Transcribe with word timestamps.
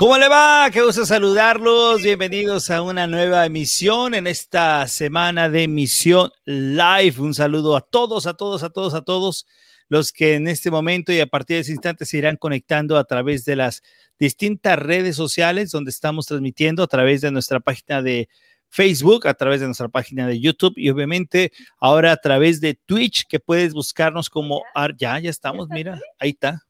¿Cómo 0.00 0.16
le 0.16 0.30
va? 0.30 0.70
Qué 0.72 0.80
gusto 0.80 1.04
saludarlos. 1.04 2.02
Bienvenidos 2.02 2.70
a 2.70 2.80
una 2.80 3.06
nueva 3.06 3.44
emisión 3.44 4.14
en 4.14 4.26
esta 4.26 4.88
semana 4.88 5.50
de 5.50 5.64
emisión 5.64 6.30
live. 6.46 7.16
Un 7.18 7.34
saludo 7.34 7.76
a 7.76 7.82
todos, 7.82 8.26
a 8.26 8.32
todos, 8.32 8.62
a 8.62 8.70
todos, 8.70 8.94
a 8.94 9.02
todos 9.02 9.46
los 9.90 10.10
que 10.10 10.36
en 10.36 10.48
este 10.48 10.70
momento 10.70 11.12
y 11.12 11.20
a 11.20 11.26
partir 11.26 11.56
de 11.56 11.60
ese 11.60 11.72
instante 11.72 12.06
se 12.06 12.16
irán 12.16 12.38
conectando 12.38 12.96
a 12.96 13.04
través 13.04 13.44
de 13.44 13.56
las 13.56 13.82
distintas 14.18 14.78
redes 14.78 15.16
sociales 15.16 15.70
donde 15.70 15.90
estamos 15.90 16.24
transmitiendo 16.24 16.82
a 16.82 16.86
través 16.86 17.20
de 17.20 17.30
nuestra 17.30 17.60
página 17.60 18.00
de 18.00 18.30
Facebook, 18.70 19.28
a 19.28 19.34
través 19.34 19.60
de 19.60 19.66
nuestra 19.66 19.90
página 19.90 20.26
de 20.26 20.40
YouTube 20.40 20.78
y 20.78 20.88
obviamente 20.88 21.52
ahora 21.78 22.12
a 22.12 22.16
través 22.16 22.62
de 22.62 22.72
Twitch 22.72 23.26
que 23.28 23.38
puedes 23.38 23.74
buscarnos 23.74 24.30
como 24.30 24.62
ya, 24.96 25.18
ya 25.18 25.28
estamos, 25.28 25.68
mira, 25.68 26.00
ahí 26.18 26.30
está. 26.30 26.62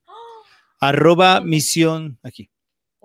Arroba 0.81 1.39
misión 1.39 2.19
aquí 2.23 2.49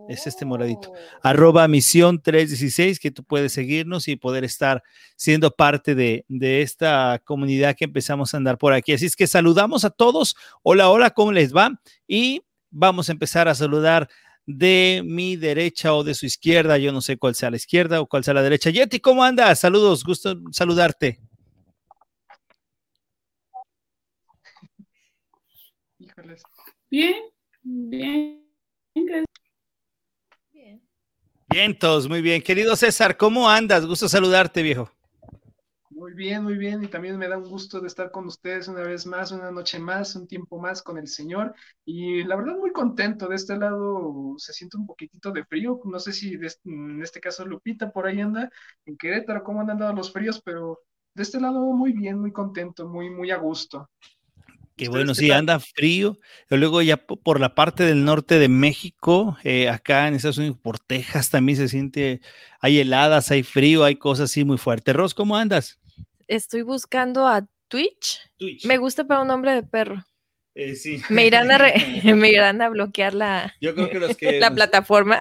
es 0.09 0.27
este 0.27 0.45
moradito. 0.45 0.91
Oh. 0.91 0.97
Arroba 1.23 1.67
misión 1.69 2.21
316, 2.21 3.01
que 3.01 3.11
tú 3.11 3.25
puedes 3.25 3.53
seguirnos 3.53 4.09
y 4.09 4.17
poder 4.17 4.45
estar 4.45 4.83
siendo 5.17 5.51
parte 5.51 5.95
de, 5.95 6.25
de, 6.29 6.63
esta 6.63 7.21
comunidad 7.25 7.77
que 7.77 7.85
empezamos 7.85 8.33
a 8.33 8.37
andar 8.37 8.59
por 8.59 8.73
aquí. 8.73 8.93
Así 8.93 9.07
es 9.07 9.17
que 9.17 9.27
saludamos 9.27 9.85
a 9.85 9.91
todos. 9.91 10.37
Hola, 10.63 10.91
hola, 10.91 11.11
¿cómo 11.11 11.33
les 11.33 11.55
va? 11.55 11.81
Y 12.07 12.43
vamos 12.71 13.09
a 13.09 13.13
empezar 13.13 13.49
a 13.49 13.55
saludar 13.55 14.09
de 14.47 15.03
mi 15.05 15.37
derecha 15.37 15.95
o 15.95 16.05
de 16.05 16.15
su 16.15 16.27
izquierda. 16.27 16.79
Yo 16.79 16.93
no 16.93 17.01
sé 17.01 17.17
cuál 17.17 17.35
sea 17.35 17.51
la 17.51 17.57
izquierda 17.57 18.01
o 18.01 18.07
cuál 18.07 18.25
sea 18.25 18.35
la 18.35 18.43
derecha. 18.43 18.71
Yeti, 18.71 19.01
¿cómo 19.01 19.25
andas? 19.25 19.59
Saludos, 19.61 20.05
gusto 20.05 20.41
saludarte. 20.53 21.21
Bien, 26.89 27.17
bien. 27.63 28.47
Vientos, 31.49 32.09
muy 32.09 32.23
bien. 32.23 32.43
Querido 32.43 32.75
César, 32.77 33.17
¿cómo 33.17 33.49
andas? 33.49 33.87
Gusto 33.87 34.09
saludarte, 34.09 34.63
viejo. 34.63 34.91
Muy 35.91 36.13
bien, 36.13 36.43
muy 36.43 36.59
bien. 36.59 36.83
Y 36.85 36.89
también 36.89 37.17
me 37.17 37.29
da 37.29 37.39
un 37.39 37.49
gusto 37.49 37.81
de 37.81 37.87
estar 37.87 38.11
con 38.11 38.27
ustedes 38.27 38.69
una 38.69 38.83
vez 38.83 39.07
más, 39.07 39.33
una 39.33 39.51
noche 39.51 39.79
más, 39.79 40.15
un 40.17 40.27
tiempo 40.27 40.59
más 40.59 40.83
con 40.83 40.99
el 40.99 41.09
Señor. 41.09 41.55
Y 41.85 42.25
la 42.25 42.37
verdad, 42.37 42.57
muy 42.57 42.73
contento. 42.73 43.29
De 43.29 43.37
este 43.37 43.57
lado 43.57 44.35
se 44.37 44.53
siente 44.53 44.77
un 44.77 44.87
poquitito 44.87 45.31
de 45.31 45.45
frío. 45.45 45.81
No 45.85 45.99
sé 45.99 46.13
si 46.13 46.35
en 46.65 47.03
este 47.03 47.21
caso 47.21 47.47
Lupita 47.47 47.91
por 47.93 48.07
ahí 48.07 48.21
anda 48.21 48.51
en 48.85 48.97
Querétaro, 48.97 49.43
cómo 49.43 49.61
han 49.61 49.71
andado 49.71 49.95
los 49.95 50.13
fríos, 50.13 50.43
pero 50.43 50.81
de 51.15 51.23
este 51.23 51.41
lado 51.41 51.61
muy 51.73 51.93
bien, 51.93 52.19
muy 52.19 52.33
contento, 52.33 52.87
muy, 52.89 53.09
muy 53.09 53.31
a 53.31 53.37
gusto. 53.39 53.89
Que 54.77 54.89
bueno, 54.89 55.15
sí, 55.15 55.31
anda 55.31 55.59
frío. 55.59 56.19
Luego 56.51 56.83
ya 56.83 56.99
por 56.99 57.41
la 57.41 57.55
parte 57.55 57.85
del 57.85 58.05
norte 58.05 58.39
de 58.39 58.49
México, 58.49 59.39
eh, 59.43 59.71
acá 59.71 60.07
en 60.07 60.15
Estados 60.15 60.37
Unidos, 60.37 60.59
por 60.61 60.79
Texas 60.79 61.31
también 61.31 61.57
se 61.57 61.69
siente, 61.69 62.21
hay 62.61 62.79
heladas, 62.81 63.31
hay 63.31 63.43
frío, 63.43 63.85
hay 63.85 63.97
cosas 63.97 64.31
así 64.31 64.45
muy 64.45 64.59
fuertes. 64.59 64.95
Ros, 64.95 65.15
¿cómo 65.15 65.37
andas? 65.37 65.81
Estoy 66.29 66.61
buscando 66.61 67.27
a 67.27 67.47
Twitch. 67.69 68.21
Twitch. 68.37 68.67
Me 68.67 68.77
gusta 68.77 69.07
para 69.07 69.23
un 69.23 69.29
nombre 69.29 69.55
de 69.55 69.63
perro. 69.63 70.05
Eh, 70.59 70.75
sí. 70.75 71.03
Me 71.11 71.27
irán, 71.27 71.51
a 71.51 71.59
me 72.15 72.31
irán 72.31 72.63
a 72.63 72.71
bloquear 72.71 73.13
la, 73.13 73.55
Yo 73.61 73.75
creo 73.75 73.91
que 73.91 73.99
los 74.01 74.17
que 74.17 74.41
la 74.41 74.51
plataforma. 74.51 75.21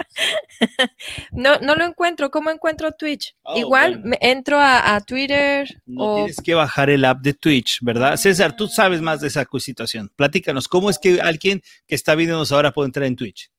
no, 1.31 1.59
no 1.59 1.75
lo 1.75 1.85
encuentro. 1.85 2.31
¿Cómo 2.31 2.49
encuentro 2.49 2.93
Twitch? 2.93 3.35
Oh, 3.43 3.57
Igual 3.57 4.01
me 4.01 4.17
entro 4.21 4.57
a, 4.59 5.01
Twitter. 5.05 5.67
No 5.85 6.15
tienes 6.15 6.37
que 6.41 6.53
bajar 6.53 6.89
el 6.89 7.03
app 7.03 7.19
de 7.21 7.33
Twitch, 7.33 7.79
¿verdad? 7.81 8.15
César, 8.15 8.55
tú 8.55 8.67
sabes 8.67 9.01
más 9.01 9.19
de 9.19 9.27
esa 9.27 9.45
situación. 9.59 10.09
Platícanos, 10.15 10.69
¿cómo 10.69 10.89
es 10.89 10.97
que 10.97 11.19
alguien 11.19 11.61
que 11.85 11.95
está 11.95 12.15
viéndonos 12.15 12.53
ahora 12.53 12.71
puede 12.71 12.87
entrar 12.87 13.05
en 13.05 13.17
Twitch? 13.17 13.51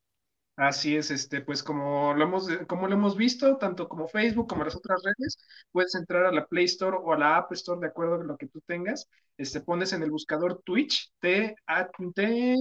Así 0.56 0.96
es, 0.96 1.10
este, 1.10 1.42
pues 1.42 1.62
como 1.62 2.14
lo 2.14 2.24
hemos, 2.24 2.48
como 2.66 2.88
lo 2.88 2.94
hemos 2.94 3.14
visto, 3.14 3.58
tanto 3.58 3.88
como 3.88 4.08
Facebook 4.08 4.48
como 4.48 4.64
las 4.64 4.74
otras 4.74 5.02
redes, 5.04 5.38
puedes 5.70 5.94
entrar 5.94 6.24
a 6.24 6.32
la 6.32 6.46
Play 6.46 6.64
Store 6.64 6.96
o 6.98 7.12
a 7.12 7.18
la 7.18 7.36
App 7.36 7.52
Store 7.52 7.78
de 7.78 7.88
acuerdo 7.88 8.14
a 8.14 8.24
lo 8.24 8.38
que 8.38 8.48
tú 8.48 8.62
tengas. 8.66 9.06
Este, 9.36 9.60
pones 9.60 9.92
en 9.92 10.02
el 10.02 10.10
buscador 10.10 10.62
Twitch, 10.64 11.12
T, 11.20 11.54
A, 11.66 11.88
T, 12.14 12.56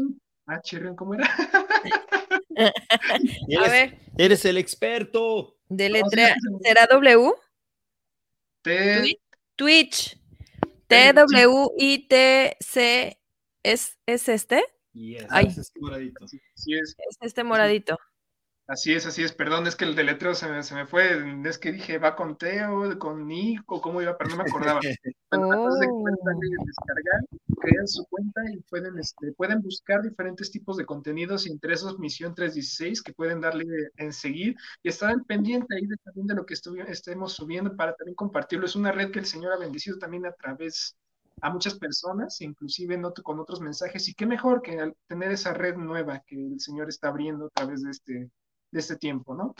H, 0.45 0.95
¿cómo 0.97 1.13
era? 1.13 1.25
a 2.57 3.69
ver. 3.69 3.97
Eres 4.17 4.43
el 4.43 4.57
experto. 4.57 5.55
De 5.69 5.89
letra, 5.89 6.35
¿será 6.61 6.87
W? 6.87 7.33
T. 8.61 9.17
Twitch. 9.55 10.19
T, 10.87 11.13
W, 11.13 11.69
I, 11.77 12.07
T, 12.07 12.57
C, 12.59 13.19
¿es, 13.63 13.97
¿es 14.05 14.29
este? 14.29 14.63
Es 14.95 15.57
este 15.57 15.79
moradito. 15.79 16.25
es. 16.25 16.95
este 17.21 17.43
moradito. 17.43 17.97
Así 18.67 18.93
es, 18.93 19.05
así 19.05 19.23
es. 19.23 19.31
Perdón, 19.31 19.67
es 19.67 19.75
que 19.75 19.85
el 19.85 19.95
deletreo 19.95 20.33
se 20.33 20.47
me, 20.47 20.63
se 20.63 20.73
me 20.73 20.87
fue. 20.87 21.19
Es 21.47 21.59
que 21.59 21.71
dije, 21.71 21.99
va 21.99 22.15
con 22.15 22.35
Teo, 22.35 22.97
con 22.97 23.27
Nico, 23.27 23.79
cómo 23.79 24.01
iba, 24.01 24.17
pero 24.17 24.31
no 24.31 24.37
me 24.37 24.43
acordaba. 24.43 24.79
Bueno, 25.31 25.49
oh. 25.49 25.79
descargar, 25.79 27.21
crean 27.59 27.87
su 27.87 28.05
cuenta 28.05 28.41
y 28.53 28.57
pueden, 28.69 28.97
este, 28.97 29.33
pueden 29.33 29.61
buscar 29.61 30.01
diferentes 30.01 30.49
tipos 30.49 30.77
de 30.77 30.85
contenidos 30.85 31.45
y 31.45 31.51
entre 31.51 31.73
esos 31.73 31.99
Misión 31.99 32.33
316 32.33 33.01
que 33.01 33.11
pueden 33.11 33.41
darle 33.41 33.65
en 33.97 34.13
seguir 34.13 34.55
y 34.81 34.87
estar 34.87 35.09
al 35.09 35.25
pendiente 35.25 35.75
ahí 35.75 35.85
de, 35.87 35.97
también 35.97 36.27
de 36.27 36.35
lo 36.35 36.45
que 36.45 36.53
estemos 36.53 37.33
subiendo 37.33 37.75
para 37.75 37.95
también 37.95 38.15
compartirlo. 38.15 38.65
Es 38.65 38.77
una 38.77 38.93
red 38.93 39.11
que 39.11 39.19
el 39.19 39.25
Señor 39.25 39.51
ha 39.51 39.57
bendecido 39.57 39.97
también 39.97 40.25
a 40.25 40.31
través 40.31 40.95
a 41.41 41.49
muchas 41.49 41.75
personas, 41.75 42.39
inclusive 42.41 42.99
con 43.23 43.39
otros 43.39 43.61
mensajes, 43.61 44.07
y 44.07 44.13
qué 44.13 44.25
mejor 44.25 44.61
que 44.61 44.91
tener 45.07 45.31
esa 45.31 45.53
red 45.53 45.75
nueva 45.75 46.23
que 46.25 46.35
el 46.35 46.59
Señor 46.59 46.89
está 46.89 47.09
abriendo 47.09 47.47
a 47.47 47.49
través 47.49 47.83
de 47.83 47.91
este, 47.91 48.29
de 48.71 48.79
este 48.79 48.95
tiempo, 48.95 49.35
¿no? 49.35 49.55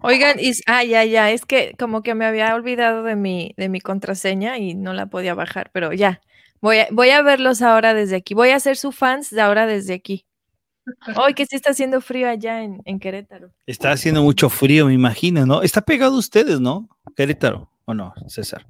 Oigan, 0.00 0.38
y, 0.38 0.52
ah, 0.66 0.84
ya, 0.84 1.04
ya, 1.04 1.30
es 1.30 1.44
que 1.44 1.74
como 1.78 2.02
que 2.02 2.14
me 2.14 2.24
había 2.24 2.54
olvidado 2.54 3.02
de 3.02 3.16
mi, 3.16 3.54
de 3.56 3.68
mi 3.68 3.80
contraseña 3.80 4.58
y 4.58 4.74
no 4.74 4.92
la 4.92 5.06
podía 5.06 5.34
bajar, 5.34 5.70
pero 5.72 5.92
ya, 5.92 6.20
voy 6.60 6.78
a, 6.78 6.88
voy 6.90 7.10
a 7.10 7.22
verlos 7.22 7.62
ahora 7.62 7.92
desde 7.94 8.16
aquí, 8.16 8.34
voy 8.34 8.50
a 8.50 8.60
ser 8.60 8.76
su 8.76 8.92
fans 8.92 9.30
de 9.30 9.40
ahora 9.40 9.66
desde 9.66 9.94
aquí. 9.94 10.26
Hoy 11.16 11.34
que 11.34 11.46
sí 11.46 11.56
está 11.56 11.70
haciendo 11.70 12.00
frío 12.00 12.28
allá 12.28 12.62
en, 12.62 12.82
en, 12.84 12.98
Querétaro. 12.98 13.52
Está 13.66 13.92
haciendo 13.92 14.22
mucho 14.22 14.48
frío, 14.48 14.86
me 14.86 14.94
imagino, 14.94 15.46
¿no? 15.46 15.62
Está 15.62 15.80
pegado 15.80 16.16
a 16.16 16.18
ustedes, 16.18 16.60
¿no? 16.60 16.88
Querétaro, 17.16 17.70
¿o 17.84 17.94
no, 17.94 18.12
César? 18.26 18.66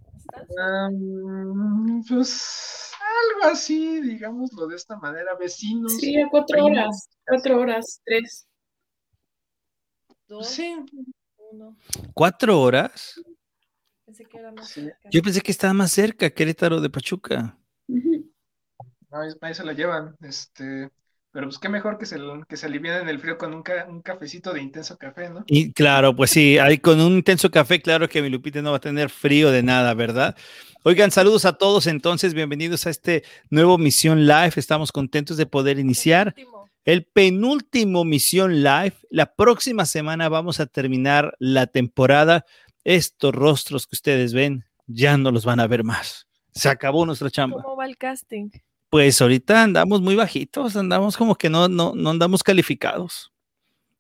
Pues 2.09 2.93
algo 3.01 3.53
así, 3.53 4.01
digámoslo 4.01 4.67
de 4.67 4.77
esta 4.77 4.97
manera, 4.97 5.35
vecinos. 5.35 5.97
Sí, 5.97 6.21
a 6.21 6.29
cuatro 6.29 6.65
horas, 6.65 7.09
cuatro 7.27 7.61
horas, 7.61 8.01
tres. 8.05 8.47
Dos, 10.27 10.47
sí. 10.47 10.75
Uno. 11.51 11.77
¿Cuatro 12.15 12.61
horas? 12.61 13.21
Yo 15.11 15.23
pensé 15.23 15.41
que 15.41 15.53
estaba 15.53 15.73
más 15.73 15.93
cerca, 15.93 16.31
Querétaro 16.31 16.81
de 16.81 16.91
Pachuca. 16.91 17.57
No, 17.89 19.21
ahí 19.41 19.55
se 19.55 19.65
la 19.65 19.73
llevan. 19.73 20.17
Este, 20.21 20.91
pero 21.33 21.47
pues 21.47 21.59
qué 21.59 21.71
mejor 21.71 21.99
que 21.99 22.05
se, 22.05 22.19
que 22.47 22.57
se 22.59 22.67
en 22.67 23.09
el 23.09 23.19
frío 23.19 23.39
con 23.39 23.55
un, 23.55 23.65
un, 23.89 24.03
cafecito 24.03 24.53
de 24.53 24.61
intenso 24.61 24.99
café, 24.99 25.31
¿no? 25.31 25.45
Y 25.47 25.73
claro, 25.73 26.15
pues 26.15 26.31
sí, 26.31 26.59
ahí 26.59 26.77
con 26.77 27.01
un 27.01 27.15
intenso 27.15 27.51
café, 27.51 27.81
claro 27.81 28.07
que 28.07 28.21
mi 28.21 28.29
Lupita 28.29 28.61
no 28.61 28.73
va 28.73 28.77
a 28.77 28.81
tener 28.81 29.09
frío 29.09 29.51
de 29.51 29.63
nada, 29.63 29.95
¿verdad? 29.95 30.37
Oigan, 30.85 31.11
saludos 31.11 31.47
a 31.47 31.55
todos 31.55 31.87
entonces, 31.87 32.35
bienvenidos 32.35 32.87
a 32.87 32.91
este 32.91 33.25
nuevo 33.49 33.79
Misión 33.79 34.27
Live. 34.27 34.53
Estamos 34.57 34.93
contentos 34.93 35.39
de 35.39 35.47
poder 35.47 35.79
iniciar 35.79 36.35
el 36.85 37.05
penúltimo 37.07 38.05
Misión 38.05 38.63
Live. 38.63 38.97
La 39.09 39.35
próxima 39.35 39.87
semana 39.87 40.29
vamos 40.29 40.61
a 40.61 40.67
terminar 40.67 41.35
la 41.39 41.67
temporada. 41.67 42.45
Estos 42.85 43.35
rostros 43.35 43.87
que 43.87 43.95
ustedes 43.95 44.35
ven 44.35 44.67
ya 44.87 45.17
no 45.17 45.31
los 45.31 45.47
van 45.47 45.61
a 45.61 45.67
ver 45.67 45.83
más. 45.83 46.27
Se 46.51 46.69
acabó 46.69 47.07
nuestra 47.07 47.31
chamba. 47.31 47.63
¿Cómo 47.63 47.77
va 47.77 47.87
el 47.87 47.97
casting? 47.97 48.51
Pues 48.93 49.23
ahorita 49.23 49.63
andamos 49.63 50.03
muy 50.03 50.17
bajitos, 50.17 50.77
andamos 50.77 51.17
como 51.17 51.35
que 51.35 51.49
no, 51.49 51.67
no, 51.67 51.95
no 51.95 52.11
andamos 52.11 52.43
calificados. 52.43 53.33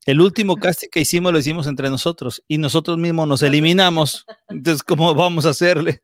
El 0.04 0.20
último 0.20 0.56
casting 0.58 0.88
que 0.92 1.00
hicimos 1.00 1.32
lo 1.32 1.38
hicimos 1.38 1.66
entre 1.66 1.88
nosotros 1.88 2.44
y 2.46 2.58
nosotros 2.58 2.98
mismos 2.98 3.26
nos 3.26 3.42
eliminamos. 3.42 4.26
Entonces, 4.50 4.82
¿cómo 4.82 5.14
vamos 5.14 5.46
a 5.46 5.48
hacerle? 5.48 6.02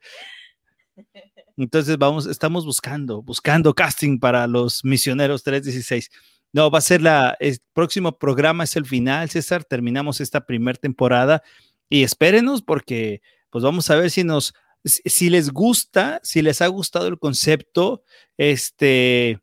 Entonces, 1.55 1.99
vamos, 1.99 2.25
estamos 2.25 2.65
buscando, 2.65 3.21
buscando 3.21 3.75
casting 3.75 4.17
para 4.17 4.47
los 4.47 4.83
misioneros 4.83 5.43
316. 5.43 6.09
No, 6.51 6.71
va 6.71 6.79
a 6.79 6.81
ser 6.81 7.03
la, 7.03 7.37
el 7.39 7.59
próximo 7.73 8.17
programa, 8.17 8.63
es 8.63 8.75
el 8.75 8.87
final, 8.87 9.29
César. 9.29 9.65
Terminamos 9.65 10.19
esta 10.19 10.47
primera 10.47 10.79
temporada 10.79 11.43
y 11.89 12.01
espérenos 12.01 12.63
porque, 12.63 13.21
pues 13.51 13.63
vamos 13.63 13.87
a 13.91 13.97
ver 13.97 14.09
si 14.09 14.23
nos 14.23 14.55
si 14.83 15.29
les 15.29 15.51
gusta, 15.51 16.19
si 16.23 16.41
les 16.41 16.61
ha 16.61 16.67
gustado 16.67 17.07
el 17.07 17.19
concepto, 17.19 18.03
este, 18.37 19.39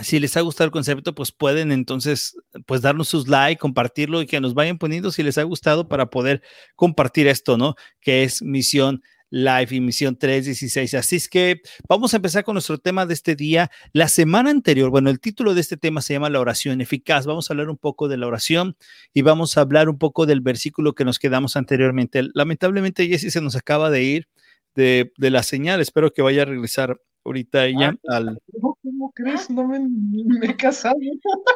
si 0.00 0.18
les 0.18 0.36
ha 0.36 0.40
gustado 0.40 0.66
el 0.66 0.72
concepto, 0.72 1.14
pues 1.14 1.32
pueden 1.32 1.70
entonces, 1.70 2.36
pues 2.66 2.80
darnos 2.82 3.08
sus 3.08 3.28
like, 3.28 3.60
compartirlo 3.60 4.22
y 4.22 4.26
que 4.26 4.40
nos 4.40 4.54
vayan 4.54 4.78
poniendo 4.78 5.10
si 5.10 5.22
les 5.22 5.38
ha 5.38 5.42
gustado 5.42 5.88
para 5.88 6.06
poder 6.06 6.42
compartir 6.76 7.26
esto, 7.26 7.58
¿no? 7.58 7.74
Que 8.00 8.24
es 8.24 8.42
Misión 8.42 9.02
Live, 9.34 9.68
emisión 9.70 10.14
316. 10.14 10.92
Así 10.92 11.16
es 11.16 11.26
que 11.26 11.62
vamos 11.88 12.12
a 12.12 12.16
empezar 12.16 12.44
con 12.44 12.52
nuestro 12.52 12.76
tema 12.76 13.06
de 13.06 13.14
este 13.14 13.34
día. 13.34 13.70
La 13.94 14.08
semana 14.08 14.50
anterior, 14.50 14.90
bueno, 14.90 15.08
el 15.08 15.20
título 15.20 15.54
de 15.54 15.62
este 15.62 15.78
tema 15.78 16.02
se 16.02 16.12
llama 16.12 16.28
La 16.28 16.38
oración 16.38 16.82
eficaz. 16.82 17.24
Vamos 17.24 17.48
a 17.48 17.54
hablar 17.54 17.70
un 17.70 17.78
poco 17.78 18.08
de 18.08 18.18
la 18.18 18.26
oración 18.26 18.76
y 19.14 19.22
vamos 19.22 19.56
a 19.56 19.62
hablar 19.62 19.88
un 19.88 19.96
poco 19.96 20.26
del 20.26 20.42
versículo 20.42 20.94
que 20.94 21.06
nos 21.06 21.18
quedamos 21.18 21.56
anteriormente. 21.56 22.28
Lamentablemente, 22.34 23.08
Jesse 23.08 23.32
se 23.32 23.40
nos 23.40 23.56
acaba 23.56 23.88
de 23.88 24.02
ir 24.02 24.28
de, 24.74 25.10
la 25.16 25.42
señal. 25.42 25.80
Espero 25.80 26.12
que 26.12 26.20
vaya 26.20 26.42
a 26.42 26.44
regresar 26.44 27.00
ahorita 27.24 27.64
ella 27.64 27.94
ah, 28.10 28.16
al... 28.16 28.38
¿Cómo 28.60 29.12
crees? 29.14 29.48
No 29.48 29.66
me, 29.66 29.78
me 29.80 30.46
he 30.46 30.56
casado. 30.56 30.96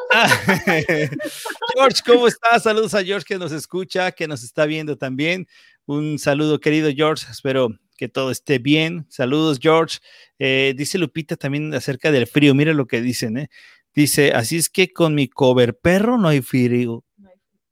George, 1.75 2.01
¿cómo 2.03 2.27
estás? 2.27 2.63
Saludos 2.63 2.95
a 2.95 3.03
George 3.03 3.25
que 3.27 3.37
nos 3.37 3.51
escucha, 3.51 4.11
que 4.11 4.27
nos 4.27 4.43
está 4.43 4.65
viendo 4.65 4.97
también. 4.97 5.47
Un 5.87 6.19
saludo, 6.19 6.59
querido 6.59 6.91
George. 6.93 7.25
Espero 7.31 7.69
que 7.97 8.09
todo 8.09 8.29
esté 8.29 8.59
bien. 8.59 9.05
Saludos, 9.07 9.57
George. 9.61 9.99
Eh, 10.37 10.73
dice 10.75 10.97
Lupita 10.97 11.37
también 11.37 11.73
acerca 11.73 12.11
del 12.11 12.27
frío. 12.27 12.53
Mira 12.53 12.73
lo 12.73 12.87
que 12.87 13.01
dicen, 13.01 13.37
¿eh? 13.37 13.49
Dice, 13.95 14.33
así 14.33 14.57
es 14.57 14.69
que 14.69 14.89
con 14.89 15.15
mi 15.15 15.29
cover 15.29 15.77
perro 15.77 16.17
no 16.17 16.27
hay 16.27 16.41
frío. 16.41 17.05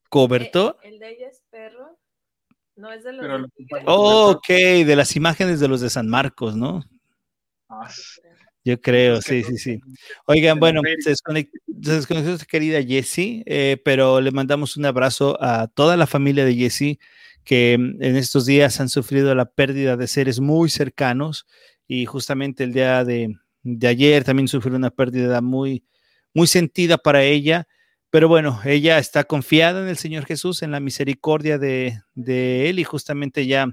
¿Cobertor? 0.07 0.77
El, 0.81 0.97
de 0.97 1.09
ella 1.09 1.27
es 1.27 1.43
perro. 1.51 1.99
No 2.77 2.89
es 2.93 3.03
de 3.03 3.11
los. 3.11 3.49
ok, 3.85 4.47
de 4.47 4.95
las 4.95 5.13
imágenes 5.17 5.59
de 5.59 5.67
los 5.67 5.81
de 5.81 5.89
San 5.89 6.07
Marcos, 6.07 6.55
¿no? 6.55 6.83
Ah, 7.67 7.91
Yo 8.63 8.79
creo, 8.79 9.21
sí, 9.21 9.43
sí, 9.43 9.57
sí. 9.57 9.81
Oigan, 10.25 10.57
bueno, 10.57 10.79
se 11.03 11.09
desconectó, 11.09 12.37
se 12.37 12.45
querida 12.45 12.81
Jessie, 12.81 13.43
eh, 13.45 13.77
pero 13.83 14.21
le 14.21 14.31
mandamos 14.31 14.77
un 14.77 14.85
abrazo 14.85 15.37
a 15.43 15.67
toda 15.67 15.97
la 15.97 16.07
familia 16.07 16.45
de 16.45 16.55
Jessie 16.55 16.97
que 17.45 17.77
mm, 17.79 18.03
en 18.03 18.15
estos 18.17 18.45
días 18.45 18.81
han 18.81 18.89
sufrido 18.89 19.33
la 19.35 19.45
pérdida 19.45 19.95
de 19.95 20.07
seres 20.07 20.41
muy 20.41 20.69
cercanos 20.69 21.45
y 21.87 22.05
justamente 22.05 22.65
el 22.65 22.73
día 22.73 23.05
de, 23.05 23.35
ayer 23.87 24.23
también 24.23 24.47
sufrió 24.47 24.75
una 24.75 24.89
pérdida 24.89 25.39
muy, 25.41 25.85
muy 26.33 26.47
sentida 26.47 26.97
para 26.97 27.23
ella. 27.23 27.67
Pero 28.09 28.27
bueno, 28.27 28.59
ella 28.65 28.97
está 28.97 29.25
confiada 29.25 29.81
en 29.81 29.87
el 29.87 29.97
Señor 29.97 30.25
Jesús, 30.25 30.63
en 30.63 30.71
la 30.71 30.79
misericordia 30.79 31.57
de, 31.57 31.99
Él 32.15 32.79
y 32.79 32.83
justamente 32.83 33.45
ya, 33.45 33.67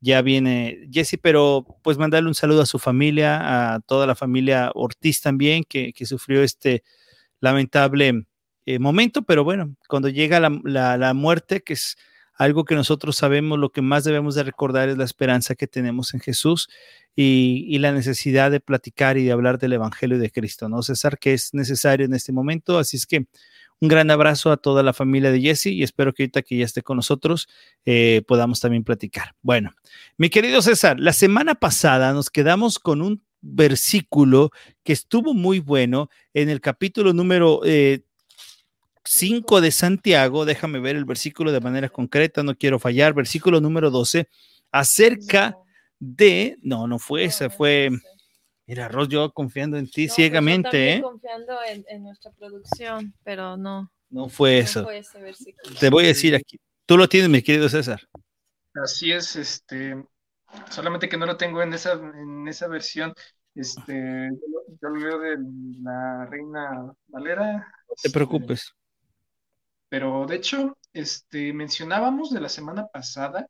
ya 0.00 0.22
viene 0.22 0.88
Jesse, 0.90 1.18
pero 1.20 1.66
pues 1.82 1.98
mandarle 1.98 2.28
un 2.28 2.34
saludo 2.34 2.62
a 2.62 2.66
su 2.66 2.78
familia, 2.78 3.74
a 3.74 3.80
toda 3.80 4.06
la 4.06 4.14
familia 4.14 4.70
Ortiz 4.74 5.20
también, 5.20 5.64
que, 5.64 5.92
sufrió 6.04 6.42
este 6.42 6.84
lamentable 7.40 8.26
eh, 8.66 8.78
momento, 8.78 9.22
pero 9.22 9.44
bueno, 9.44 9.74
cuando 9.88 10.08
llega 10.10 10.40
la, 10.40 10.96
la 10.98 11.14
muerte, 11.14 11.62
que 11.62 11.72
es 11.72 11.96
algo 12.40 12.64
que 12.64 12.74
nosotros 12.74 13.16
sabemos, 13.16 13.58
lo 13.58 13.68
que 13.68 13.82
más 13.82 14.02
debemos 14.02 14.34
de 14.34 14.42
recordar 14.42 14.88
es 14.88 14.96
la 14.96 15.04
esperanza 15.04 15.54
que 15.54 15.66
tenemos 15.66 16.14
en 16.14 16.20
Jesús 16.20 16.70
y, 17.14 17.78
la 17.80 17.92
necesidad 17.92 18.50
de 18.50 18.60
platicar 18.60 19.18
y 19.18 19.24
de 19.24 19.32
hablar 19.32 19.58
del 19.58 19.74
Evangelio 19.74 20.18
de 20.18 20.30
Cristo, 20.30 20.66
¿no? 20.66 20.80
César, 20.80 21.18
que 21.18 21.34
es 21.34 21.52
necesario 21.52 22.06
en 22.06 22.14
este 22.14 22.32
momento. 22.32 22.78
Así 22.78 22.96
es 22.96 23.04
que 23.06 23.26
un 23.78 23.88
gran 23.88 24.10
abrazo 24.10 24.52
a 24.52 24.56
toda 24.56 24.82
la 24.82 24.94
familia 24.94 25.30
de 25.30 25.42
Jesse 25.42 25.66
y 25.66 25.82
espero 25.82 26.14
que 26.14 26.22
ahorita 26.22 26.40
que 26.40 26.56
ya 26.56 26.64
esté 26.64 26.80
con 26.80 26.96
nosotros 26.96 27.46
eh, 27.84 28.22
podamos 28.26 28.58
también 28.58 28.84
platicar. 28.84 29.34
Bueno, 29.42 29.74
mi 30.16 30.30
querido 30.30 30.62
César, 30.62 30.98
la 30.98 31.12
semana 31.12 31.56
pasada 31.56 32.14
nos 32.14 32.30
quedamos 32.30 32.78
con 32.78 33.02
un 33.02 33.22
versículo 33.42 34.50
que 34.82 34.94
estuvo 34.94 35.34
muy 35.34 35.58
bueno 35.58 36.08
en 36.32 36.48
el 36.48 36.62
capítulo 36.62 37.12
número 37.12 37.60
eh, 37.66 38.00
5 39.04 39.60
de 39.60 39.70
Santiago, 39.70 40.44
déjame 40.44 40.80
ver 40.80 40.96
el 40.96 41.04
versículo 41.04 41.52
de 41.52 41.60
manera 41.60 41.88
concreta, 41.88 42.42
no 42.42 42.56
quiero 42.56 42.78
fallar, 42.78 43.14
versículo 43.14 43.60
número 43.60 43.90
12, 43.90 44.28
acerca 44.72 45.56
de, 45.98 46.56
no, 46.62 46.86
no 46.86 46.98
fue 46.98 47.24
ese, 47.24 47.50
fue, 47.50 47.90
mira, 48.66 48.88
Ros, 48.88 49.08
yo 49.08 49.32
confiando 49.32 49.76
en 49.76 49.88
ti 49.88 50.06
pues 50.06 50.14
ciegamente, 50.14 50.94
¿eh? 50.94 51.02
Confiando 51.02 51.58
en, 51.66 52.02
nuestra 52.02 52.30
producción, 52.32 53.14
pero 53.24 53.56
no. 53.56 53.90
No 54.10 54.28
fue 54.28 54.58
eso. 54.58 54.86
Te 55.78 55.88
voy 55.88 56.04
a 56.04 56.08
decir 56.08 56.34
aquí, 56.34 56.58
tú 56.84 56.96
lo 56.96 57.08
tienes, 57.08 57.30
mi 57.30 57.42
querido 57.42 57.68
César. 57.68 58.00
Así 58.74 59.12
es, 59.12 59.36
este, 59.36 59.94
solamente 60.68 61.08
que 61.08 61.16
no 61.16 61.26
lo 61.26 61.36
tengo 61.36 61.62
en 61.62 61.72
esa, 61.72 61.92
en 61.92 62.46
esa 62.48 62.66
versión, 62.68 63.14
este, 63.54 64.30
yo, 64.80 64.88
lo 64.88 65.00
veo 65.00 65.18
de 65.18 65.36
la 65.82 66.26
Reina 66.26 66.92
Valera. 67.08 67.52
No 67.88 67.94
te 68.00 68.10
preocupes. 68.10 68.74
Pero 69.90 70.24
de 70.26 70.36
hecho, 70.36 70.78
este, 70.94 71.52
mencionábamos 71.52 72.30
de 72.30 72.40
la 72.40 72.48
semana 72.48 72.86
pasada 72.86 73.46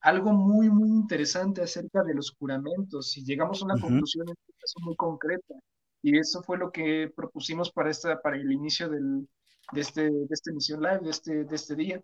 algo 0.00 0.32
muy, 0.32 0.68
muy 0.68 0.88
interesante 0.88 1.62
acerca 1.62 2.02
de 2.02 2.14
los 2.14 2.32
juramentos 2.32 3.16
y 3.16 3.24
llegamos 3.24 3.62
a 3.62 3.66
una 3.66 3.80
conclusión 3.80 4.28
en 4.28 4.34
este 4.36 4.52
caso 4.58 4.80
muy 4.80 4.96
concreta. 4.96 5.54
Y 6.02 6.18
eso 6.18 6.42
fue 6.42 6.58
lo 6.58 6.72
que 6.72 7.12
propusimos 7.14 7.70
para, 7.70 7.90
esta, 7.90 8.20
para 8.20 8.36
el 8.36 8.50
inicio 8.50 8.88
del, 8.88 9.28
de, 9.72 9.80
este, 9.80 10.10
de 10.10 10.26
esta 10.30 10.50
emisión 10.50 10.82
live, 10.82 11.00
de 11.00 11.10
este, 11.10 11.44
de 11.44 11.54
este 11.54 11.76
día. 11.76 12.02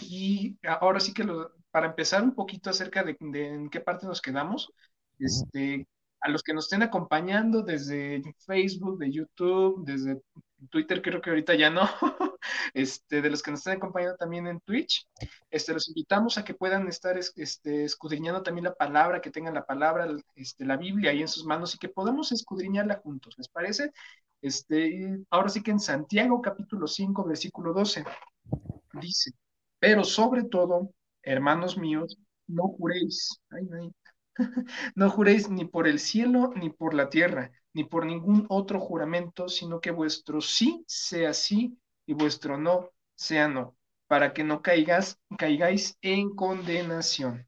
Y 0.00 0.58
ahora 0.66 1.00
sí 1.00 1.14
que 1.14 1.24
para 1.70 1.86
empezar 1.86 2.22
un 2.22 2.34
poquito 2.34 2.68
acerca 2.68 3.04
de, 3.04 3.16
de, 3.18 3.48
en 3.48 3.70
qué 3.70 3.80
parte 3.80 4.06
nos 4.06 4.20
quedamos, 4.20 4.70
este, 5.18 5.86
a 6.20 6.28
los 6.30 6.42
que 6.42 6.52
nos 6.52 6.64
estén 6.64 6.82
acompañando 6.82 7.62
desde 7.62 8.22
Facebook, 8.44 8.98
de 8.98 9.12
YouTube, 9.12 9.84
desde 9.86 10.20
Twitter 10.70 11.00
creo 11.00 11.20
que 11.20 11.30
ahorita 11.30 11.54
ya 11.54 11.70
no, 11.70 11.82
este, 12.72 13.22
de 13.22 13.30
los 13.30 13.42
que 13.42 13.50
nos 13.50 13.60
están 13.60 13.76
acompañando 13.76 14.16
también 14.16 14.46
en 14.46 14.60
Twitch, 14.60 15.08
este, 15.50 15.72
los 15.72 15.88
invitamos 15.88 16.38
a 16.38 16.44
que 16.44 16.54
puedan 16.54 16.88
estar 16.88 17.16
este, 17.18 17.84
escudriñando 17.84 18.42
también 18.42 18.64
la 18.64 18.74
palabra, 18.74 19.20
que 19.20 19.30
tengan 19.30 19.54
la 19.54 19.64
palabra, 19.64 20.08
este, 20.34 20.64
la 20.64 20.76
Biblia 20.76 21.10
ahí 21.10 21.20
en 21.20 21.28
sus 21.28 21.44
manos 21.44 21.74
y 21.74 21.78
que 21.78 21.88
podamos 21.88 22.32
escudriñarla 22.32 23.00
juntos, 23.02 23.34
¿les 23.38 23.48
parece? 23.48 23.92
Este, 24.40 25.18
ahora 25.30 25.48
sí 25.48 25.62
que 25.62 25.70
en 25.70 25.80
Santiago 25.80 26.40
capítulo 26.42 26.86
5, 26.86 27.24
versículo 27.24 27.72
12, 27.72 28.04
dice, 29.00 29.32
pero 29.78 30.04
sobre 30.04 30.44
todo, 30.44 30.90
hermanos 31.22 31.78
míos, 31.78 32.18
no 32.46 32.68
juréis, 32.68 33.40
no 34.94 35.10
juréis 35.10 35.48
ni 35.48 35.64
por 35.64 35.88
el 35.88 35.98
cielo 35.98 36.52
ni 36.56 36.70
por 36.70 36.94
la 36.94 37.08
tierra 37.08 37.50
ni 37.74 37.84
por 37.84 38.06
ningún 38.06 38.46
otro 38.48 38.80
juramento, 38.80 39.48
sino 39.48 39.80
que 39.80 39.90
vuestro 39.90 40.40
sí 40.40 40.84
sea 40.86 41.34
sí 41.34 41.76
y 42.06 42.14
vuestro 42.14 42.58
no 42.58 42.90
sea 43.14 43.48
no, 43.48 43.76
para 44.06 44.32
que 44.32 44.44
no 44.44 44.62
caigas, 44.62 45.18
caigáis 45.38 45.96
en 46.02 46.30
condenación. 46.34 47.46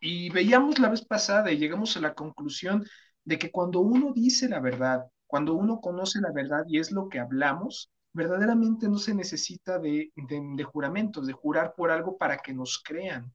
Y 0.00 0.30
veíamos 0.30 0.78
la 0.78 0.88
vez 0.88 1.04
pasada 1.04 1.50
y 1.52 1.58
llegamos 1.58 1.96
a 1.96 2.00
la 2.00 2.14
conclusión 2.14 2.84
de 3.24 3.38
que 3.38 3.50
cuando 3.50 3.80
uno 3.80 4.12
dice 4.14 4.48
la 4.48 4.60
verdad, 4.60 5.06
cuando 5.26 5.54
uno 5.54 5.80
conoce 5.80 6.20
la 6.20 6.32
verdad 6.32 6.64
y 6.68 6.78
es 6.78 6.90
lo 6.92 7.08
que 7.08 7.18
hablamos, 7.18 7.90
verdaderamente 8.12 8.88
no 8.88 8.98
se 8.98 9.14
necesita 9.14 9.78
de, 9.78 10.12
de 10.16 10.64
juramentos, 10.64 11.26
de 11.26 11.32
jurar 11.32 11.74
por 11.76 11.90
algo 11.90 12.16
para 12.18 12.38
que 12.38 12.52
nos 12.52 12.82
crean. 12.82 13.32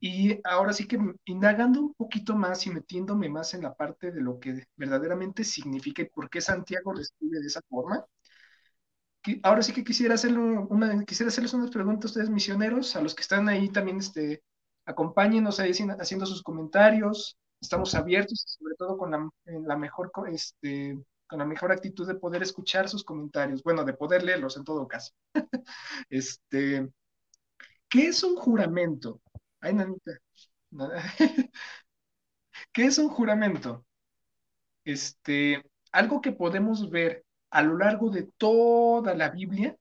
Y 0.00 0.40
ahora 0.44 0.72
sí 0.72 0.86
que 0.86 0.98
indagando 1.24 1.80
un 1.80 1.94
poquito 1.94 2.36
más 2.36 2.66
y 2.66 2.70
metiéndome 2.70 3.28
más 3.28 3.54
en 3.54 3.62
la 3.62 3.74
parte 3.74 4.12
de 4.12 4.20
lo 4.20 4.38
que 4.38 4.64
verdaderamente 4.76 5.42
significa 5.44 6.02
y 6.02 6.08
por 6.08 6.30
qué 6.30 6.40
Santiago 6.40 6.92
lo 6.92 7.00
escribe 7.00 7.40
de 7.40 7.46
esa 7.46 7.62
forma, 7.68 8.04
ahora 9.42 9.62
sí 9.62 9.72
que 9.72 9.84
quisiera, 9.84 10.14
hacerle 10.14 10.38
una, 10.38 11.04
quisiera 11.04 11.28
hacerles 11.28 11.54
unas 11.54 11.70
preguntas 11.70 12.06
a 12.06 12.12
ustedes 12.12 12.30
misioneros, 12.30 12.96
a 12.96 13.00
los 13.02 13.14
que 13.14 13.22
están 13.22 13.48
ahí 13.48 13.68
también, 13.70 13.98
este, 13.98 14.42
acompáñenos 14.84 15.60
ahí 15.60 15.70
haciendo 15.70 16.26
sus 16.26 16.42
comentarios, 16.42 17.38
estamos 17.60 17.94
abiertos, 17.94 18.44
sobre 18.58 18.74
todo 18.76 18.96
con 18.96 19.10
la, 19.10 19.28
la 19.44 19.76
mejor, 19.76 20.10
este, 20.32 20.98
con 21.26 21.38
la 21.38 21.44
mejor 21.44 21.72
actitud 21.72 22.06
de 22.06 22.14
poder 22.14 22.42
escuchar 22.42 22.88
sus 22.88 23.04
comentarios, 23.04 23.62
bueno, 23.62 23.84
de 23.84 23.94
poder 23.94 24.22
leerlos 24.22 24.56
en 24.56 24.64
todo 24.64 24.88
caso. 24.88 25.12
este, 26.10 26.88
¿qué 27.88 28.08
es 28.08 28.22
un 28.24 28.36
juramento? 28.36 29.20
Ay, 29.60 29.74
nanita. 29.74 30.12
¿Qué 32.72 32.84
es 32.86 32.98
un 32.98 33.08
juramento? 33.08 33.84
Este, 34.84 35.62
algo 35.92 36.20
que 36.20 36.32
podemos 36.32 36.90
ver 36.90 37.24
a 37.50 37.62
lo 37.62 37.78
largo 37.78 38.10
de 38.10 38.24
toda 38.36 39.14
la 39.14 39.30
Biblia, 39.30 39.76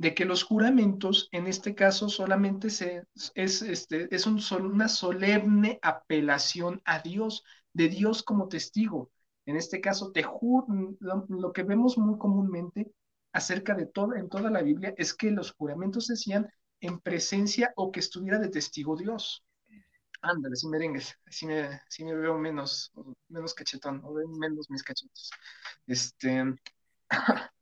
de 0.00 0.14
que 0.14 0.24
los 0.24 0.44
juramentos, 0.44 1.28
en 1.30 1.46
este 1.46 1.74
caso, 1.74 2.08
solamente 2.08 2.70
se, 2.70 3.04
es, 3.34 3.60
este, 3.60 4.08
es 4.14 4.26
un, 4.26 4.40
una 4.62 4.88
solemne 4.88 5.78
apelación 5.82 6.80
a 6.86 7.00
Dios, 7.00 7.44
de 7.74 7.88
Dios 7.88 8.22
como 8.22 8.48
testigo. 8.48 9.10
En 9.44 9.56
este 9.56 9.82
caso, 9.82 10.10
te 10.10 10.22
lo, 10.22 11.26
lo, 11.28 11.52
que 11.52 11.64
vemos 11.64 11.98
muy 11.98 12.18
comúnmente 12.18 12.90
acerca 13.32 13.74
de 13.74 13.84
todo, 13.84 14.14
en 14.14 14.30
toda 14.30 14.50
la 14.50 14.62
Biblia, 14.62 14.94
es 14.96 15.12
que 15.12 15.30
los 15.30 15.52
juramentos 15.52 16.06
se 16.06 16.14
hacían 16.14 16.48
en 16.80 16.98
presencia 17.00 17.72
o 17.76 17.92
que 17.92 18.00
estuviera 18.00 18.38
de 18.38 18.48
testigo 18.48 18.96
Dios. 18.96 19.44
Ándale, 20.22 20.56
si 20.56 20.66
merengues, 20.68 21.14
así 21.26 21.46
me, 21.46 21.80
me 21.98 22.14
veo 22.14 22.38
menos, 22.38 22.90
menos 23.28 23.52
cachetón, 23.52 24.02
o 24.04 24.12
menos 24.38 24.70
mis 24.70 24.82
cachetos. 24.82 25.30
Este, 25.86 26.42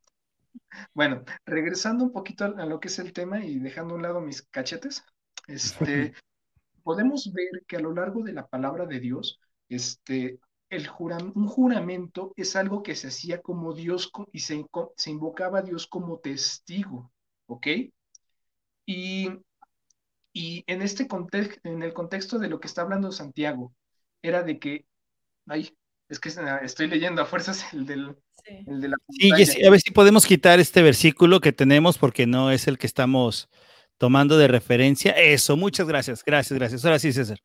bueno, 0.95 1.25
regresando 1.45 2.05
un 2.05 2.13
poquito 2.13 2.45
a, 2.45 2.67
lo 2.67 2.81
que 2.81 2.89
es 2.89 2.99
el 2.99 3.13
tema 3.13 3.45
y 3.45 3.59
dejando 3.59 3.95
a 3.95 3.97
un 3.97 4.03
lado 4.03 4.21
mis 4.21 4.43
cachetes, 4.43 5.05
este, 5.47 6.15
podemos 6.83 7.33
ver 7.33 7.65
que 7.67 7.77
a 7.77 7.81
lo 7.81 7.93
largo 7.93 8.23
de 8.23 8.33
la 8.33 8.47
palabra 8.47 8.87
de 8.87 9.01
Dios, 9.01 9.41
este, 9.69 10.39
el 10.71 10.89
un 11.35 11.47
juramento 11.47 12.33
es 12.37 12.57
algo 12.57 12.83
que 12.83 12.95
se 12.95 13.09
hacía 13.09 13.41
como 13.41 13.73
Dios 13.73 14.11
y 14.33 14.41
se, 14.41 14.65
se 14.97 15.11
invocaba 15.11 15.61
a 15.61 15.63
Dios 15.63 15.87
como 15.87 16.19
testigo, 16.19 17.11
¿ok? 17.47 17.67
Y, 18.87 19.29
y 20.33 20.65
en 20.67 20.83
este 20.83 21.07
contexto, 21.09 21.61
en 21.65 21.83
el 21.83 21.95
contexto 21.95 22.39
de 22.39 22.49
lo 22.49 22.61
que 22.61 22.69
está 22.69 22.83
hablando 22.83 23.13
Santiago, 23.13 23.75
era 24.23 24.43
de 24.43 24.59
que, 24.59 24.87
ay, 25.47 25.77
es 26.09 26.21
que 26.21 26.31
estoy 26.63 26.89
leyendo 26.89 27.23
a 27.23 27.27
fuerzas 27.27 27.73
el 27.73 27.87
del... 27.87 28.17
El 28.67 28.81
de 28.81 28.89
la 28.89 28.97
sí, 29.11 29.31
a 29.63 29.71
ver 29.71 29.81
si 29.81 29.91
podemos 29.91 30.25
quitar 30.25 30.59
este 30.59 30.81
versículo 30.81 31.39
que 31.41 31.53
tenemos 31.53 31.99
porque 31.99 32.27
no 32.27 32.51
es 32.51 32.67
el 32.67 32.79
que 32.79 32.87
estamos 32.87 33.51
tomando 33.99 34.39
de 34.39 34.49
referencia. 34.49 35.13
Eso, 35.13 35.57
muchas 35.57 35.87
gracias, 35.87 36.25
gracias, 36.25 36.59
gracias. 36.59 36.85
Ahora 36.85 36.99
sí, 36.99 37.13
César. 37.13 37.39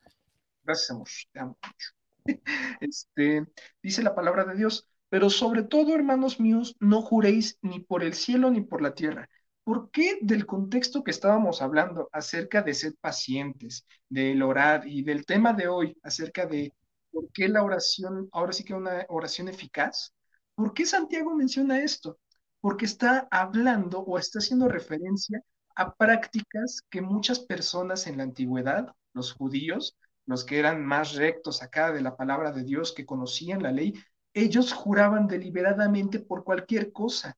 Gracias, 0.64 0.92
amor. 0.92 1.08
Te 1.34 1.40
amo 1.40 1.58
mucho. 1.62 1.90
Este, 2.80 3.46
dice 3.82 4.02
la 4.02 4.16
palabra 4.16 4.46
de 4.46 4.56
Dios, 4.56 4.88
pero 5.10 5.30
sobre 5.30 5.64
todo, 5.64 5.94
hermanos 5.94 6.40
míos, 6.40 6.78
no 6.80 7.02
juréis 7.02 7.58
ni 7.62 7.82
por 7.82 8.02
el 8.02 8.14
cielo 8.14 8.50
ni 8.50 8.62
por 8.62 8.82
la 8.82 8.94
tierra. 8.94 9.30
¿Por 9.66 9.92
qué 9.92 10.20
del 10.22 10.46
contexto 10.46 11.04
que 11.04 11.12
estábamos 11.12 11.62
hablando 11.62 12.10
acerca 12.14 12.62
de 12.62 12.74
ser 12.74 12.96
pacientes, 13.00 13.86
del 14.08 14.42
orar 14.42 14.88
y 14.88 15.04
del 15.04 15.26
tema 15.26 15.54
de 15.54 15.68
hoy 15.68 15.98
acerca 16.02 16.46
de 16.46 16.74
por 17.14 17.32
qué 17.32 17.48
la 17.48 17.64
oración, 17.64 18.28
ahora 18.34 18.52
sí 18.52 18.66
que 18.66 18.74
una 18.74 19.06
oración 19.08 19.48
eficaz? 19.48 20.14
¿Por 20.56 20.74
qué 20.74 20.86
Santiago 20.86 21.34
menciona 21.36 21.80
esto? 21.80 22.18
Porque 22.60 22.86
está 22.86 23.28
hablando 23.32 24.00
o 24.00 24.18
está 24.18 24.40
haciendo 24.40 24.68
referencia 24.68 25.42
a 25.76 25.94
prácticas 25.94 26.82
que 26.90 27.02
muchas 27.02 27.40
personas 27.40 28.08
en 28.08 28.18
la 28.18 28.24
antigüedad, 28.24 28.94
los 29.14 29.32
judíos, 29.34 29.96
los 30.26 30.44
que 30.44 30.60
eran 30.60 30.86
más 30.86 31.16
rectos 31.16 31.62
acá 31.62 31.92
de 31.92 32.02
la 32.02 32.16
palabra 32.16 32.52
de 32.52 32.64
Dios, 32.64 32.94
que 32.94 33.06
conocían 33.06 33.64
la 33.64 33.72
ley, 33.72 33.94
ellos 34.34 34.74
juraban 34.74 35.28
deliberadamente 35.28 36.20
por 36.20 36.44
cualquier 36.44 36.92
cosa. 36.92 37.36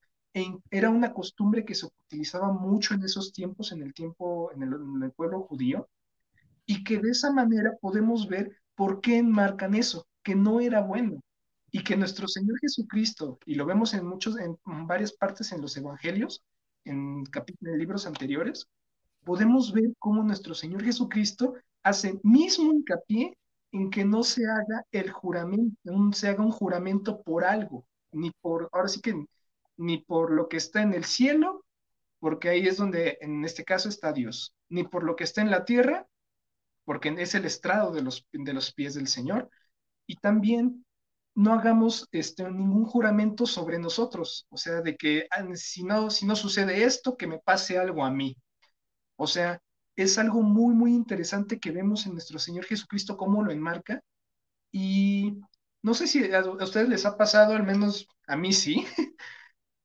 Era 0.69 0.89
una 0.89 1.13
costumbre 1.13 1.65
que 1.65 1.75
se 1.75 1.85
utilizaba 1.85 2.51
mucho 2.51 2.93
en 2.93 3.03
esos 3.03 3.33
tiempos, 3.33 3.71
en 3.71 3.81
el 3.81 3.93
tiempo, 3.93 4.51
en 4.53 4.63
el 5.03 5.11
pueblo 5.11 5.41
judío, 5.41 5.89
y 6.65 6.83
que 6.83 6.99
de 6.99 7.11
esa 7.11 7.31
manera 7.31 7.73
podemos 7.79 8.27
ver 8.27 8.51
por 8.75 9.01
qué 9.01 9.17
enmarcan 9.17 9.75
eso, 9.75 10.07
que 10.23 10.35
no 10.35 10.59
era 10.59 10.81
bueno. 10.81 11.21
Y 11.71 11.83
que 11.83 11.97
nuestro 11.97 12.27
Señor 12.27 12.57
Jesucristo, 12.59 13.39
y 13.45 13.55
lo 13.55 13.65
vemos 13.65 13.93
en 13.93 14.05
muchos, 14.05 14.37
en 14.37 14.57
varias 14.87 15.11
partes 15.11 15.51
en 15.51 15.61
los 15.61 15.75
evangelios, 15.75 16.43
en, 16.85 17.23
en 17.25 17.77
libros 17.77 18.05
anteriores, 18.05 18.67
podemos 19.25 19.73
ver 19.73 19.91
cómo 19.99 20.23
nuestro 20.23 20.53
Señor 20.53 20.83
Jesucristo 20.83 21.55
hace 21.83 22.19
mismo 22.23 22.71
hincapié 22.71 23.37
en 23.71 23.89
que 23.89 24.05
no 24.05 24.23
se 24.23 24.45
haga 24.45 24.85
el 24.91 25.11
juramento, 25.11 25.75
no 25.83 26.13
se 26.13 26.29
haga 26.29 26.43
un 26.43 26.51
juramento 26.51 27.21
por 27.23 27.43
algo, 27.43 27.85
ni 28.11 28.31
por, 28.31 28.69
ahora 28.71 28.87
sí 28.87 29.01
que, 29.01 29.25
ni 29.75 29.97
por 29.97 30.31
lo 30.31 30.47
que 30.47 30.57
está 30.57 30.81
en 30.81 30.93
el 30.93 31.03
cielo, 31.03 31.65
porque 32.19 32.49
ahí 32.49 32.67
es 32.67 32.77
donde 32.77 33.17
en 33.19 33.43
este 33.43 33.65
caso 33.65 33.89
está 33.89 34.13
Dios, 34.13 34.55
ni 34.69 34.83
por 34.83 35.03
lo 35.03 35.15
que 35.15 35.25
está 35.25 35.41
en 35.41 35.51
la 35.51 35.65
tierra, 35.65 36.07
porque 36.85 37.13
es 37.17 37.35
el 37.35 37.45
estrado 37.45 37.91
de 37.91 38.01
los, 38.01 38.27
de 38.31 38.53
los 38.53 38.73
pies 38.73 38.93
del 38.95 39.07
Señor, 39.07 39.49
y 40.07 40.15
también 40.17 40.85
no 41.35 41.53
hagamos 41.53 42.07
este, 42.11 42.49
ningún 42.49 42.85
juramento 42.85 43.45
sobre 43.45 43.77
nosotros, 43.79 44.47
o 44.49 44.57
sea, 44.57 44.81
de 44.81 44.95
que 44.95 45.27
ah, 45.31 45.45
si 45.55 45.83
no, 45.83 46.09
si 46.09 46.25
no 46.25 46.35
sucede 46.35 46.83
esto, 46.83 47.17
que 47.17 47.27
me 47.27 47.39
pase 47.39 47.77
algo 47.77 48.05
a 48.05 48.11
mí. 48.11 48.37
O 49.17 49.27
sea, 49.27 49.61
es 49.95 50.17
algo 50.17 50.41
muy, 50.41 50.73
muy 50.73 50.93
interesante 50.93 51.59
que 51.59 51.71
vemos 51.71 52.05
en 52.05 52.13
nuestro 52.13 52.39
Señor 52.39 52.65
Jesucristo, 52.65 53.17
cómo 53.17 53.43
lo 53.43 53.51
enmarca. 53.51 54.01
Y 54.71 55.37
no 55.81 55.93
sé 55.93 56.07
si 56.07 56.33
a, 56.33 56.41
ustedes 56.41 56.89
les 56.89 57.05
ha 57.05 57.17
pasado, 57.17 57.53
al 57.53 57.63
menos 57.63 58.07
a 58.27 58.37
mí 58.37 58.53
sí, 58.53 58.85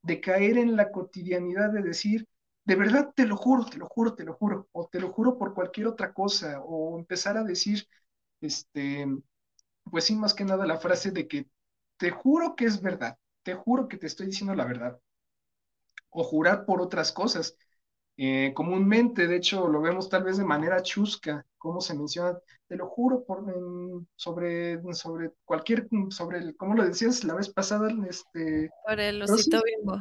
de 0.02 0.20
caer 0.20 0.58
en 0.58 0.76
la 0.76 0.90
cotidianidad 0.90 1.70
de 1.72 1.82
decir, 1.82 2.26
de 2.70 2.76
verdad 2.76 3.12
te 3.16 3.26
lo 3.26 3.36
juro, 3.36 3.64
te 3.64 3.78
lo 3.78 3.88
juro, 3.88 4.14
te 4.14 4.22
lo 4.22 4.34
juro, 4.34 4.68
o 4.70 4.86
te 4.86 5.00
lo 5.00 5.10
juro 5.10 5.36
por 5.36 5.54
cualquier 5.54 5.88
otra 5.88 6.12
cosa, 6.12 6.60
o 6.60 6.96
empezar 7.00 7.36
a 7.36 7.42
decir, 7.42 7.84
este, 8.40 9.08
pues 9.90 10.04
sí, 10.04 10.14
más 10.14 10.34
que 10.34 10.44
nada 10.44 10.64
la 10.64 10.78
frase 10.78 11.10
de 11.10 11.26
que 11.26 11.48
te 11.96 12.12
juro 12.12 12.54
que 12.54 12.66
es 12.66 12.80
verdad, 12.80 13.18
te 13.42 13.54
juro 13.54 13.88
que 13.88 13.96
te 13.96 14.06
estoy 14.06 14.26
diciendo 14.26 14.54
la 14.54 14.66
verdad. 14.66 15.00
O 16.10 16.22
jurar 16.22 16.64
por 16.64 16.80
otras 16.80 17.10
cosas. 17.10 17.56
Eh, 18.16 18.52
comúnmente, 18.54 19.26
de 19.26 19.34
hecho, 19.34 19.66
lo 19.66 19.80
vemos 19.80 20.08
tal 20.08 20.22
vez 20.22 20.36
de 20.36 20.44
manera 20.44 20.80
chusca, 20.80 21.44
como 21.58 21.80
se 21.80 21.94
menciona, 21.94 22.38
te 22.68 22.76
lo 22.76 22.86
juro 22.86 23.24
por, 23.24 23.44
sobre, 24.14 24.80
sobre 24.94 25.32
cualquier, 25.44 25.88
sobre, 26.10 26.38
el, 26.38 26.56
como 26.56 26.76
lo 26.76 26.84
decías 26.84 27.24
la 27.24 27.34
vez 27.34 27.48
pasada, 27.48 27.90
este... 28.08 28.70
Por 28.86 29.00
el 29.00 29.22
osito 29.22 29.60
bimbo. 29.64 29.98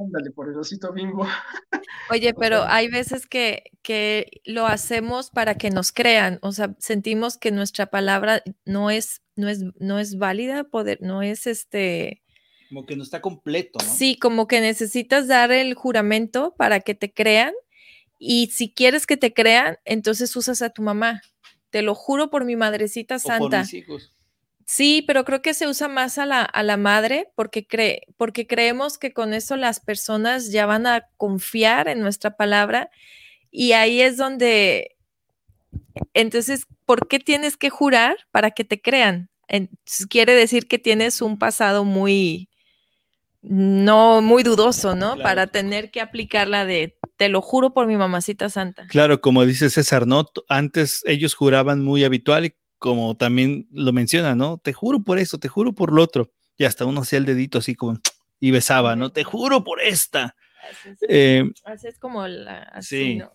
Ándale, 0.00 0.30
por 0.30 0.48
el 0.48 0.56
osito 0.56 0.92
bimbo. 0.92 1.26
Oye, 2.10 2.34
pero 2.34 2.64
hay 2.64 2.88
veces 2.88 3.26
que, 3.26 3.64
que 3.82 4.40
lo 4.44 4.66
hacemos 4.66 5.30
para 5.30 5.56
que 5.56 5.70
nos 5.70 5.92
crean, 5.92 6.38
o 6.42 6.52
sea, 6.52 6.74
sentimos 6.78 7.36
que 7.36 7.50
nuestra 7.50 7.86
palabra 7.86 8.42
no 8.64 8.90
es, 8.90 9.22
no 9.36 9.48
es, 9.48 9.64
no 9.78 9.98
es 9.98 10.18
válida, 10.18 10.64
poder, 10.64 10.98
no 11.00 11.22
es 11.22 11.46
este... 11.46 12.22
Como 12.68 12.86
que 12.86 12.96
no 12.96 13.02
está 13.02 13.20
completo, 13.20 13.78
¿no? 13.82 13.84
Sí, 13.84 14.16
como 14.16 14.46
que 14.46 14.60
necesitas 14.60 15.28
dar 15.28 15.52
el 15.52 15.74
juramento 15.74 16.54
para 16.56 16.80
que 16.80 16.94
te 16.94 17.12
crean 17.12 17.52
y 18.18 18.46
si 18.46 18.72
quieres 18.72 19.04
que 19.04 19.16
te 19.16 19.34
crean, 19.34 19.78
entonces 19.84 20.34
usas 20.36 20.62
a 20.62 20.70
tu 20.70 20.80
mamá. 20.80 21.22
Te 21.70 21.82
lo 21.82 21.94
juro 21.94 22.30
por 22.30 22.44
mi 22.44 22.54
madrecita 22.54 23.18
santa. 23.18 23.44
O 23.44 23.50
por 23.50 23.58
mis 23.58 23.74
hijos. 23.74 24.12
Sí, 24.66 25.02
pero 25.06 25.24
creo 25.24 25.42
que 25.42 25.54
se 25.54 25.66
usa 25.66 25.88
más 25.88 26.18
a 26.18 26.26
la, 26.26 26.42
a 26.42 26.62
la 26.62 26.76
madre 26.76 27.28
porque, 27.34 27.66
cree, 27.66 28.06
porque 28.16 28.46
creemos 28.46 28.98
que 28.98 29.12
con 29.12 29.34
eso 29.34 29.56
las 29.56 29.80
personas 29.80 30.50
ya 30.50 30.66
van 30.66 30.86
a 30.86 31.08
confiar 31.16 31.88
en 31.88 32.00
nuestra 32.00 32.36
palabra 32.36 32.90
y 33.50 33.72
ahí 33.72 34.00
es 34.00 34.16
donde, 34.16 34.96
entonces, 36.14 36.66
¿por 36.86 37.06
qué 37.06 37.18
tienes 37.18 37.56
que 37.56 37.70
jurar 37.70 38.16
para 38.30 38.50
que 38.50 38.64
te 38.64 38.80
crean? 38.80 39.28
quiere 40.08 40.34
decir 40.34 40.66
que 40.66 40.78
tienes 40.78 41.20
un 41.20 41.38
pasado 41.38 41.84
muy, 41.84 42.48
no 43.42 44.22
muy 44.22 44.42
dudoso, 44.42 44.94
¿no? 44.94 45.18
Para 45.18 45.48
tener 45.48 45.90
que 45.90 46.00
aplicarla 46.00 46.64
de, 46.64 46.96
te 47.16 47.28
lo 47.28 47.42
juro 47.42 47.74
por 47.74 47.86
mi 47.86 47.96
mamacita 47.96 48.48
santa. 48.48 48.86
Claro, 48.86 49.20
como 49.20 49.44
dice 49.44 49.68
César, 49.68 50.06
¿no? 50.06 50.26
Antes 50.48 51.02
ellos 51.04 51.34
juraban 51.34 51.84
muy 51.84 52.04
habitual 52.04 52.46
y 52.46 52.54
como 52.82 53.16
también 53.16 53.68
lo 53.70 53.92
menciona, 53.92 54.34
¿no? 54.34 54.58
Te 54.58 54.72
juro 54.72 55.04
por 55.04 55.20
eso, 55.20 55.38
te 55.38 55.46
juro 55.46 55.72
por 55.72 55.92
lo 55.92 56.02
otro. 56.02 56.32
Y 56.56 56.64
hasta 56.64 56.84
uno 56.84 57.02
hacía 57.02 57.20
el 57.20 57.24
dedito 57.24 57.58
así 57.58 57.76
como 57.76 58.00
y 58.40 58.50
besaba, 58.50 58.96
¿no? 58.96 59.12
Te 59.12 59.22
juro 59.22 59.62
por 59.62 59.80
esta. 59.80 60.34
Así 60.68 60.88
es, 60.88 60.98
eh, 61.08 61.52
como 62.00 62.26
la. 62.26 62.64
Así, 62.64 63.18
¿no? 63.18 63.30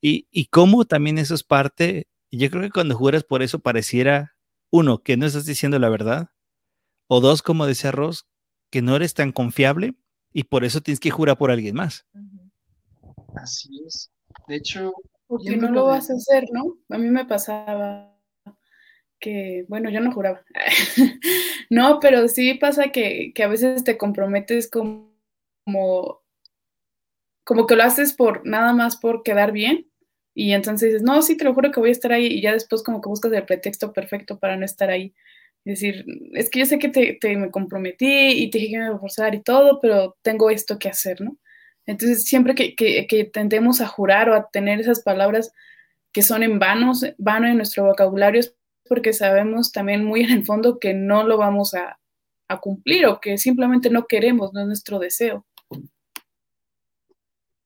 Y, 0.00 0.26
y 0.32 0.46
cómo 0.46 0.84
también 0.86 1.18
eso 1.18 1.36
es 1.36 1.44
parte. 1.44 2.08
Yo 2.32 2.50
creo 2.50 2.62
que 2.62 2.70
cuando 2.70 2.96
juras 2.96 3.22
por 3.22 3.44
eso 3.44 3.60
pareciera, 3.60 4.34
uno, 4.70 5.04
que 5.04 5.16
no 5.16 5.24
estás 5.24 5.46
diciendo 5.46 5.78
la 5.78 5.88
verdad, 5.88 6.30
o 7.06 7.20
dos, 7.20 7.42
como 7.42 7.66
decía 7.66 7.92
Ross, 7.92 8.26
que 8.70 8.82
no 8.82 8.96
eres 8.96 9.14
tan 9.14 9.30
confiable 9.30 9.94
y 10.32 10.42
por 10.42 10.64
eso 10.64 10.80
tienes 10.80 10.98
que 10.98 11.12
jurar 11.12 11.38
por 11.38 11.52
alguien 11.52 11.76
más. 11.76 12.06
Así 13.36 13.68
es. 13.86 14.10
De 14.48 14.56
hecho, 14.56 14.92
porque 15.28 15.56
no 15.56 15.70
lo 15.70 15.84
vas 15.84 16.10
a 16.10 16.14
hacer, 16.14 16.46
¿no? 16.50 16.76
A 16.88 16.98
mí 16.98 17.08
me 17.08 17.24
pasaba 17.24 18.13
que, 19.24 19.64
bueno, 19.68 19.88
yo 19.88 20.00
no 20.00 20.12
juraba. 20.12 20.44
no, 21.70 21.98
pero 21.98 22.28
sí 22.28 22.54
pasa 22.54 22.92
que, 22.92 23.32
a 23.42 23.46
veces 23.46 23.82
te 23.82 23.96
comprometes 23.96 24.68
como, 24.68 25.14
como, 25.64 26.20
que 27.66 27.74
lo 27.74 27.82
haces 27.82 28.12
por 28.12 28.46
nada 28.46 28.74
más 28.74 28.98
por 28.98 29.22
quedar 29.22 29.52
bien. 29.52 29.90
Y 30.34 30.52
entonces 30.52 30.90
dices, 30.90 31.02
no, 31.02 31.22
sí, 31.22 31.38
te 31.38 31.44
lo 31.44 31.54
juro 31.54 31.70
que 31.70 31.80
voy 31.80 31.88
a 31.88 31.92
estar 31.92 32.12
ahí. 32.12 32.26
Y 32.26 32.42
ya 32.42 32.52
después 32.52 32.82
como 32.82 33.00
que 33.00 33.08
buscas 33.08 33.32
el 33.32 33.46
pretexto 33.46 33.94
perfecto 33.94 34.38
para 34.38 34.58
no 34.58 34.66
estar 34.66 34.90
ahí. 34.90 35.14
Es 35.64 35.80
decir, 35.80 36.04
es 36.34 36.50
que 36.50 36.58
yo 36.58 36.66
sé 36.66 36.78
que 36.78 36.90
te, 36.90 37.36
me 37.36 37.50
comprometí 37.50 38.06
y 38.06 38.50
te 38.50 38.58
dije 38.58 38.72
que 38.72 38.78
me 38.78 38.86
iba 38.86 38.96
a 38.96 38.98
forzar 38.98 39.34
y 39.34 39.42
todo, 39.42 39.80
pero 39.80 40.18
tengo 40.20 40.50
esto 40.50 40.78
que 40.78 40.90
hacer, 40.90 41.22
¿no? 41.22 41.38
Entonces, 41.86 42.24
siempre 42.24 42.54
que, 42.54 42.74
que, 42.74 43.06
que 43.06 43.24
tendemos 43.24 43.80
a 43.80 43.86
jurar 43.86 44.28
o 44.28 44.34
a 44.34 44.50
tener 44.50 44.80
esas 44.80 45.02
palabras 45.02 45.50
que 46.12 46.22
son 46.22 46.42
en 46.42 46.58
vanos, 46.58 47.06
vano 47.16 47.48
en 47.48 47.56
nuestro 47.56 47.86
vocabulario, 47.86 48.42
porque 48.88 49.12
sabemos 49.12 49.72
también 49.72 50.04
muy 50.04 50.22
en 50.22 50.30
el 50.30 50.44
fondo 50.44 50.78
que 50.78 50.94
no 50.94 51.24
lo 51.24 51.36
vamos 51.38 51.74
a, 51.74 51.98
cumplir 52.60 53.06
o 53.06 53.20
que 53.20 53.36
simplemente 53.36 53.90
no 53.90 54.06
queremos, 54.06 54.52
no 54.52 54.60
es 54.60 54.66
nuestro 54.68 55.00
deseo. 55.00 55.44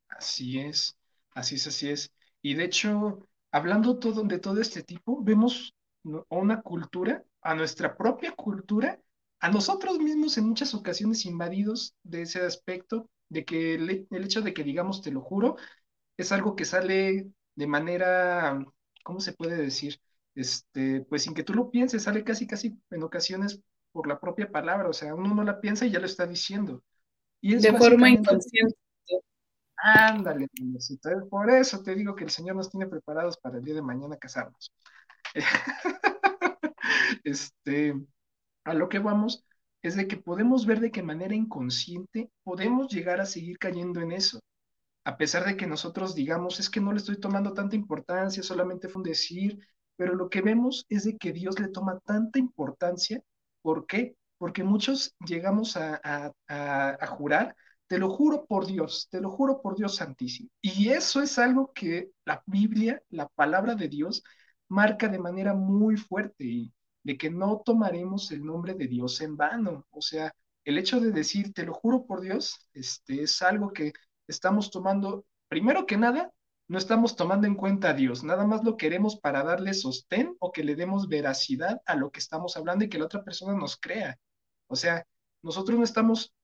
Así 0.08 0.58
es, 0.58 0.96
así 1.34 1.56
es, 1.56 1.66
así 1.66 1.90
es. 1.90 2.10
Y 2.40 2.54
de 2.54 2.64
hecho, 2.64 3.28
hablando 3.50 3.98
todo, 3.98 4.22
de 4.22 4.38
todo 4.38 4.62
este 4.62 4.82
tipo, 4.82 5.22
vemos 5.22 5.74
una 6.30 6.62
cultura, 6.62 7.22
a 7.42 7.54
nuestra 7.54 7.98
propia 7.98 8.32
cultura, 8.32 8.98
a 9.40 9.50
nosotros 9.50 9.98
mismos 9.98 10.38
en 10.38 10.48
muchas 10.48 10.72
ocasiones 10.72 11.26
invadidos 11.26 11.94
de 12.02 12.22
ese 12.22 12.40
aspecto, 12.40 13.10
de 13.28 13.44
que 13.44 13.74
el, 13.74 14.06
el 14.10 14.24
hecho 14.24 14.40
de 14.40 14.54
que 14.54 14.64
digamos 14.64 15.02
te 15.02 15.12
lo 15.12 15.20
juro, 15.20 15.56
es 16.16 16.32
algo 16.32 16.56
que 16.56 16.64
sale 16.64 17.26
de 17.56 17.66
manera 17.66 18.58
¿cómo 19.08 19.20
se 19.20 19.32
puede 19.32 19.56
decir? 19.56 19.98
Este, 20.38 21.00
pues 21.00 21.24
sin 21.24 21.34
que 21.34 21.42
tú 21.42 21.52
lo 21.52 21.68
pienses, 21.68 22.04
sale 22.04 22.22
casi, 22.22 22.46
casi 22.46 22.80
en 22.90 23.02
ocasiones 23.02 23.60
por 23.90 24.06
la 24.06 24.20
propia 24.20 24.48
palabra, 24.48 24.88
o 24.88 24.92
sea, 24.92 25.12
uno 25.12 25.34
no 25.34 25.42
la 25.42 25.60
piensa 25.60 25.84
y 25.84 25.90
ya 25.90 25.98
lo 25.98 26.06
está 26.06 26.28
diciendo. 26.28 26.84
Y 27.40 27.56
de 27.56 27.76
forma 27.76 28.08
inconsciente. 28.08 28.76
Ándale, 29.76 30.46
por 31.28 31.50
eso 31.50 31.82
te 31.82 31.96
digo 31.96 32.14
que 32.14 32.22
el 32.22 32.30
Señor 32.30 32.54
nos 32.54 32.70
tiene 32.70 32.86
preparados 32.86 33.36
para 33.38 33.58
el 33.58 33.64
día 33.64 33.74
de 33.74 33.82
mañana 33.82 34.16
casarnos. 34.16 34.72
este, 37.24 37.94
a 38.62 38.74
lo 38.74 38.88
que 38.88 39.00
vamos 39.00 39.44
es 39.82 39.96
de 39.96 40.06
que 40.06 40.18
podemos 40.18 40.66
ver 40.66 40.78
de 40.78 40.92
qué 40.92 41.02
manera 41.02 41.34
inconsciente 41.34 42.30
podemos 42.44 42.86
llegar 42.92 43.20
a 43.20 43.26
seguir 43.26 43.58
cayendo 43.58 44.00
en 44.00 44.12
eso. 44.12 44.38
A 45.02 45.16
pesar 45.16 45.44
de 45.44 45.56
que 45.56 45.66
nosotros 45.66 46.14
digamos, 46.14 46.60
es 46.60 46.70
que 46.70 46.80
no 46.80 46.92
le 46.92 46.98
estoy 46.98 47.18
tomando 47.18 47.54
tanta 47.54 47.74
importancia, 47.74 48.44
solamente 48.44 48.88
fue 48.88 49.00
un 49.00 49.08
decir, 49.08 49.58
pero 49.98 50.16
lo 50.16 50.30
que 50.30 50.42
vemos 50.42 50.86
es 50.88 51.04
de 51.04 51.18
que 51.18 51.32
Dios 51.34 51.60
le 51.60 51.68
toma 51.68 52.00
tanta 52.06 52.38
importancia. 52.40 53.22
¿Por 53.62 53.86
qué? 53.86 54.16
Porque 54.38 54.64
muchos 54.64 55.14
llegamos 55.26 55.76
a, 55.76 56.00
a 56.48 57.06
jurar, 57.08 57.56
te 57.86 57.98
lo 57.98 58.10
juro 58.10 58.46
por 58.46 58.66
Dios, 58.66 59.08
te 59.10 59.20
lo 59.20 59.30
juro 59.30 59.60
por 59.62 59.76
Dios 59.76 59.96
Santísimo. 59.96 60.50
Y 60.62 60.90
eso 60.90 61.22
es 61.22 61.38
algo 61.38 61.72
que 61.74 62.10
la 62.24 62.42
Biblia, 62.46 63.02
la 63.10 63.28
palabra 63.28 63.74
de 63.74 63.88
Dios, 63.88 64.22
marca 64.68 65.08
de 65.08 65.18
manera 65.18 65.54
muy 65.54 65.96
fuerte 65.96 66.44
y 66.44 66.72
de 67.02 67.16
que 67.16 67.30
no 67.30 67.62
tomaremos 67.64 68.30
el 68.32 68.44
nombre 68.44 68.74
de 68.74 68.86
Dios 68.86 69.20
en 69.20 69.36
vano. 69.36 69.86
O 69.90 70.02
sea, 70.02 70.32
el 70.64 70.78
hecho 70.78 71.00
de 71.00 71.12
decir, 71.12 71.52
te 71.54 71.64
lo 71.64 71.74
juro 71.74 72.04
por 72.06 72.20
Dios, 72.20 72.68
este, 72.74 73.22
es 73.22 73.40
algo 73.42 73.72
que 73.72 73.92
estamos 74.26 74.70
tomando, 74.70 75.24
primero 75.48 75.86
que 75.86 75.96
nada, 75.96 76.30
no 76.68 76.78
estamos 76.78 77.16
tomando 77.16 77.46
en 77.46 77.54
cuenta 77.54 77.90
a 77.90 77.94
Dios, 77.94 78.22
nada 78.24 78.46
más 78.46 78.62
lo 78.62 78.76
queremos 78.76 79.16
para 79.18 79.42
darle 79.42 79.74
sostén 79.74 80.36
o 80.38 80.52
que 80.52 80.64
le 80.64 80.76
demos 80.76 81.08
veracidad 81.08 81.80
a 81.86 81.96
lo 81.96 82.10
que 82.10 82.20
estamos 82.20 82.56
hablando 82.56 82.84
y 82.84 82.88
que 82.88 82.98
la 82.98 83.06
otra 83.06 83.24
persona 83.24 83.54
nos 83.54 83.76
crea. 83.78 84.18
O 84.68 84.76
sea, 84.76 85.06
nosotros 85.42 85.78
no 85.78 85.84
estamos 85.84 86.34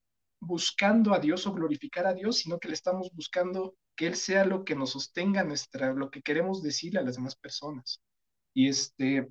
buscando 0.41 1.15
a 1.15 1.19
Dios 1.19 1.47
o 1.47 1.53
glorificar 1.53 2.07
a 2.07 2.15
Dios, 2.15 2.39
sino 2.39 2.59
que 2.59 2.69
le 2.69 2.75
estamos 2.75 3.11
buscando 3.13 3.75
que 3.97 4.07
Él 4.07 4.17
sea 4.17 4.45
lo 4.45 4.65
que 4.65 4.75
nos 4.75 4.91
sostenga 4.91 5.45
nuestra, 5.45 5.93
lo 5.93 6.11
que 6.11 6.23
queremos 6.23 6.63
decirle 6.63 7.01
a 7.01 7.03
las 7.03 7.17
demás 7.17 7.37
personas. 7.37 8.01
Y 8.55 8.69
este, 8.69 9.29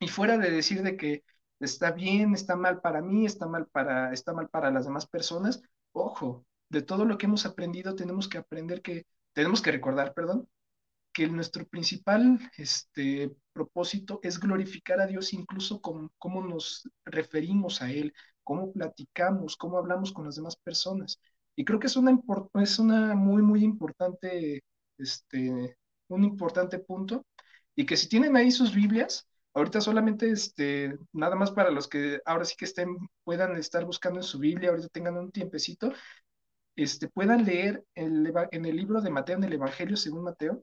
y 0.00 0.08
fuera 0.08 0.38
de 0.38 0.50
decir 0.50 0.82
de 0.82 0.96
que 0.96 1.24
está 1.60 1.90
bien, 1.92 2.34
está 2.34 2.56
mal 2.56 2.80
para 2.80 3.02
mí, 3.02 3.26
está 3.26 3.46
mal 3.46 3.66
para, 3.66 4.12
está 4.12 4.32
mal 4.32 4.48
para 4.48 4.70
las 4.70 4.84
demás 4.84 5.06
personas, 5.06 5.62
ojo, 5.92 6.46
de 6.68 6.82
todo 6.82 7.04
lo 7.04 7.18
que 7.18 7.26
hemos 7.26 7.46
aprendido 7.46 7.94
tenemos 7.94 8.28
que 8.28 8.38
aprender 8.38 8.82
que, 8.82 9.06
tenemos 9.38 9.62
que 9.62 9.70
recordar, 9.70 10.14
perdón, 10.14 10.48
que 11.12 11.28
nuestro 11.28 11.64
principal 11.64 12.40
este, 12.56 13.30
propósito 13.52 14.18
es 14.24 14.40
glorificar 14.40 15.00
a 15.00 15.06
Dios 15.06 15.32
incluso 15.32 15.80
con 15.80 16.10
cómo 16.18 16.42
nos 16.42 16.90
referimos 17.04 17.80
a 17.80 17.92
Él, 17.92 18.12
cómo 18.42 18.72
platicamos, 18.72 19.56
cómo 19.56 19.78
hablamos 19.78 20.12
con 20.12 20.24
las 20.24 20.34
demás 20.34 20.56
personas. 20.56 21.20
Y 21.54 21.64
creo 21.64 21.78
que 21.78 21.86
es 21.86 21.94
una, 21.94 22.18
es 22.54 22.80
una 22.80 23.14
muy, 23.14 23.40
muy 23.42 23.62
importante, 23.62 24.64
este, 24.98 25.76
un 26.08 26.24
importante 26.24 26.80
punto 26.80 27.24
y 27.76 27.86
que 27.86 27.96
si 27.96 28.08
tienen 28.08 28.36
ahí 28.36 28.50
sus 28.50 28.74
Biblias, 28.74 29.28
ahorita 29.54 29.80
solamente 29.80 30.32
este, 30.32 30.98
nada 31.12 31.36
más 31.36 31.52
para 31.52 31.70
los 31.70 31.86
que 31.86 32.20
ahora 32.24 32.44
sí 32.44 32.56
que 32.58 32.64
estén, 32.64 32.96
puedan 33.22 33.54
estar 33.56 33.84
buscando 33.84 34.18
en 34.18 34.24
su 34.24 34.40
Biblia, 34.40 34.70
ahorita 34.70 34.88
tengan 34.88 35.16
un 35.16 35.30
tiempecito, 35.30 35.92
este, 36.78 37.08
puedan 37.08 37.44
leer 37.44 37.84
en 37.96 38.64
el 38.64 38.76
libro 38.76 39.00
de 39.00 39.10
Mateo, 39.10 39.36
en 39.36 39.44
el 39.44 39.52
Evangelio 39.52 39.96
según 39.96 40.22
Mateo, 40.22 40.62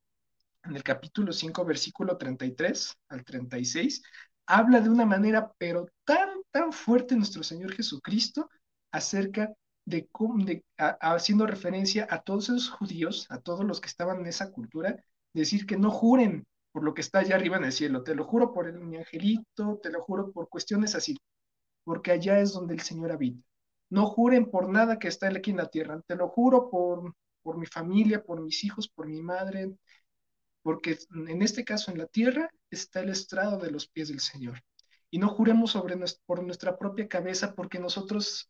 en 0.64 0.74
el 0.74 0.82
capítulo 0.82 1.34
5, 1.34 1.66
versículo 1.66 2.18
33 2.18 2.96
al 3.10 3.26
36, 3.26 4.02
habla 4.46 4.80
de 4.80 4.90
una 4.90 5.06
manera, 5.06 5.52
pero 5.58 5.88
tan, 6.06 6.30
tan 6.52 6.72
fuerte 6.72 7.18
nuestro 7.18 7.44
Señor 7.44 7.74
Jesucristo 7.74 8.50
acerca 8.94 9.54
de, 9.84 10.08
de 10.46 10.64
haciendo 10.78 11.46
referencia 11.48 12.08
a 12.10 12.22
todos 12.22 12.48
esos 12.48 12.70
judíos, 12.70 13.28
a 13.30 13.40
todos 13.42 13.66
los 13.66 13.82
que 13.82 13.88
estaban 13.88 14.22
en 14.22 14.28
esa 14.28 14.52
cultura, 14.52 14.96
decir 15.34 15.66
que 15.66 15.76
no 15.76 15.92
juren 15.92 16.46
por 16.72 16.84
lo 16.84 16.94
que 16.94 17.02
está 17.02 17.20
allá 17.20 17.36
arriba 17.36 17.58
en 17.58 17.66
el 17.66 17.74
cielo, 17.74 18.04
te 18.04 18.16
lo 18.16 18.24
juro 18.24 18.54
por 18.54 18.70
el, 18.70 18.80
mi 18.80 18.96
angelito, 18.96 19.82
te 19.84 19.92
lo 19.92 20.02
juro 20.02 20.32
por 20.32 20.48
cuestiones 20.48 20.96
así, 20.96 21.18
porque 21.84 22.12
allá 22.12 22.40
es 22.40 22.54
donde 22.54 22.74
el 22.74 22.82
Señor 22.82 23.12
habita. 23.12 23.46
No 23.90 24.08
juren 24.08 24.50
por 24.52 24.70
nada 24.70 25.00
que 25.00 25.08
está 25.08 25.28
aquí 25.28 25.52
en 25.52 25.58
la 25.58 25.70
tierra, 25.70 26.02
te 26.08 26.16
lo 26.16 26.28
juro 26.30 26.70
por, 26.70 27.14
por 27.44 27.58
mi 27.58 27.66
familia, 27.66 28.24
por 28.24 28.42
mis 28.42 28.64
hijos, 28.64 28.88
por 28.90 29.08
mi 29.08 29.22
madre, 29.22 29.76
porque 30.64 30.98
en 31.12 31.42
este 31.42 31.64
caso 31.64 31.92
en 31.92 32.00
la 32.00 32.08
tierra 32.08 32.50
está 32.72 33.02
el 33.02 33.10
estrado 33.10 33.60
de 33.60 33.72
los 33.72 33.88
pies 33.88 34.10
del 34.10 34.20
Señor. 34.20 34.62
Y 35.12 35.20
no 35.20 35.30
juremos 35.30 35.72
sobre 35.72 35.96
por 36.26 36.44
nuestra 36.44 36.78
propia 36.78 37.08
cabeza, 37.08 37.54
porque 37.54 37.80
nosotros, 37.80 38.50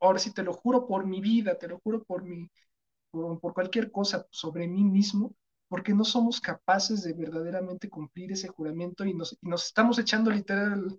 ahora 0.00 0.18
sí 0.18 0.32
te 0.32 0.42
lo 0.42 0.52
juro 0.54 0.86
por 0.86 1.06
mi 1.06 1.20
vida, 1.20 1.58
te 1.58 1.68
lo 1.68 1.80
juro 1.80 2.04
por 2.04 2.22
mi, 2.22 2.48
por, 3.10 3.40
por 3.40 3.54
cualquier 3.54 3.90
cosa 3.90 4.26
sobre 4.30 4.68
mí 4.68 4.84
mismo, 4.84 5.34
porque 5.68 5.92
no 5.94 6.04
somos 6.04 6.40
capaces 6.40 7.02
de 7.02 7.12
verdaderamente 7.12 7.90
cumplir 7.90 8.32
ese 8.32 8.48
juramento 8.48 9.04
y 9.04 9.14
nos, 9.14 9.36
estamos 9.42 9.98
echando 9.98 10.30
literal, 10.30 10.98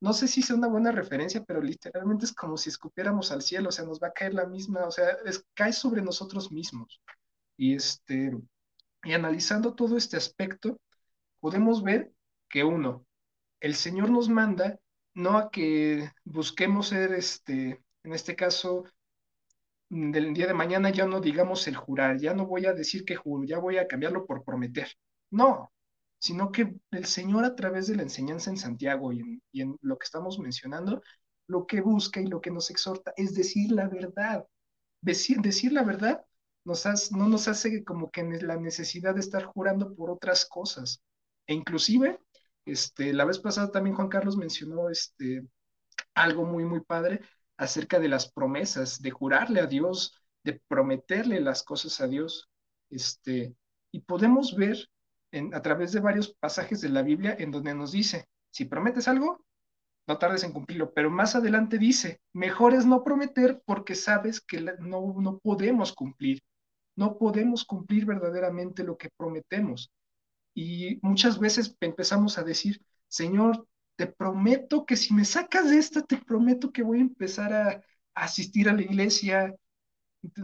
no 0.00 0.12
sé 0.12 0.28
si 0.28 0.42
sea 0.42 0.56
una 0.56 0.68
buena 0.68 0.92
referencia, 0.92 1.44
pero 1.44 1.60
literalmente 1.60 2.24
es 2.24 2.32
como 2.32 2.56
si 2.56 2.68
escupiéramos 2.70 3.32
al 3.32 3.42
cielo, 3.42 3.70
o 3.70 3.72
sea, 3.72 3.84
nos 3.84 4.00
va 4.00 4.08
a 4.08 4.12
caer 4.12 4.34
la 4.34 4.46
misma, 4.46 4.86
o 4.86 4.90
sea, 4.90 5.16
cae 5.54 5.72
sobre 5.72 6.02
nosotros 6.02 6.52
mismos. 6.52 7.00
Y, 7.56 7.74
este, 7.74 8.32
y 9.02 9.12
analizando 9.12 9.74
todo 9.74 9.96
este 9.96 10.16
aspecto, 10.16 10.80
podemos 11.40 11.82
ver 11.82 12.12
que 12.48 12.64
uno, 12.64 13.06
el 13.60 13.74
Señor 13.74 14.10
nos 14.10 14.28
manda 14.28 14.78
no 15.14 15.36
a 15.36 15.50
que 15.50 16.10
busquemos 16.24 16.88
ser, 16.88 17.12
este, 17.12 17.82
en 18.04 18.12
este 18.12 18.36
caso, 18.36 18.84
del 19.90 20.34
día 20.34 20.46
de 20.46 20.54
mañana 20.54 20.90
ya 20.90 21.06
no 21.06 21.20
digamos 21.20 21.66
el 21.66 21.76
jurar, 21.76 22.18
ya 22.18 22.34
no 22.34 22.46
voy 22.46 22.66
a 22.66 22.72
decir 22.74 23.04
que 23.04 23.16
juro, 23.16 23.44
ya 23.44 23.58
voy 23.58 23.78
a 23.78 23.88
cambiarlo 23.88 24.26
por 24.26 24.44
prometer. 24.44 24.88
No, 25.30 25.72
sino 26.18 26.50
que 26.52 26.74
el 26.90 27.04
Señor 27.04 27.44
a 27.44 27.54
través 27.54 27.86
de 27.86 27.96
la 27.96 28.02
enseñanza 28.02 28.50
en 28.50 28.56
Santiago 28.56 29.12
y 29.12 29.40
en, 29.52 29.78
lo 29.82 29.98
que 29.98 30.04
estamos 30.04 30.38
mencionando, 30.38 31.02
lo 31.46 31.66
que 31.66 31.80
busca 31.80 32.20
y 32.20 32.26
lo 32.26 32.40
que 32.40 32.50
nos 32.50 32.70
exhorta 32.70 33.12
es 33.16 33.34
decir 33.34 33.72
la 33.72 33.88
verdad. 33.88 34.46
Decir, 35.00 35.38
decir 35.40 35.72
la 35.72 35.84
verdad 35.84 36.24
nos 36.64 36.84
no 37.12 37.28
nos 37.28 37.48
hace 37.48 37.84
como 37.84 38.10
que 38.10 38.22
la 38.22 38.56
necesidad 38.56 39.14
de 39.14 39.20
estar 39.20 39.44
jurando 39.44 39.94
por 39.94 40.10
otras 40.10 40.44
cosas. 40.44 41.02
E 41.46 41.54
inclusive, 41.54 42.18
este, 42.66 43.14
la 43.14 43.24
vez 43.24 43.38
pasada 43.38 43.70
también 43.70 43.96
Juan 43.96 44.08
Carlos 44.08 44.36
mencionó 44.36 44.90
este, 44.90 45.46
algo 46.14 46.44
muy, 46.44 46.64
muy 46.64 46.80
padre, 46.80 47.22
acerca 47.56 47.98
de 47.98 48.08
las 48.08 48.30
promesas, 48.30 49.00
de 49.00 49.10
jurarle 49.10 49.60
a 49.60 49.66
Dios, 49.66 50.20
de 50.44 50.60
prometerle 50.68 51.40
las 51.40 51.62
cosas 51.62 52.00
a 52.00 52.06
Dios. 52.06 52.48
Este, 52.90 53.54
y 53.92 54.00
podemos 54.00 54.54
ver 54.54 54.88
en, 55.32 55.54
a 55.54 55.62
través 55.62 55.92
de 55.92 56.00
varios 56.00 56.34
pasajes 56.34 56.80
de 56.80 56.88
la 56.88 57.02
Biblia 57.02 57.36
en 57.38 57.50
donde 57.50 57.74
nos 57.74 57.92
dice, 57.92 58.26
si 58.50 58.64
prometes 58.64 59.08
algo, 59.08 59.44
no 60.06 60.18
tardes 60.18 60.42
en 60.44 60.52
cumplirlo, 60.52 60.92
pero 60.94 61.10
más 61.10 61.34
adelante 61.34 61.78
dice, 61.78 62.20
mejor 62.32 62.74
es 62.74 62.86
no 62.86 63.04
prometer 63.04 63.62
porque 63.66 63.94
sabes 63.94 64.40
que 64.40 64.60
no, 64.80 65.14
no 65.18 65.38
podemos 65.38 65.92
cumplir, 65.92 66.40
no 66.96 67.18
podemos 67.18 67.64
cumplir 67.64 68.06
verdaderamente 68.06 68.84
lo 68.84 68.96
que 68.96 69.10
prometemos. 69.16 69.92
Y 70.54 70.98
muchas 71.02 71.38
veces 71.38 71.76
empezamos 71.80 72.38
a 72.38 72.42
decir, 72.42 72.82
Señor, 73.06 73.68
te 73.96 74.06
prometo 74.06 74.86
que 74.86 74.96
si 74.96 75.12
me 75.12 75.24
sacas 75.24 75.70
de 75.70 75.78
esta, 75.78 76.02
te 76.02 76.16
prometo 76.16 76.72
que 76.72 76.82
voy 76.82 76.98
a 76.98 77.02
empezar 77.02 77.52
a, 77.52 77.84
asistir 78.14 78.68
a 78.68 78.72
la 78.72 78.82
iglesia, 78.82 79.54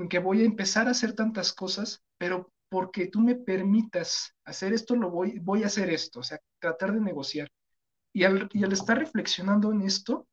que 0.09 0.19
voy 0.19 0.43
a 0.43 0.45
empezar 0.45 0.87
a 0.87 0.93
hacer 0.93 1.15
tantas 1.15 1.53
cosas, 1.53 2.03
pero 2.19 2.53
porque 2.75 3.07
tú 3.07 3.21
me 3.21 3.37
permitas 3.37 4.35
hacer 4.45 4.73
esto, 4.73 4.97
lo 4.97 5.09
voy, 5.09 5.39
voy 5.39 5.63
a 5.63 5.67
hacer 5.67 5.91
esto, 5.91 6.19
o 6.19 6.23
sea, 6.25 6.41
tratar 6.59 6.93
de 6.93 7.01
negociar. 7.01 7.49
Y 8.13 8.25
al, 8.25 8.49
y 8.53 8.65
al 8.65 8.73
estar 8.73 8.99
reflexionando 8.99 9.71
en 9.71 9.83
esto, 9.83 10.27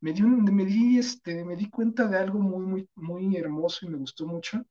me 0.00 0.12
di, 0.12 0.22
me, 0.22 0.64
di, 0.64 0.98
este, 1.00 1.44
me 1.44 1.56
di 1.56 1.68
cuenta 1.68 2.06
de 2.06 2.16
algo 2.16 2.38
muy, 2.38 2.64
muy, 2.64 2.88
muy 2.94 3.36
hermoso 3.36 3.86
y 3.86 3.88
me 3.88 3.98
gustó 3.98 4.24
mucho, 4.24 4.64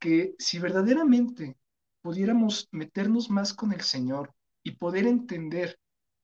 que 0.00 0.34
si 0.40 0.58
verdaderamente 0.58 1.56
pudiéramos 2.02 2.66
meternos 2.72 3.30
más 3.30 3.54
con 3.54 3.72
el 3.72 3.82
Señor 3.82 4.34
y 4.64 4.72
poder 4.72 5.06
entender 5.06 5.78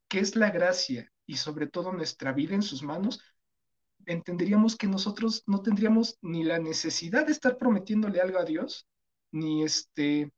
qué 0.09 0.19
es 0.19 0.35
la 0.35 0.51
gracia 0.51 1.09
y 1.25 1.37
sobre 1.37 1.69
todo 1.69 1.93
nuestra 1.93 2.33
vida 2.33 2.57
en 2.57 2.63
sus 2.63 2.83
manos, 2.83 3.23
entenderíamos 4.07 4.75
que 4.75 4.89
nosotros 4.89 5.45
no 5.47 5.63
tendríamos 5.63 6.19
ni 6.21 6.43
la 6.43 6.59
necesidad 6.59 7.27
de 7.27 7.33
estar 7.33 7.59
prometiéndole 7.59 8.21
algo 8.21 8.41
a 8.41 8.45
Dios, 8.45 8.89
ni 9.33 9.65
este, 9.65 10.33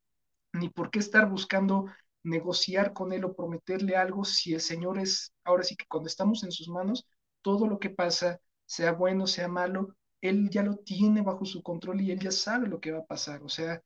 ni 0.53 0.69
por 0.71 0.91
qué 0.91 0.99
estar 1.01 1.29
buscando 1.29 1.87
negociar 2.23 2.93
con 2.93 3.13
Él 3.13 3.25
o 3.25 3.35
prometerle 3.37 3.97
algo 3.97 4.25
si 4.25 4.55
el 4.55 4.61
Señor 4.61 4.99
es, 4.99 5.33
ahora 5.45 5.63
sí 5.65 5.77
que 5.77 5.87
cuando 5.89 6.09
estamos 6.09 6.43
en 6.45 6.53
sus 6.53 6.69
manos, 6.69 7.07
todo 7.43 7.67
lo 7.67 7.79
que 7.79 7.91
pasa, 7.91 8.41
sea 8.67 8.93
bueno, 8.93 9.27
sea 9.27 9.49
malo, 9.49 9.97
Él 10.21 10.49
ya 10.51 10.63
lo 10.63 10.77
tiene 10.79 11.23
bajo 11.23 11.45
su 11.45 11.63
control 11.63 12.01
y 12.01 12.11
Él 12.13 12.21
ya 12.21 12.31
sabe 12.33 12.69
lo 12.69 12.81
que 12.81 12.93
va 12.93 13.01
a 13.01 13.07
pasar. 13.07 13.43
O 13.43 13.49
sea, 13.49 13.83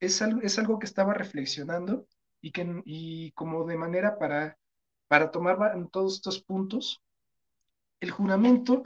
es 0.00 0.22
algo, 0.22 0.40
es 0.42 0.58
algo 0.58 0.78
que 0.78 0.86
estaba 0.86 1.14
reflexionando 1.14 2.06
y, 2.40 2.52
que, 2.52 2.82
y 2.84 3.32
como 3.32 3.64
de 3.66 3.76
manera 3.76 4.18
para, 4.18 4.58
para 5.08 5.30
tomar 5.30 5.58
todos 5.90 6.16
estos 6.16 6.42
puntos, 6.42 7.02
el 8.00 8.10
juramento 8.10 8.82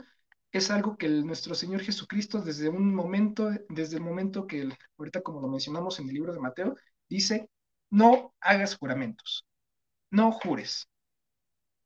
es 0.53 0.69
algo 0.69 0.97
que 0.97 1.09
nuestro 1.09 1.55
Señor 1.55 1.81
Jesucristo 1.81 2.39
desde 2.39 2.69
un 2.69 2.93
momento, 2.93 3.49
desde 3.69 3.97
el 3.97 4.03
momento 4.03 4.45
que, 4.45 4.69
ahorita 4.97 5.21
como 5.21 5.41
lo 5.41 5.47
mencionamos 5.47 5.99
en 5.99 6.07
el 6.07 6.13
libro 6.13 6.31
de 6.31 6.39
Mateo, 6.39 6.75
dice, 7.09 7.49
no 7.89 8.33
hagas 8.39 8.77
juramentos, 8.77 9.45
no 10.11 10.31
jures. 10.31 10.87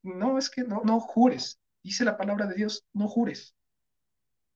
No, 0.03 0.37
es 0.37 0.49
que 0.49 0.63
no, 0.63 0.81
no 0.83 0.99
jures. 0.99 1.59
Dice 1.81 2.03
la 2.05 2.17
palabra 2.17 2.45
de 2.45 2.55
Dios, 2.55 2.85
no 2.93 3.07
jures. 3.07 3.55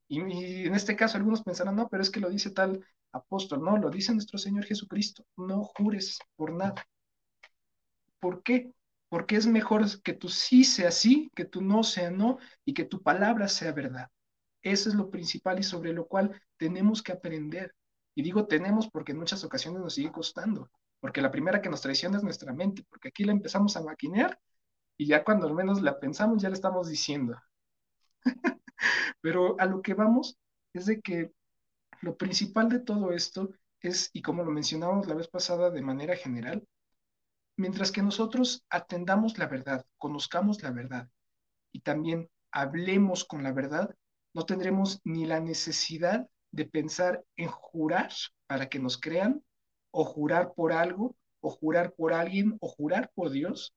Y, 0.10 0.20
en 0.68 0.76
este 0.76 0.98
caso 0.98 1.18
algunos 1.18 1.42
pensarán, 1.42 1.78
no, 1.78 1.88
pero 1.88 2.04
es 2.04 2.10
que 2.10 2.20
lo 2.20 2.30
dice 2.30 2.52
tal 2.52 2.86
apóstol, 3.14 3.64
no, 3.64 3.78
lo 3.78 3.90
dice 3.90 4.14
nuestro 4.14 4.38
Señor 4.38 4.66
Jesucristo, 4.66 5.26
no 5.38 5.64
jures 5.64 6.20
por 6.36 6.52
nada. 6.52 6.86
¿Por 8.20 8.44
qué? 8.44 8.74
Porque 9.12 9.36
es 9.36 9.46
mejor 9.46 9.84
que 10.04 10.14
tu 10.14 10.30
sí 10.30 10.64
sea 10.64 10.90
sí, 10.90 11.30
que 11.36 11.44
tu 11.44 11.62
no 11.62 11.84
sea 11.84 12.10
no 12.12 12.38
y 12.64 12.74
que 12.74 12.86
tu 12.86 13.04
palabra 13.04 13.50
sea 13.50 13.74
verdad. 13.74 14.10
Eso 14.62 14.88
es 14.88 14.96
lo 14.96 15.10
principal 15.12 15.60
y 15.60 15.64
sobre 15.64 15.92
lo 15.92 16.08
cual 16.08 16.42
tenemos 16.56 17.04
que 17.04 17.12
aprender. 17.12 17.76
Y 18.16 18.24
digo 18.24 18.48
tenemos 18.48 18.90
porque 18.90 19.12
en 19.12 19.18
muchas 19.18 19.44
ocasiones 19.44 19.82
nos 19.82 19.96
sigue 19.96 20.14
costando, 20.14 20.72
porque 21.02 21.22
la 21.22 21.30
primera 21.30 21.62
que 21.62 21.68
nos 21.68 21.82
traiciona 21.82 22.16
es 22.16 22.24
nuestra 22.24 22.54
mente, 22.54 22.86
porque 22.90 23.10
aquí 23.10 23.26
la 23.26 23.34
empezamos 23.34 23.76
a 23.76 23.84
maquinear 23.84 24.40
y 24.96 25.08
ya 25.08 25.26
cuando 25.26 25.46
al 25.46 25.56
menos 25.56 25.82
la 25.82 26.00
pensamos 26.00 26.42
ya 26.42 26.48
le 26.48 26.56
estamos 26.56 26.88
diciendo. 26.88 27.36
Pero 29.20 29.60
a 29.60 29.66
lo 29.66 29.82
que 29.82 29.94
vamos 29.94 30.38
es 30.72 30.86
de 30.86 31.02
que 31.02 31.34
lo 32.00 32.16
principal 32.16 32.70
de 32.70 32.80
todo 32.80 33.12
esto 33.12 33.50
es, 33.82 34.10
y 34.14 34.22
como 34.22 34.46
lo 34.46 34.52
mencionamos 34.52 35.06
la 35.06 35.16
vez 35.16 35.28
pasada 35.28 35.70
de 35.70 35.82
manera 35.82 36.16
general, 36.16 36.66
mientras 37.62 37.92
que 37.92 38.02
nosotros 38.02 38.66
atendamos 38.70 39.38
la 39.38 39.48
verdad, 39.48 39.86
conozcamos 39.98 40.62
la 40.64 40.72
verdad 40.72 41.08
y 41.72 41.82
también 41.82 42.30
hablemos 42.52 43.24
con 43.24 43.44
la 43.44 43.54
verdad, 43.54 43.96
no 44.34 44.46
tendremos 44.46 45.00
ni 45.04 45.26
la 45.26 45.40
necesidad 45.40 46.28
de 46.52 46.66
pensar 46.66 47.24
en 47.38 47.48
jurar 47.48 48.12
para 48.48 48.68
que 48.68 48.80
nos 48.80 48.98
crean, 48.98 49.44
o 49.92 50.04
jurar 50.04 50.54
por 50.56 50.74
algo, 50.74 51.16
o 51.40 51.50
jurar 51.50 51.94
por 51.94 52.14
alguien, 52.14 52.58
o 52.62 52.68
jurar 52.68 53.12
por 53.14 53.30
Dios, 53.30 53.74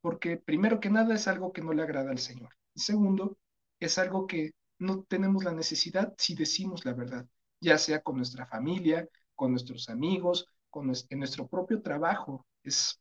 porque 0.00 0.36
primero 0.36 0.78
que 0.78 0.90
nada 0.90 1.14
es 1.14 1.26
algo 1.26 1.52
que 1.52 1.62
no 1.62 1.72
le 1.72 1.82
agrada 1.82 2.10
al 2.10 2.18
Señor. 2.18 2.50
Y 2.74 2.80
segundo, 2.80 3.38
es 3.80 3.98
algo 3.98 4.26
que 4.26 4.52
no 4.78 5.04
tenemos 5.04 5.42
la 5.42 5.52
necesidad 5.52 6.14
si 6.18 6.34
decimos 6.34 6.84
la 6.84 6.92
verdad, 6.92 7.26
ya 7.60 7.78
sea 7.78 8.02
con 8.02 8.16
nuestra 8.16 8.46
familia, 8.46 9.08
con 9.34 9.52
nuestros 9.52 9.88
amigos, 9.88 10.46
con 10.70 10.92
en 11.08 11.18
nuestro 11.18 11.48
propio 11.48 11.80
trabajo. 11.80 12.46
Es, 12.62 13.00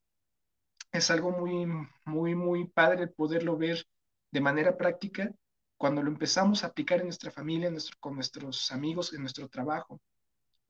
es 0.91 1.11
algo 1.11 1.31
muy, 1.31 1.67
muy, 2.05 2.35
muy 2.35 2.67
padre 2.67 3.07
poderlo 3.07 3.57
ver 3.57 3.85
de 4.31 4.41
manera 4.41 4.77
práctica 4.77 5.31
cuando 5.77 6.03
lo 6.03 6.09
empezamos 6.09 6.63
a 6.63 6.67
aplicar 6.67 6.99
en 6.99 7.05
nuestra 7.05 7.31
familia, 7.31 7.69
nuestro, 7.69 7.97
con 7.99 8.15
nuestros 8.15 8.71
amigos, 8.71 9.13
en 9.13 9.21
nuestro 9.21 9.49
trabajo. 9.49 10.01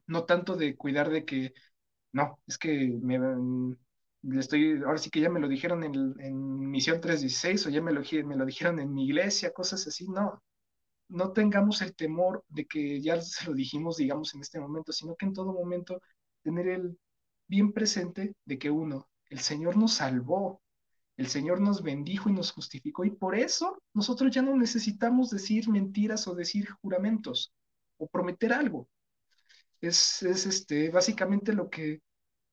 No 0.08 0.26
tanto 0.26 0.56
de 0.56 0.76
cuidar 0.76 1.10
de 1.10 1.26
que, 1.26 1.54
no, 2.14 2.40
es 2.48 2.58
que 2.58 2.98
me, 3.02 3.20
estoy, 4.40 4.82
ahora 4.86 4.98
sí 4.98 5.10
que 5.10 5.22
ya 5.22 5.30
me 5.30 5.40
lo 5.40 5.48
dijeron 5.48 5.84
en, 5.84 6.16
en 6.20 6.70
Misión 6.72 7.02
316 7.02 7.68
o 7.68 7.70
ya 7.70 7.82
me 7.82 7.92
lo, 7.92 8.02
me 8.26 8.36
lo 8.36 8.46
dijeron 8.46 8.80
en 8.80 8.94
mi 8.94 9.06
iglesia, 9.06 9.54
cosas 9.54 9.86
así, 9.88 10.08
no. 10.08 10.42
No 11.10 11.34
tengamos 11.34 11.82
el 11.82 11.96
temor 11.96 12.44
de 12.50 12.66
que 12.66 13.02
ya 13.02 13.22
se 13.22 13.48
lo 13.48 13.54
dijimos, 13.56 13.98
digamos, 13.98 14.34
en 14.36 14.42
este 14.42 14.60
momento, 14.60 14.92
sino 14.92 15.16
que 15.16 15.26
en 15.28 15.34
todo 15.34 15.54
momento 15.54 16.02
tener 16.44 16.68
el 16.68 16.98
bien 17.48 17.74
presente 17.74 18.36
de 18.46 18.58
que 18.60 18.72
uno, 18.72 19.08
el 19.30 19.40
Señor 19.40 19.78
nos 19.78 19.94
salvó, 19.94 20.62
el 21.18 21.28
Señor 21.28 21.62
nos 21.62 21.82
bendijo 21.82 22.30
y 22.30 22.34
nos 22.34 22.52
justificó 22.52 23.06
y 23.06 23.12
por 23.12 23.36
eso 23.36 23.82
nosotros 23.94 24.34
ya 24.34 24.42
no 24.42 24.56
necesitamos 24.56 25.30
decir 25.30 25.70
mentiras 25.70 26.28
o 26.28 26.36
decir 26.36 26.70
juramentos 26.82 27.54
o 27.98 28.08
prometer 28.08 28.54
algo. 28.54 28.90
Es, 29.82 30.24
es 30.24 30.46
este, 30.46 30.90
básicamente 30.90 31.54
lo 31.54 31.70
que 31.70 32.02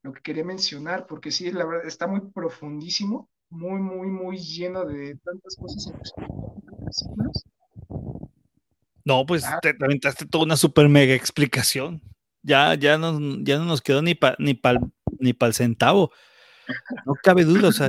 lo 0.02 0.12
que 0.12 0.20
quería 0.20 0.44
mencionar, 0.44 1.06
porque 1.06 1.30
sí, 1.30 1.50
la 1.52 1.64
verdad, 1.64 1.86
está 1.86 2.06
muy 2.06 2.20
profundísimo, 2.32 3.30
muy, 3.50 3.80
muy, 3.80 4.08
muy 4.08 4.38
lleno 4.38 4.84
de 4.84 5.16
tantas 5.24 5.56
cosas 5.56 5.92
No, 9.04 9.24
pues 9.26 9.44
ah. 9.44 9.58
te, 9.62 9.74
aventaste 9.80 10.26
toda 10.26 10.44
una 10.44 10.56
super 10.56 10.88
mega 10.88 11.14
explicación. 11.14 12.02
Ya, 12.42 12.74
ya, 12.74 12.98
no, 12.98 13.18
ya 13.44 13.58
no 13.58 13.64
nos 13.64 13.80
quedó 13.80 14.02
ni 14.02 14.14
para 14.14 14.36
ni 14.38 14.60
ni 15.20 15.36
el 15.38 15.54
centavo. 15.54 16.10
No 17.06 17.14
cabe 17.22 17.44
duda, 17.44 17.68
o 17.68 17.72
sea, 17.72 17.88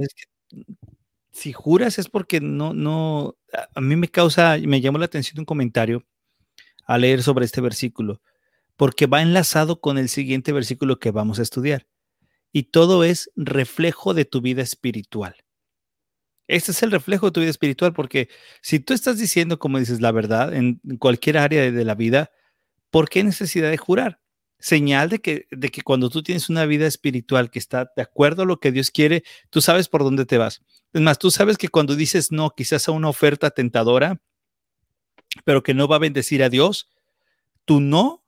si 1.32 1.52
juras 1.52 2.00
es 2.00 2.10
porque 2.10 2.40
no, 2.42 2.74
no, 2.74 3.36
a 3.76 3.82
mí 3.82 3.96
me 3.96 4.08
causa, 4.08 4.58
me 4.60 4.82
llamó 4.82 5.00
la 5.00 5.06
atención 5.06 5.40
un 5.40 5.46
comentario 5.46 6.06
a 6.86 6.98
leer 6.98 7.24
sobre 7.24 7.46
este 7.46 7.62
versículo, 7.62 8.22
porque 8.78 9.08
va 9.08 9.22
enlazado 9.22 9.82
con 9.82 9.98
el 9.98 10.10
siguiente 10.10 10.52
versículo 10.52 11.00
que 11.00 11.12
vamos 11.12 11.40
a 11.40 11.44
estudiar 11.44 11.88
y 12.54 12.64
todo 12.64 13.04
es 13.04 13.32
reflejo 13.36 14.14
de 14.14 14.26
tu 14.26 14.40
vida 14.40 14.62
espiritual. 14.62 15.36
Este 16.48 16.72
es 16.72 16.84
el 16.84 16.92
reflejo 16.92 17.28
de 17.28 17.32
tu 17.32 17.40
vida 17.40 17.50
espiritual 17.50 17.94
porque 17.94 18.30
si 18.62 18.80
tú 18.80 18.94
estás 18.94 19.18
diciendo, 19.18 19.60
como 19.60 19.80
dices, 19.80 20.02
la 20.02 20.12
verdad 20.12 20.54
en 20.54 20.80
cualquier 21.00 21.38
área 21.38 21.72
de 21.72 21.86
la 21.86 21.96
vida, 21.96 22.32
¿por 22.92 23.10
qué 23.10 23.24
necesidad 23.24 23.72
de 23.72 23.78
jurar? 23.78 24.20
Señal 24.64 25.10
de 25.10 25.20
que, 25.20 25.46
de 25.52 25.68
que 25.68 25.82
cuando 25.82 26.10
tú 26.10 26.24
tienes 26.24 26.50
una 26.50 26.66
vida 26.66 26.88
espiritual 26.88 27.52
que 27.52 27.60
está 27.60 27.92
de 27.98 28.02
acuerdo 28.02 28.44
a 28.44 28.46
lo 28.46 28.62
que 28.62 28.72
Dios 28.72 28.92
quiere, 28.92 29.26
tú 29.50 29.60
sabes 29.60 29.90
por 29.90 30.04
dónde 30.04 30.26
te 30.26 30.38
vas. 30.38 30.62
Es 30.94 31.02
más, 31.02 31.20
tú 31.20 31.32
sabes 31.32 31.58
que 31.58 31.68
cuando 31.68 31.98
dices 31.98 32.32
no, 32.32 32.50
quizás 32.52 32.88
a 32.88 32.94
una 32.94 33.10
oferta 33.10 33.50
tentadora, 33.50 34.22
pero 35.44 35.64
que 35.64 35.74
no 35.74 35.90
va 35.90 35.98
a 35.98 36.00
bendecir 36.00 36.44
a 36.44 36.50
Dios, 36.50 36.90
tu 37.66 37.82
no 37.82 38.24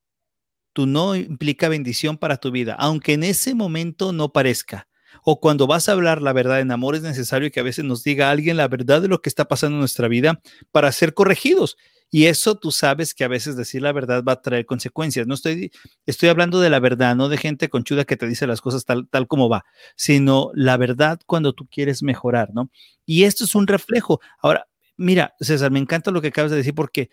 tu 0.74 0.88
no 0.88 1.16
implica 1.16 1.70
bendición 1.70 2.18
para 2.18 2.36
tu 2.36 2.52
vida, 2.52 2.76
aunque 2.78 3.14
en 3.14 3.24
ese 3.24 3.56
momento 3.56 4.12
no 4.12 4.34
parezca. 4.34 4.90
O 5.24 5.40
cuando 5.40 5.68
vas 5.68 5.88
a 5.88 5.94
hablar 5.94 6.22
la 6.22 6.34
verdad 6.34 6.60
en 6.60 6.70
amor, 6.70 6.96
es 6.96 7.02
necesario 7.02 7.50
que 7.50 7.62
a 7.62 7.64
veces 7.64 7.86
nos 7.86 8.04
diga 8.04 8.30
alguien 8.30 8.58
la 8.58 8.68
verdad 8.68 9.02
de 9.02 9.08
lo 9.08 9.22
que 9.22 9.30
está 9.30 9.46
pasando 9.46 9.76
en 9.76 9.80
nuestra 9.80 10.10
vida 10.10 10.42
para 10.74 10.92
ser 10.92 11.14
corregidos. 11.14 11.78
Y 12.12 12.28
eso 12.28 12.56
tú 12.56 12.72
sabes 12.72 13.14
que 13.14 13.24
a 13.24 13.28
veces 13.28 13.58
decir 13.58 13.82
la 13.82 13.92
verdad 13.92 14.24
va 14.24 14.34
a 14.34 14.42
traer 14.42 14.66
consecuencias. 14.66 15.28
No 15.28 15.34
estoy, 15.34 15.72
estoy 16.06 16.30
hablando 16.30 16.60
de 16.60 16.70
la 16.70 16.80
verdad, 16.80 17.16
no 17.16 17.30
de 17.30 17.38
gente 17.38 17.70
conchuda 17.70 18.06
que 18.06 18.18
te 18.18 18.28
dice 18.28 18.48
las 18.48 18.62
cosas 18.62 18.86
tal, 18.86 19.08
tal 19.10 19.28
como 19.28 19.50
va, 19.50 19.66
sino 19.96 20.52
la 20.54 20.78
verdad 20.78 21.20
cuando 21.26 21.54
tú 21.54 21.68
quieres 21.68 22.04
mejorar, 22.04 22.52
¿no? 22.54 22.70
Y 23.06 23.24
esto 23.24 23.44
es 23.44 23.56
un 23.56 23.68
reflejo. 23.68 24.22
Ahora, 24.40 24.68
mira, 24.98 25.34
César, 25.40 25.72
me 25.72 25.80
encanta 25.80 26.12
lo 26.12 26.22
que 26.22 26.30
acabas 26.30 26.52
de 26.52 26.58
decir 26.58 26.76
porque 26.76 27.10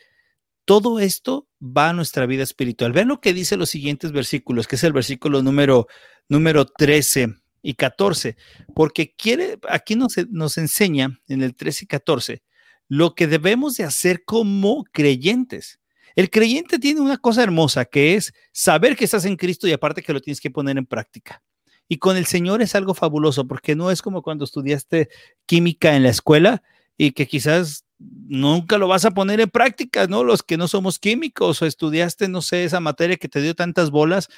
todo 0.64 1.00
esto 1.00 1.48
va 1.60 1.90
a 1.90 1.92
nuestra 1.92 2.26
vida 2.26 2.42
espiritual. 2.42 2.92
Vean 2.92 3.08
lo 3.08 3.20
que 3.20 3.32
dice 3.32 3.56
los 3.56 3.70
siguientes 3.70 4.12
versículos, 4.12 4.68
que 4.68 4.76
es 4.76 4.84
el 4.84 4.92
versículo 4.92 5.42
número, 5.42 5.88
número 6.28 6.66
13 6.66 7.34
y 7.62 7.74
14, 7.74 8.36
porque 8.74 9.14
quiere, 9.16 9.58
aquí 9.68 9.96
nos, 9.96 10.14
nos 10.30 10.58
enseña 10.58 11.20
en 11.28 11.42
el 11.42 11.54
13 11.54 11.84
y 11.84 11.88
14 11.88 12.42
lo 12.88 13.14
que 13.14 13.26
debemos 13.26 13.76
de 13.76 13.84
hacer 13.84 14.24
como 14.24 14.84
creyentes. 14.92 15.80
El 16.14 16.30
creyente 16.30 16.78
tiene 16.78 17.00
una 17.00 17.16
cosa 17.16 17.42
hermosa 17.42 17.84
que 17.84 18.14
es 18.14 18.32
saber 18.52 18.96
que 18.96 19.04
estás 19.04 19.24
en 19.24 19.36
Cristo 19.36 19.66
y 19.66 19.72
aparte 19.72 20.02
que 20.02 20.12
lo 20.12 20.20
tienes 20.20 20.40
que 20.40 20.50
poner 20.50 20.76
en 20.76 20.86
práctica. 20.86 21.42
Y 21.88 21.98
con 21.98 22.16
el 22.16 22.26
Señor 22.26 22.62
es 22.62 22.74
algo 22.74 22.94
fabuloso 22.94 23.46
porque 23.46 23.74
no 23.74 23.90
es 23.90 24.02
como 24.02 24.22
cuando 24.22 24.44
estudiaste 24.44 25.08
química 25.46 25.96
en 25.96 26.02
la 26.02 26.10
escuela 26.10 26.62
y 26.96 27.12
que 27.12 27.26
quizás 27.26 27.84
nunca 27.98 28.78
lo 28.78 28.88
vas 28.88 29.04
a 29.04 29.10
poner 29.10 29.40
en 29.40 29.50
práctica, 29.50 30.06
¿no? 30.06 30.24
Los 30.24 30.42
que 30.42 30.56
no 30.56 30.68
somos 30.68 30.98
químicos 30.98 31.62
o 31.62 31.66
estudiaste, 31.66 32.28
no 32.28 32.42
sé, 32.42 32.64
esa 32.64 32.80
materia 32.80 33.16
que 33.16 33.28
te 33.28 33.40
dio 33.40 33.54
tantas 33.54 33.90
bolas, 33.90 34.28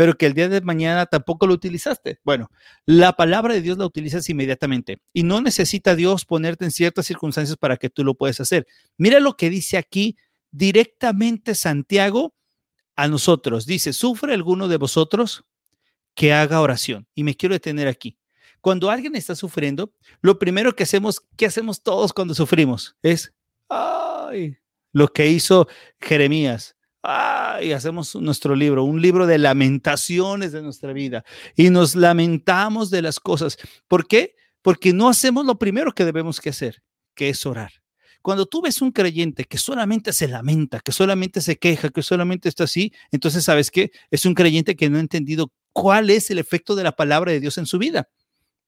pero 0.00 0.16
que 0.16 0.24
el 0.24 0.32
día 0.32 0.48
de 0.48 0.62
mañana 0.62 1.04
tampoco 1.04 1.46
lo 1.46 1.52
utilizaste. 1.52 2.20
Bueno, 2.24 2.50
la 2.86 3.12
palabra 3.12 3.52
de 3.52 3.60
Dios 3.60 3.76
la 3.76 3.84
utilizas 3.84 4.26
inmediatamente 4.30 4.98
y 5.12 5.24
no 5.24 5.42
necesita 5.42 5.94
Dios 5.94 6.24
ponerte 6.24 6.64
en 6.64 6.70
ciertas 6.70 7.04
circunstancias 7.04 7.58
para 7.58 7.76
que 7.76 7.90
tú 7.90 8.02
lo 8.02 8.14
puedas 8.14 8.40
hacer. 8.40 8.66
Mira 8.96 9.20
lo 9.20 9.36
que 9.36 9.50
dice 9.50 9.76
aquí 9.76 10.16
directamente 10.50 11.54
Santiago 11.54 12.34
a 12.96 13.08
nosotros. 13.08 13.66
Dice, 13.66 13.92
¿sufre 13.92 14.32
alguno 14.32 14.68
de 14.68 14.78
vosotros 14.78 15.44
que 16.14 16.32
haga 16.32 16.62
oración? 16.62 17.06
Y 17.14 17.22
me 17.22 17.34
quiero 17.34 17.54
detener 17.54 17.86
aquí. 17.86 18.16
Cuando 18.62 18.88
alguien 18.88 19.16
está 19.16 19.34
sufriendo, 19.34 19.92
lo 20.22 20.38
primero 20.38 20.74
que 20.74 20.84
hacemos, 20.84 21.20
¿qué 21.36 21.44
hacemos 21.44 21.82
todos 21.82 22.14
cuando 22.14 22.32
sufrimos? 22.32 22.96
Es, 23.02 23.34
ay, 23.68 24.56
lo 24.92 25.08
que 25.08 25.28
hizo 25.28 25.68
Jeremías. 26.00 26.74
Ay, 27.02 27.72
hacemos 27.72 28.14
nuestro 28.16 28.54
libro, 28.54 28.84
un 28.84 29.00
libro 29.00 29.26
de 29.26 29.38
lamentaciones 29.38 30.52
de 30.52 30.62
nuestra 30.62 30.92
vida 30.92 31.24
y 31.56 31.70
nos 31.70 31.94
lamentamos 31.94 32.90
de 32.90 33.00
las 33.00 33.18
cosas. 33.18 33.56
¿Por 33.88 34.06
qué? 34.06 34.34
Porque 34.60 34.92
no 34.92 35.08
hacemos 35.08 35.46
lo 35.46 35.58
primero 35.58 35.92
que 35.92 36.04
debemos 36.04 36.40
que 36.40 36.50
hacer, 36.50 36.82
que 37.14 37.30
es 37.30 37.46
orar. 37.46 37.72
Cuando 38.22 38.44
tú 38.44 38.60
ves 38.60 38.82
un 38.82 38.92
creyente 38.92 39.44
que 39.44 39.56
solamente 39.56 40.12
se 40.12 40.28
lamenta, 40.28 40.80
que 40.80 40.92
solamente 40.92 41.40
se 41.40 41.56
queja, 41.56 41.88
que 41.88 42.02
solamente 42.02 42.50
está 42.50 42.64
así, 42.64 42.92
entonces 43.10 43.44
sabes 43.44 43.70
que 43.70 43.92
es 44.10 44.26
un 44.26 44.34
creyente 44.34 44.76
que 44.76 44.90
no 44.90 44.98
ha 44.98 45.00
entendido 45.00 45.50
cuál 45.72 46.10
es 46.10 46.30
el 46.30 46.38
efecto 46.38 46.74
de 46.74 46.84
la 46.84 46.92
palabra 46.92 47.32
de 47.32 47.40
Dios 47.40 47.56
en 47.56 47.64
su 47.64 47.78
vida. 47.78 48.10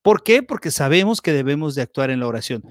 ¿Por 0.00 0.22
qué? 0.22 0.42
Porque 0.42 0.70
sabemos 0.70 1.20
que 1.20 1.32
debemos 1.32 1.74
de 1.74 1.82
actuar 1.82 2.10
en 2.10 2.20
la 2.20 2.28
oración. 2.28 2.62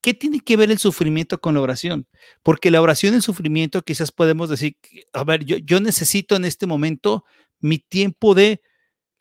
¿Qué 0.00 0.14
tiene 0.14 0.40
que 0.40 0.56
ver 0.56 0.70
el 0.70 0.78
sufrimiento 0.78 1.40
con 1.40 1.54
la 1.54 1.60
oración? 1.60 2.06
Porque 2.42 2.70
la 2.70 2.80
oración 2.80 3.14
en 3.14 3.22
sufrimiento 3.22 3.82
quizás 3.82 4.12
podemos 4.12 4.48
decir, 4.48 4.76
a 5.12 5.24
ver, 5.24 5.44
yo, 5.44 5.56
yo 5.58 5.80
necesito 5.80 6.36
en 6.36 6.44
este 6.44 6.66
momento 6.66 7.24
mi 7.60 7.78
tiempo 7.78 8.34
de 8.34 8.60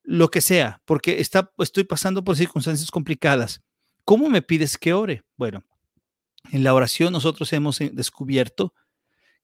lo 0.03 0.29
que 0.29 0.41
sea, 0.41 0.81
porque 0.85 1.19
está, 1.19 1.51
estoy 1.57 1.83
pasando 1.83 2.23
por 2.23 2.37
circunstancias 2.37 2.91
complicadas. 2.91 3.61
¿Cómo 4.05 4.29
me 4.29 4.41
pides 4.41 4.77
que 4.77 4.93
ore? 4.93 5.23
Bueno, 5.35 5.65
en 6.51 6.63
la 6.63 6.73
oración 6.73 7.11
nosotros 7.11 7.51
hemos 7.53 7.81
eh, 7.81 7.91
descubierto 7.93 8.73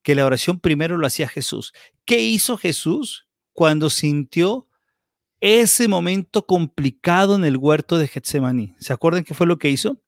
que 0.04 0.16
la 0.16 0.26
oración 0.26 0.60
primero 0.60 0.98
lo 0.98 1.08
hacía 1.08 1.28
Jesús. 1.28 1.74
¿Qué 2.06 2.22
hizo 2.22 2.58
Jesús 2.58 3.28
cuando 3.54 3.90
sintió 3.90 4.68
ese 5.40 5.88
momento 5.88 6.46
complicado 6.46 7.36
en 7.36 7.46
el 7.46 7.58
huerto 7.58 7.98
de 7.98 8.08
Getsemaní? 8.08 8.76
¿Se 8.80 8.94
acuerdan 8.94 9.24
qué 9.24 9.34
fue 9.34 9.48
lo 9.48 9.58
que 9.58 9.70
hizo? 9.70 10.03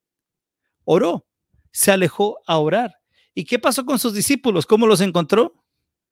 Oró, 0.86 1.28
se 1.72 1.92
alejó 1.92 2.40
a 2.48 2.58
orar. 2.58 2.96
¿Y 3.34 3.44
qué 3.44 3.60
pasó 3.60 3.86
con 3.86 4.00
sus 4.00 4.14
discípulos? 4.14 4.66
¿Cómo 4.66 4.88
los 4.88 5.02
encontró? 5.02 5.62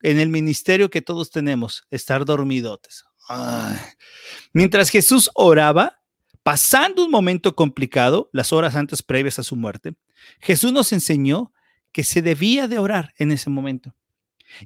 En 0.02 0.20
el 0.20 0.28
ministerio 0.28 0.90
que 0.90 1.00
todos 1.00 1.30
tenemos, 1.30 1.84
estar 1.90 2.26
dormidotes. 2.26 3.04
Mientras 4.52 4.90
Jesús 4.90 5.30
oraba, 5.34 6.02
pasando 6.42 7.04
un 7.04 7.10
momento 7.10 7.56
complicado, 7.56 8.28
las 8.32 8.52
horas 8.52 8.76
antes 8.76 9.02
previas 9.02 9.38
a 9.38 9.42
su 9.42 9.56
muerte, 9.56 9.94
Jesús 10.40 10.72
nos 10.72 10.92
enseñó 10.92 11.52
que 11.90 12.04
se 12.04 12.20
debía 12.20 12.68
de 12.68 12.78
orar 12.78 13.14
en 13.16 13.32
ese 13.32 13.48
momento. 13.48 13.94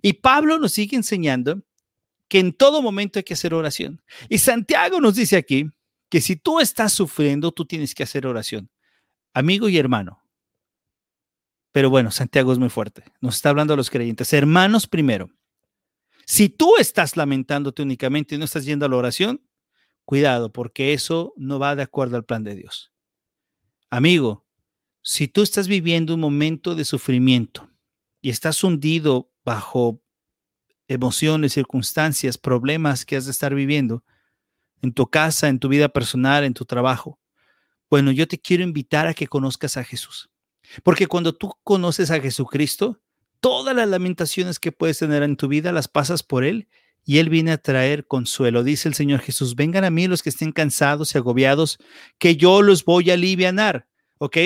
Y 0.02 0.14
Pablo 0.14 0.58
nos 0.58 0.72
sigue 0.72 0.96
enseñando 0.96 1.62
que 2.26 2.40
en 2.40 2.52
todo 2.52 2.82
momento 2.82 3.18
hay 3.18 3.22
que 3.22 3.34
hacer 3.34 3.54
oración. 3.54 4.02
Y 4.28 4.38
Santiago 4.38 5.00
nos 5.00 5.14
dice 5.14 5.36
aquí 5.36 5.70
que 6.08 6.20
si 6.20 6.36
tú 6.36 6.60
estás 6.60 6.92
sufriendo, 6.92 7.52
tú 7.52 7.64
tienes 7.64 7.94
que 7.94 8.02
hacer 8.02 8.26
oración. 8.26 8.68
Amigo 9.38 9.68
y 9.68 9.78
hermano. 9.78 10.20
Pero 11.70 11.90
bueno, 11.90 12.10
Santiago 12.10 12.52
es 12.52 12.58
muy 12.58 12.70
fuerte. 12.70 13.04
Nos 13.20 13.36
está 13.36 13.50
hablando 13.50 13.72
a 13.72 13.76
los 13.76 13.88
creyentes. 13.88 14.32
Hermanos 14.32 14.88
primero. 14.88 15.30
Si 16.26 16.48
tú 16.48 16.74
estás 16.76 17.16
lamentándote 17.16 17.82
únicamente 17.82 18.34
y 18.34 18.38
no 18.38 18.46
estás 18.46 18.64
yendo 18.64 18.84
a 18.84 18.88
la 18.88 18.96
oración, 18.96 19.40
cuidado, 20.04 20.52
porque 20.52 20.92
eso 20.92 21.34
no 21.36 21.60
va 21.60 21.76
de 21.76 21.84
acuerdo 21.84 22.16
al 22.16 22.24
plan 22.24 22.42
de 22.42 22.56
Dios. 22.56 22.92
Amigo, 23.90 24.44
si 25.02 25.28
tú 25.28 25.42
estás 25.42 25.68
viviendo 25.68 26.14
un 26.14 26.20
momento 26.20 26.74
de 26.74 26.84
sufrimiento 26.84 27.70
y 28.20 28.30
estás 28.30 28.64
hundido 28.64 29.30
bajo 29.44 30.02
emociones, 30.88 31.52
circunstancias, 31.52 32.38
problemas 32.38 33.06
que 33.06 33.14
has 33.14 33.26
de 33.26 33.30
estar 33.30 33.54
viviendo 33.54 34.02
en 34.82 34.92
tu 34.92 35.06
casa, 35.06 35.46
en 35.46 35.60
tu 35.60 35.68
vida 35.68 35.88
personal, 35.88 36.42
en 36.42 36.54
tu 36.54 36.64
trabajo, 36.64 37.20
bueno, 37.90 38.12
yo 38.12 38.28
te 38.28 38.38
quiero 38.38 38.62
invitar 38.62 39.06
a 39.06 39.14
que 39.14 39.26
conozcas 39.26 39.76
a 39.76 39.84
Jesús. 39.84 40.30
Porque 40.82 41.06
cuando 41.06 41.34
tú 41.34 41.54
conoces 41.64 42.10
a 42.10 42.20
Jesucristo, 42.20 43.00
todas 43.40 43.74
las 43.74 43.88
lamentaciones 43.88 44.58
que 44.58 44.72
puedes 44.72 44.98
tener 44.98 45.22
en 45.22 45.36
tu 45.36 45.48
vida 45.48 45.72
las 45.72 45.88
pasas 45.88 46.22
por 46.22 46.44
Él 46.44 46.68
y 47.04 47.18
Él 47.18 47.30
viene 47.30 47.52
a 47.52 47.58
traer 47.58 48.06
consuelo. 48.06 48.62
Dice 48.62 48.88
el 48.88 48.94
Señor 48.94 49.20
Jesús, 49.20 49.56
vengan 49.56 49.84
a 49.84 49.90
mí 49.90 50.06
los 50.06 50.22
que 50.22 50.28
estén 50.28 50.52
cansados 50.52 51.14
y 51.14 51.18
agobiados, 51.18 51.78
que 52.18 52.36
yo 52.36 52.60
los 52.60 52.84
voy 52.84 53.10
a 53.10 53.14
alivianar. 53.14 53.86
¿Ok? 54.18 54.36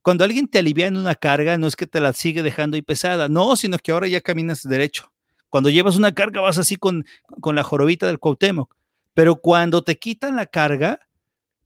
Cuando 0.00 0.24
alguien 0.24 0.46
te 0.46 0.60
alivia 0.60 0.86
en 0.86 0.96
una 0.96 1.16
carga, 1.16 1.58
no 1.58 1.66
es 1.66 1.74
que 1.74 1.86
te 1.86 2.00
la 2.00 2.12
sigue 2.12 2.42
dejando 2.42 2.76
ahí 2.76 2.82
pesada, 2.82 3.28
no, 3.28 3.56
sino 3.56 3.76
que 3.76 3.90
ahora 3.90 4.06
ya 4.06 4.20
caminas 4.20 4.62
derecho. 4.62 5.12
Cuando 5.50 5.68
llevas 5.68 5.96
una 5.96 6.14
carga 6.14 6.40
vas 6.40 6.58
así 6.58 6.76
con, 6.76 7.04
con 7.40 7.56
la 7.56 7.64
jorobita 7.64 8.06
del 8.06 8.20
Cuauhtémoc, 8.20 8.74
pero 9.14 9.36
cuando 9.36 9.82
te 9.82 9.98
quitan 9.98 10.36
la 10.36 10.46
carga, 10.46 11.00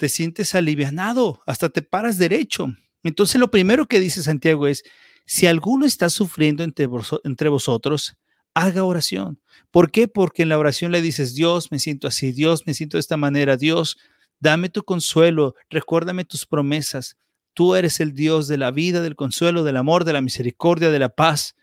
te 0.01 0.09
sientes 0.09 0.55
alivianado, 0.55 1.43
hasta 1.47 1.69
te 1.69 1.83
paras 1.83 2.17
derecho. 2.17 2.75
Entonces 3.03 3.39
lo 3.39 3.51
primero 3.51 3.85
que 3.85 4.01
dice 4.01 4.23
Santiago 4.23 4.67
es, 4.67 4.83
si 5.27 5.47
alguno 5.47 5.85
está 5.85 6.09
sufriendo 6.09 6.65
entre, 6.65 6.89
entre 7.23 7.51
vosotros, 7.51 8.17
haga 8.55 8.83
oración. 8.85 9.43
¿Por 9.71 9.91
qué? 9.91 10.09
Porque 10.09 10.43
en 10.43 10.49
la 10.49 10.59
oración 10.59 10.91
le 10.91 11.03
dices, 11.03 11.35
Dios, 11.35 11.71
me 11.71 11.79
siento 11.79 12.09
así, 12.09 12.33
Dios, 12.33 12.67
me 12.67 12.73
siento 12.73 12.97
de 12.97 13.01
esta 13.03 13.19
manera, 13.19 13.59
Dios, 13.59 13.99
dame 14.39 14.71
tu 14.71 14.85
consuelo, 14.85 15.55
recuérdame 15.69 16.25
tus 16.25 16.47
promesas. 16.47 17.19
Tú 17.53 17.75
eres 17.75 18.01
el 18.01 18.15
Dios 18.15 18.49
de 18.49 18.57
la 18.57 18.71
vida, 18.71 19.03
del 19.03 19.17
consuelo, 19.17 19.65
del 19.65 19.77
amor, 19.77 20.07
de 20.07 20.15
la 20.15 20.23
misericordia, 20.23 20.91
de 20.91 20.99
la 20.99 21.11
paz. 21.11 21.57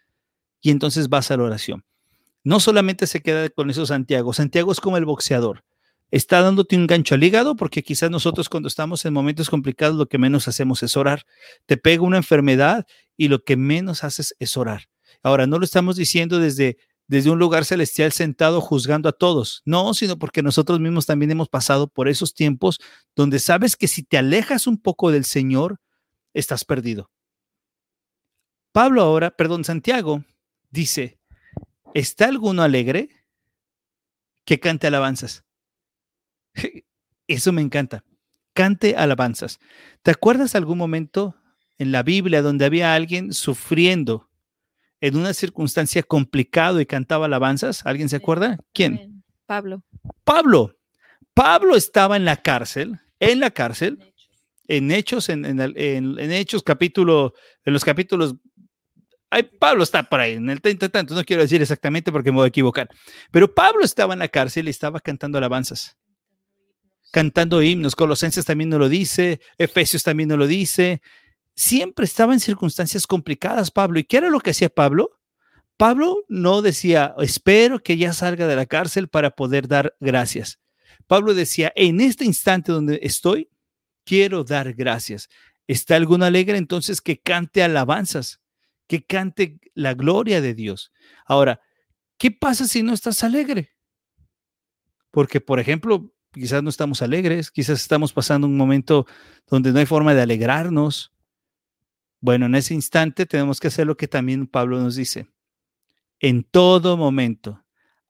Y 0.61 0.69
entonces 0.69 1.09
vas 1.09 1.31
a 1.31 1.37
la 1.37 1.43
oración. 1.43 1.83
No 2.43 2.59
solamente 2.59 3.07
se 3.07 3.23
queda 3.23 3.49
con 3.49 3.71
eso 3.71 3.87
Santiago. 3.87 4.31
Santiago 4.31 4.71
es 4.71 4.79
como 4.79 4.97
el 4.97 5.05
boxeador 5.05 5.63
está 6.11 6.41
dándote 6.41 6.75
un 6.75 6.87
gancho 6.87 7.15
al 7.15 7.23
hígado, 7.23 7.55
porque 7.55 7.83
quizás 7.83 8.09
nosotros 8.09 8.49
cuando 8.49 8.67
estamos 8.67 9.03
en 9.05 9.13
momentos 9.13 9.49
complicados 9.49 9.97
lo 9.97 10.07
que 10.07 10.17
menos 10.17 10.47
hacemos 10.47 10.83
es 10.83 10.95
orar. 10.97 11.25
Te 11.65 11.77
pega 11.77 12.03
una 12.03 12.17
enfermedad 12.17 12.85
y 13.15 13.27
lo 13.27 13.43
que 13.43 13.57
menos 13.57 14.03
haces 14.03 14.35
es 14.39 14.57
orar. 14.57 14.89
Ahora, 15.23 15.47
no 15.47 15.57
lo 15.59 15.65
estamos 15.65 15.95
diciendo 15.95 16.39
desde, 16.39 16.77
desde 17.07 17.29
un 17.29 17.39
lugar 17.39 17.65
celestial 17.65 18.11
sentado 18.11 18.61
juzgando 18.61 19.09
a 19.09 19.13
todos, 19.13 19.61
no, 19.65 19.93
sino 19.93 20.17
porque 20.17 20.43
nosotros 20.43 20.79
mismos 20.79 21.05
también 21.05 21.31
hemos 21.31 21.49
pasado 21.49 21.87
por 21.87 22.07
esos 22.07 22.33
tiempos 22.33 22.79
donde 23.15 23.39
sabes 23.39 23.75
que 23.75 23.87
si 23.87 24.03
te 24.03 24.17
alejas 24.17 24.67
un 24.67 24.77
poco 24.77 25.11
del 25.11 25.25
Señor, 25.25 25.79
estás 26.33 26.65
perdido. 26.65 27.09
Pablo 28.71 29.01
ahora, 29.01 29.31
perdón, 29.31 29.63
Santiago, 29.63 30.23
dice, 30.69 31.19
¿está 31.95 32.25
alguno 32.25 32.61
alegre? 32.61 33.09
Que 34.45 34.59
cante 34.59 34.87
alabanzas. 34.87 35.46
Eso 37.27 37.51
me 37.51 37.61
encanta. 37.61 38.03
Cante 38.53 38.95
alabanzas. 38.95 39.59
¿Te 40.01 40.11
acuerdas 40.11 40.55
algún 40.55 40.77
momento 40.77 41.35
en 41.77 41.91
la 41.91 42.03
Biblia 42.03 42.41
donde 42.41 42.65
había 42.65 42.93
alguien 42.93 43.33
sufriendo 43.33 44.29
en 44.99 45.15
una 45.15 45.33
circunstancia 45.33 46.01
complicada 46.03 46.81
y 46.81 46.85
cantaba 46.85 47.25
alabanzas? 47.25 47.85
¿Alguien 47.85 48.09
se 48.09 48.15
acuerda? 48.15 48.57
¿Quién? 48.73 49.23
Pablo. 49.45 49.83
Pablo. 50.23 50.75
Pablo 51.33 51.75
estaba 51.75 52.17
en 52.17 52.25
la 52.25 52.37
cárcel, 52.37 52.99
en 53.19 53.39
la 53.39 53.51
cárcel, 53.51 54.13
en 54.67 54.91
Hechos, 54.91 55.29
en, 55.29 55.45
en, 55.45 56.31
Hechos 56.31 56.63
capítulo, 56.63 57.33
en 57.63 57.73
los 57.73 57.85
capítulos 57.85 58.35
Ay, 59.29 59.43
Pablo 59.43 59.83
está 59.83 60.03
por 60.03 60.21
ahí, 60.21 60.33
en 60.33 60.49
el 60.49 60.61
tanto, 60.61 60.89
tanto, 60.89 61.13
no 61.13 61.23
quiero 61.25 61.41
decir 61.41 61.61
exactamente 61.61 62.13
porque 62.13 62.31
me 62.31 62.37
voy 62.37 62.45
a 62.45 62.47
equivocar, 62.47 62.87
pero 63.29 63.53
Pablo 63.53 63.83
estaba 63.83 64.13
en 64.13 64.19
la 64.19 64.29
cárcel 64.29 64.67
y 64.67 64.69
estaba 64.69 65.01
cantando 65.01 65.37
alabanzas 65.37 65.97
cantando 67.11 67.61
himnos. 67.61 67.95
Colosenses 67.95 68.45
también 68.45 68.69
nos 68.69 68.79
lo 68.79 68.89
dice, 68.89 69.39
Efesios 69.57 70.03
también 70.03 70.29
nos 70.29 70.37
lo 70.37 70.47
dice. 70.47 71.01
Siempre 71.55 72.05
estaba 72.05 72.33
en 72.33 72.39
circunstancias 72.39 73.07
complicadas 73.07 73.71
Pablo. 73.71 73.99
¿Y 73.99 74.03
qué 74.03 74.17
era 74.17 74.29
lo 74.29 74.39
que 74.39 74.51
hacía 74.51 74.69
Pablo? 74.69 75.19
Pablo 75.77 76.25
no 76.27 76.61
decía, 76.61 77.13
espero 77.19 77.81
que 77.81 77.97
ya 77.97 78.13
salga 78.13 78.47
de 78.47 78.55
la 78.55 78.65
cárcel 78.65 79.07
para 79.07 79.31
poder 79.31 79.67
dar 79.67 79.95
gracias. 79.99 80.59
Pablo 81.05 81.33
decía, 81.33 81.71
en 81.75 82.01
este 82.01 82.25
instante 82.25 82.71
donde 82.71 82.99
estoy, 83.03 83.49
quiero 84.03 84.43
dar 84.43 84.73
gracias. 84.73 85.29
¿Está 85.67 85.95
algún 85.95 86.23
alegre? 86.23 86.57
Entonces 86.57 87.01
que 87.01 87.19
cante 87.19 87.61
alabanzas, 87.61 88.39
que 88.87 89.05
cante 89.05 89.59
la 89.73 89.93
gloria 89.93 90.41
de 90.41 90.53
Dios. 90.53 90.91
Ahora, 91.25 91.61
¿qué 92.17 92.31
pasa 92.31 92.67
si 92.67 92.83
no 92.83 92.93
estás 92.93 93.23
alegre? 93.23 93.71
Porque, 95.11 95.41
por 95.41 95.59
ejemplo, 95.59 96.13
quizás 96.39 96.63
no 96.63 96.69
estamos 96.69 97.01
alegres, 97.01 97.51
quizás 97.51 97.81
estamos 97.81 98.13
pasando 98.13 98.47
un 98.47 98.57
momento 98.57 99.05
donde 99.47 99.71
no 99.71 99.79
hay 99.79 99.85
forma 99.85 100.13
de 100.13 100.21
alegrarnos. 100.21 101.11
Bueno, 102.19 102.47
en 102.47 102.55
ese 102.55 102.73
instante 102.73 103.25
tenemos 103.25 103.59
que 103.59 103.67
hacer 103.67 103.87
lo 103.87 103.97
que 103.97 104.07
también 104.07 104.47
Pablo 104.47 104.79
nos 104.79 104.95
dice. 104.95 105.27
En 106.19 106.43
todo 106.43 106.97
momento, 106.97 107.63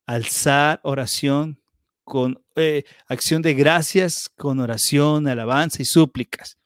alzar 0.05 0.79
oración 0.83 1.59
con 2.03 2.41
eh, 2.55 2.85
acción 3.07 3.41
de 3.41 3.53
gracias, 3.53 4.29
con 4.29 4.59
oración, 4.59 5.27
alabanza 5.27 5.81
y 5.81 5.85
súplicas. 5.85 6.57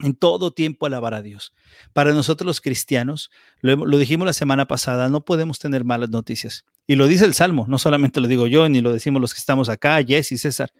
En 0.00 0.16
todo 0.16 0.52
tiempo 0.52 0.84
alabar 0.84 1.14
a 1.14 1.22
Dios. 1.22 1.54
Para 1.92 2.12
nosotros 2.12 2.44
los 2.44 2.60
cristianos, 2.60 3.30
lo 3.60 3.98
dijimos 3.98 4.26
la 4.26 4.32
semana 4.32 4.66
pasada, 4.66 5.08
no 5.08 5.24
podemos 5.24 5.60
tener 5.60 5.84
malas 5.84 6.10
noticias. 6.10 6.64
Y 6.86 6.96
lo 6.96 7.06
dice 7.06 7.24
el 7.24 7.34
Salmo, 7.34 7.66
no 7.68 7.78
solamente 7.78 8.20
lo 8.20 8.28
digo 8.28 8.46
yo, 8.46 8.68
ni 8.68 8.80
lo 8.80 8.92
decimos 8.92 9.20
los 9.20 9.34
que 9.34 9.40
estamos 9.40 9.68
acá, 9.68 10.02
Jess 10.02 10.32
y 10.32 10.38
César. 10.38 10.72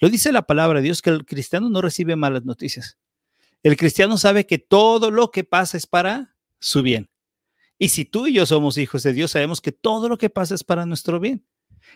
Lo 0.00 0.08
dice 0.08 0.32
la 0.32 0.42
palabra 0.42 0.80
de 0.80 0.84
Dios 0.84 1.02
que 1.02 1.10
el 1.10 1.24
cristiano 1.24 1.68
no 1.70 1.80
recibe 1.80 2.16
malas 2.16 2.44
noticias. 2.44 2.98
El 3.62 3.76
cristiano 3.76 4.18
sabe 4.18 4.46
que 4.46 4.58
todo 4.58 5.10
lo 5.10 5.30
que 5.30 5.44
pasa 5.44 5.76
es 5.76 5.86
para 5.86 6.34
su 6.58 6.82
bien. 6.82 7.08
Y 7.78 7.90
si 7.90 8.04
tú 8.04 8.26
y 8.26 8.34
yo 8.34 8.46
somos 8.46 8.78
hijos 8.78 9.02
de 9.02 9.12
Dios, 9.12 9.32
sabemos 9.32 9.60
que 9.60 9.72
todo 9.72 10.08
lo 10.08 10.18
que 10.18 10.30
pasa 10.30 10.54
es 10.54 10.64
para 10.64 10.86
nuestro 10.86 11.20
bien. 11.20 11.44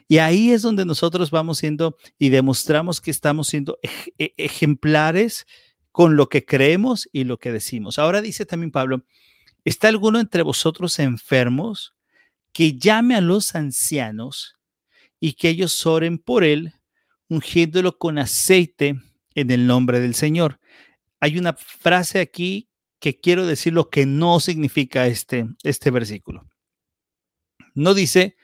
Y 0.08 0.18
ahí 0.18 0.50
es 0.50 0.62
donde 0.62 0.84
nosotros 0.84 1.30
vamos 1.30 1.58
siendo 1.58 1.96
y 2.18 2.28
demostramos 2.28 3.00
que 3.00 3.10
estamos 3.10 3.48
siendo 3.48 3.78
e-, 4.18 4.34
ejemplares 4.36 5.46
con 5.90 6.16
lo 6.16 6.28
que 6.28 6.44
creemos 6.44 7.08
y 7.12 7.24
lo 7.24 7.38
que 7.38 7.52
decimos. 7.52 7.98
Ahora 7.98 8.20
dice 8.20 8.46
también 8.46 8.70
Pablo, 8.70 9.04
¿está 9.64 9.88
alguno 9.88 10.20
entre 10.20 10.42
vosotros 10.42 10.98
enfermos? 10.98 11.95
Que 12.56 12.78
llame 12.78 13.14
a 13.14 13.20
los 13.20 13.54
ancianos 13.54 14.56
y 15.20 15.34
que 15.34 15.50
ellos 15.50 15.84
oren 15.84 16.16
por 16.16 16.42
él, 16.42 16.72
ungiéndolo 17.28 17.98
con 17.98 18.16
aceite 18.16 18.98
en 19.34 19.50
el 19.50 19.66
nombre 19.66 20.00
del 20.00 20.14
Señor. 20.14 20.58
Hay 21.20 21.36
una 21.36 21.52
frase 21.52 22.18
aquí 22.18 22.70
que 22.98 23.20
quiero 23.20 23.46
decir 23.46 23.74
lo 23.74 23.90
que 23.90 24.06
no 24.06 24.40
significa 24.40 25.06
este, 25.06 25.46
este 25.64 25.90
versículo. 25.90 26.48
No 27.74 27.92
dice 27.92 28.36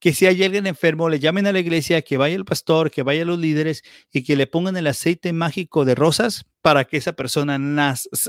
que 0.00 0.12
si 0.12 0.26
hay 0.26 0.44
alguien 0.44 0.66
enfermo, 0.66 1.08
le 1.08 1.18
llamen 1.18 1.46
a 1.46 1.52
la 1.52 1.60
iglesia, 1.60 2.02
que 2.02 2.18
vaya 2.18 2.36
el 2.36 2.44
pastor, 2.44 2.90
que 2.90 3.02
vaya 3.02 3.24
los 3.24 3.38
líderes 3.38 3.84
y 4.12 4.22
que 4.22 4.36
le 4.36 4.46
pongan 4.46 4.76
el 4.76 4.86
aceite 4.86 5.32
mágico 5.32 5.86
de 5.86 5.94
rosas 5.94 6.44
para 6.60 6.84
que 6.84 6.98
esa 6.98 7.14
persona 7.14 7.58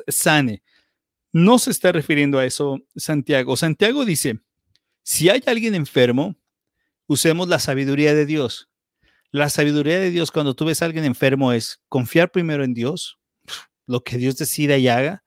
sane. 0.07 0.63
No 1.33 1.59
se 1.59 1.71
está 1.71 1.91
refiriendo 1.91 2.39
a 2.39 2.45
eso 2.45 2.79
Santiago. 2.95 3.57
Santiago 3.57 4.05
dice, 4.05 4.39
si 5.07 5.29
hay 5.29 5.41
alguien 5.45 5.73
enfermo, 5.73 6.35
usemos 7.05 7.47
la 7.47 7.59
sabiduría 7.59 8.13
de 8.13 8.25
Dios. 8.25 8.69
La 9.31 9.47
sabiduría 9.49 10.01
de 10.01 10.11
Dios 10.11 10.31
cuando 10.31 10.53
tú 10.53 10.65
ves 10.65 10.81
a 10.81 10.85
alguien 10.85 11.05
enfermo 11.05 11.53
es 11.53 11.79
confiar 11.87 12.29
primero 12.29 12.65
en 12.65 12.73
Dios, 12.73 13.17
lo 13.85 14.03
que 14.03 14.17
Dios 14.17 14.35
decida 14.35 14.75
y 14.75 14.89
haga. 14.89 15.23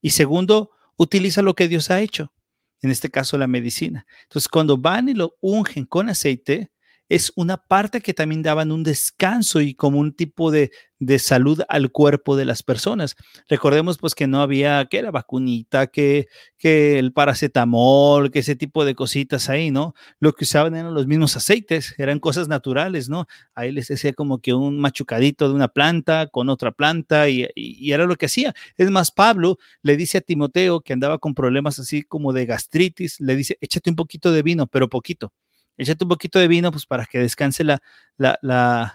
Y 0.00 0.10
segundo, 0.10 0.70
utiliza 0.96 1.42
lo 1.42 1.54
que 1.54 1.68
Dios 1.68 1.90
ha 1.90 2.00
hecho, 2.00 2.32
en 2.80 2.90
este 2.90 3.10
caso 3.10 3.36
la 3.36 3.46
medicina. 3.46 4.06
Entonces, 4.22 4.48
cuando 4.48 4.78
van 4.78 5.10
y 5.10 5.14
lo 5.14 5.36
ungen 5.42 5.84
con 5.84 6.08
aceite, 6.08 6.70
es 7.08 7.32
una 7.36 7.56
parte 7.56 8.00
que 8.00 8.14
también 8.14 8.42
daban 8.42 8.72
un 8.72 8.82
descanso 8.82 9.60
y 9.60 9.74
como 9.74 9.98
un 9.98 10.12
tipo 10.12 10.50
de, 10.50 10.70
de 10.98 11.18
salud 11.18 11.62
al 11.68 11.90
cuerpo 11.90 12.36
de 12.36 12.44
las 12.44 12.62
personas. 12.62 13.16
Recordemos 13.48 13.98
pues 13.98 14.14
que 14.14 14.26
no 14.26 14.42
había 14.42 14.84
que 14.86 15.02
la 15.02 15.10
vacunita, 15.10 15.86
que, 15.86 16.28
que 16.58 16.98
el 16.98 17.12
paracetamol, 17.12 18.30
que 18.30 18.40
ese 18.40 18.56
tipo 18.56 18.84
de 18.84 18.94
cositas 18.94 19.48
ahí, 19.48 19.70
¿no? 19.70 19.94
Lo 20.20 20.32
que 20.32 20.44
usaban 20.44 20.74
eran 20.76 20.94
los 20.94 21.06
mismos 21.06 21.36
aceites, 21.36 21.94
eran 21.98 22.20
cosas 22.20 22.48
naturales, 22.48 23.08
¿no? 23.08 23.26
Ahí 23.54 23.72
les 23.72 23.88
decía 23.88 24.12
como 24.12 24.40
que 24.40 24.52
un 24.54 24.78
machucadito 24.78 25.48
de 25.48 25.54
una 25.54 25.68
planta 25.68 26.26
con 26.28 26.48
otra 26.48 26.72
planta 26.72 27.28
y, 27.28 27.48
y 27.54 27.92
era 27.92 28.06
lo 28.06 28.16
que 28.16 28.26
hacía. 28.26 28.54
Es 28.76 28.90
más, 28.90 29.10
Pablo 29.12 29.58
le 29.82 29.96
dice 29.96 30.18
a 30.18 30.20
Timoteo 30.20 30.80
que 30.80 30.92
andaba 30.92 31.18
con 31.18 31.34
problemas 31.34 31.78
así 31.78 32.02
como 32.02 32.32
de 32.32 32.46
gastritis, 32.46 33.20
le 33.20 33.36
dice, 33.36 33.56
échate 33.60 33.90
un 33.90 33.96
poquito 33.96 34.32
de 34.32 34.42
vino, 34.42 34.66
pero 34.66 34.88
poquito 34.88 35.32
échate 35.78 36.04
un 36.04 36.08
poquito 36.10 36.38
de 36.38 36.48
vino 36.48 36.70
pues 36.70 36.84
para 36.84 37.06
que 37.06 37.18
descanse 37.18 37.64
la, 37.64 37.80
la, 38.16 38.38
la, 38.42 38.94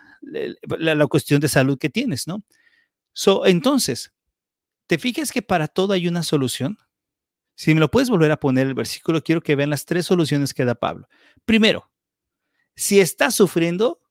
la, 0.78 1.08
cuestión 1.08 1.40
de 1.40 1.48
salud 1.48 1.78
que 1.78 1.90
tienes, 1.90 2.28
¿no? 2.28 2.44
So, 3.14 3.46
entonces, 3.46 4.14
¿te 4.88 4.98
fijas 4.98 5.32
que 5.32 5.42
para 5.42 5.68
todo 5.68 5.94
hay 5.94 6.08
una 6.08 6.24
solución? 6.24 6.78
Si 7.56 7.74
me 7.74 7.80
lo 7.80 7.90
puedes 7.90 8.10
volver 8.10 8.32
a 8.32 8.40
poner 8.40 8.68
el 8.68 8.74
versículo, 8.74 9.24
quiero 9.24 9.42
que 9.42 9.56
vean 9.56 9.70
las 9.70 9.86
tres 9.86 10.06
soluciones 10.06 10.54
que 10.54 10.66
da 10.66 10.76
Pablo. 10.76 11.08
Primero, 11.46 11.90
si 12.76 13.00
estás 13.00 13.36
sufriendo, 13.36 14.02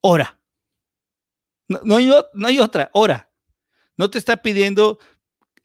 ora. 0.00 0.38
No, 1.68 1.80
no, 1.84 1.96
hay, 1.96 2.10
no 2.34 2.46
hay 2.46 2.58
otra, 2.58 2.90
ora. 2.92 3.30
No 3.96 4.10
te 4.10 4.18
está 4.18 4.36
pidiendo 4.36 4.98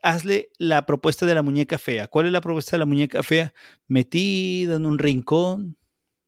hazle 0.01 0.49
la 0.57 0.85
propuesta 0.85 1.25
de 1.25 1.35
la 1.35 1.41
muñeca 1.41 1.77
fea. 1.77 2.07
¿Cuál 2.07 2.27
es 2.27 2.31
la 2.31 2.41
propuesta 2.41 2.71
de 2.71 2.79
la 2.79 2.85
muñeca 2.85 3.23
fea? 3.23 3.53
Metida 3.87 4.75
en 4.75 4.85
un 4.85 4.99
rincón, 4.99 5.77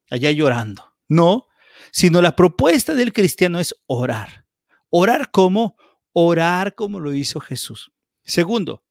allá 0.09 0.31
llorando. 0.31 0.93
No, 1.07 1.47
sino 1.91 2.21
la 2.21 2.35
propuesta 2.35 2.93
del 2.93 3.13
cristiano 3.13 3.59
es 3.59 3.75
orar. 3.87 4.45
Orar 4.89 5.31
como 5.31 5.77
orar 6.13 6.75
como 6.75 6.99
lo 6.99 7.13
hizo 7.13 7.39
Jesús. 7.39 7.91
Segundo, 8.23 8.83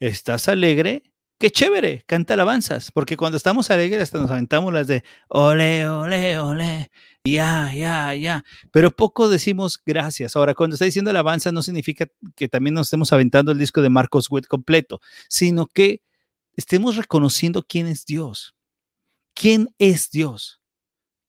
¿estás 0.00 0.48
alegre? 0.48 1.02
Qué 1.38 1.50
chévere, 1.50 2.02
canta 2.06 2.32
alabanzas, 2.32 2.90
porque 2.90 3.18
cuando 3.18 3.36
estamos 3.36 3.70
alegres 3.70 4.04
hasta 4.04 4.18
nos 4.18 4.30
aventamos 4.30 4.72
las 4.72 4.86
de 4.86 5.04
ole, 5.28 5.86
ole, 5.86 6.38
ole, 6.38 6.90
ya, 7.24 7.70
ya, 7.74 8.14
ya. 8.14 8.42
Pero 8.72 8.90
poco 8.90 9.28
decimos 9.28 9.78
gracias. 9.84 10.34
Ahora, 10.34 10.54
cuando 10.54 10.74
está 10.74 10.86
diciendo 10.86 11.10
alabanza, 11.10 11.52
no 11.52 11.62
significa 11.62 12.06
que 12.36 12.48
también 12.48 12.72
nos 12.72 12.86
estemos 12.86 13.12
aventando 13.12 13.52
el 13.52 13.58
disco 13.58 13.82
de 13.82 13.90
Marcos 13.90 14.30
Witt 14.30 14.46
completo, 14.46 15.00
sino 15.28 15.66
que 15.66 16.00
estemos 16.54 16.96
reconociendo 16.96 17.62
quién 17.68 17.86
es 17.86 18.06
Dios. 18.06 18.54
¿Quién 19.34 19.68
es 19.78 20.10
Dios? 20.10 20.62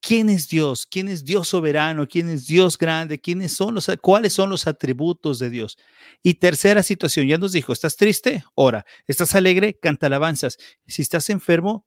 ¿Quién 0.08 0.30
es 0.30 0.48
Dios? 0.48 0.86
¿Quién 0.86 1.08
es 1.08 1.22
Dios 1.22 1.48
soberano? 1.48 2.08
¿Quién 2.08 2.30
es 2.30 2.46
Dios 2.46 2.78
grande? 2.78 3.20
¿Quiénes 3.20 3.52
son 3.52 3.74
los, 3.74 3.90
cuáles 4.00 4.32
son 4.32 4.48
los 4.48 4.66
atributos 4.66 5.38
de 5.38 5.50
Dios? 5.50 5.76
Y 6.22 6.36
tercera 6.36 6.82
situación, 6.82 7.26
ya 7.26 7.36
nos 7.36 7.52
dijo, 7.52 7.74
¿estás 7.74 7.94
triste? 7.94 8.42
Ora. 8.54 8.86
¿Estás 9.06 9.34
alegre? 9.34 9.78
Canta 9.78 10.06
alabanzas. 10.06 10.56
Si 10.86 11.02
estás 11.02 11.28
enfermo, 11.28 11.86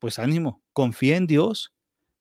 pues 0.00 0.18
ánimo, 0.18 0.62
confía 0.74 1.16
en 1.16 1.26
Dios, 1.26 1.72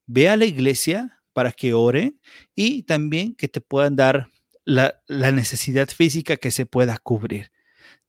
ve 0.08 0.30
a 0.30 0.38
la 0.38 0.46
iglesia 0.46 1.22
para 1.34 1.52
que 1.52 1.74
ore 1.74 2.13
y 2.56 2.84
también 2.84 3.36
que 3.36 3.50
te 3.50 3.60
puedan 3.60 3.98
dar 3.98 4.30
la, 4.63 5.02
necesidad 5.10 5.89
física 5.89 6.38
que 6.38 6.50
se 6.50 6.66
pueda 6.66 6.98
cubrir. 6.98 7.52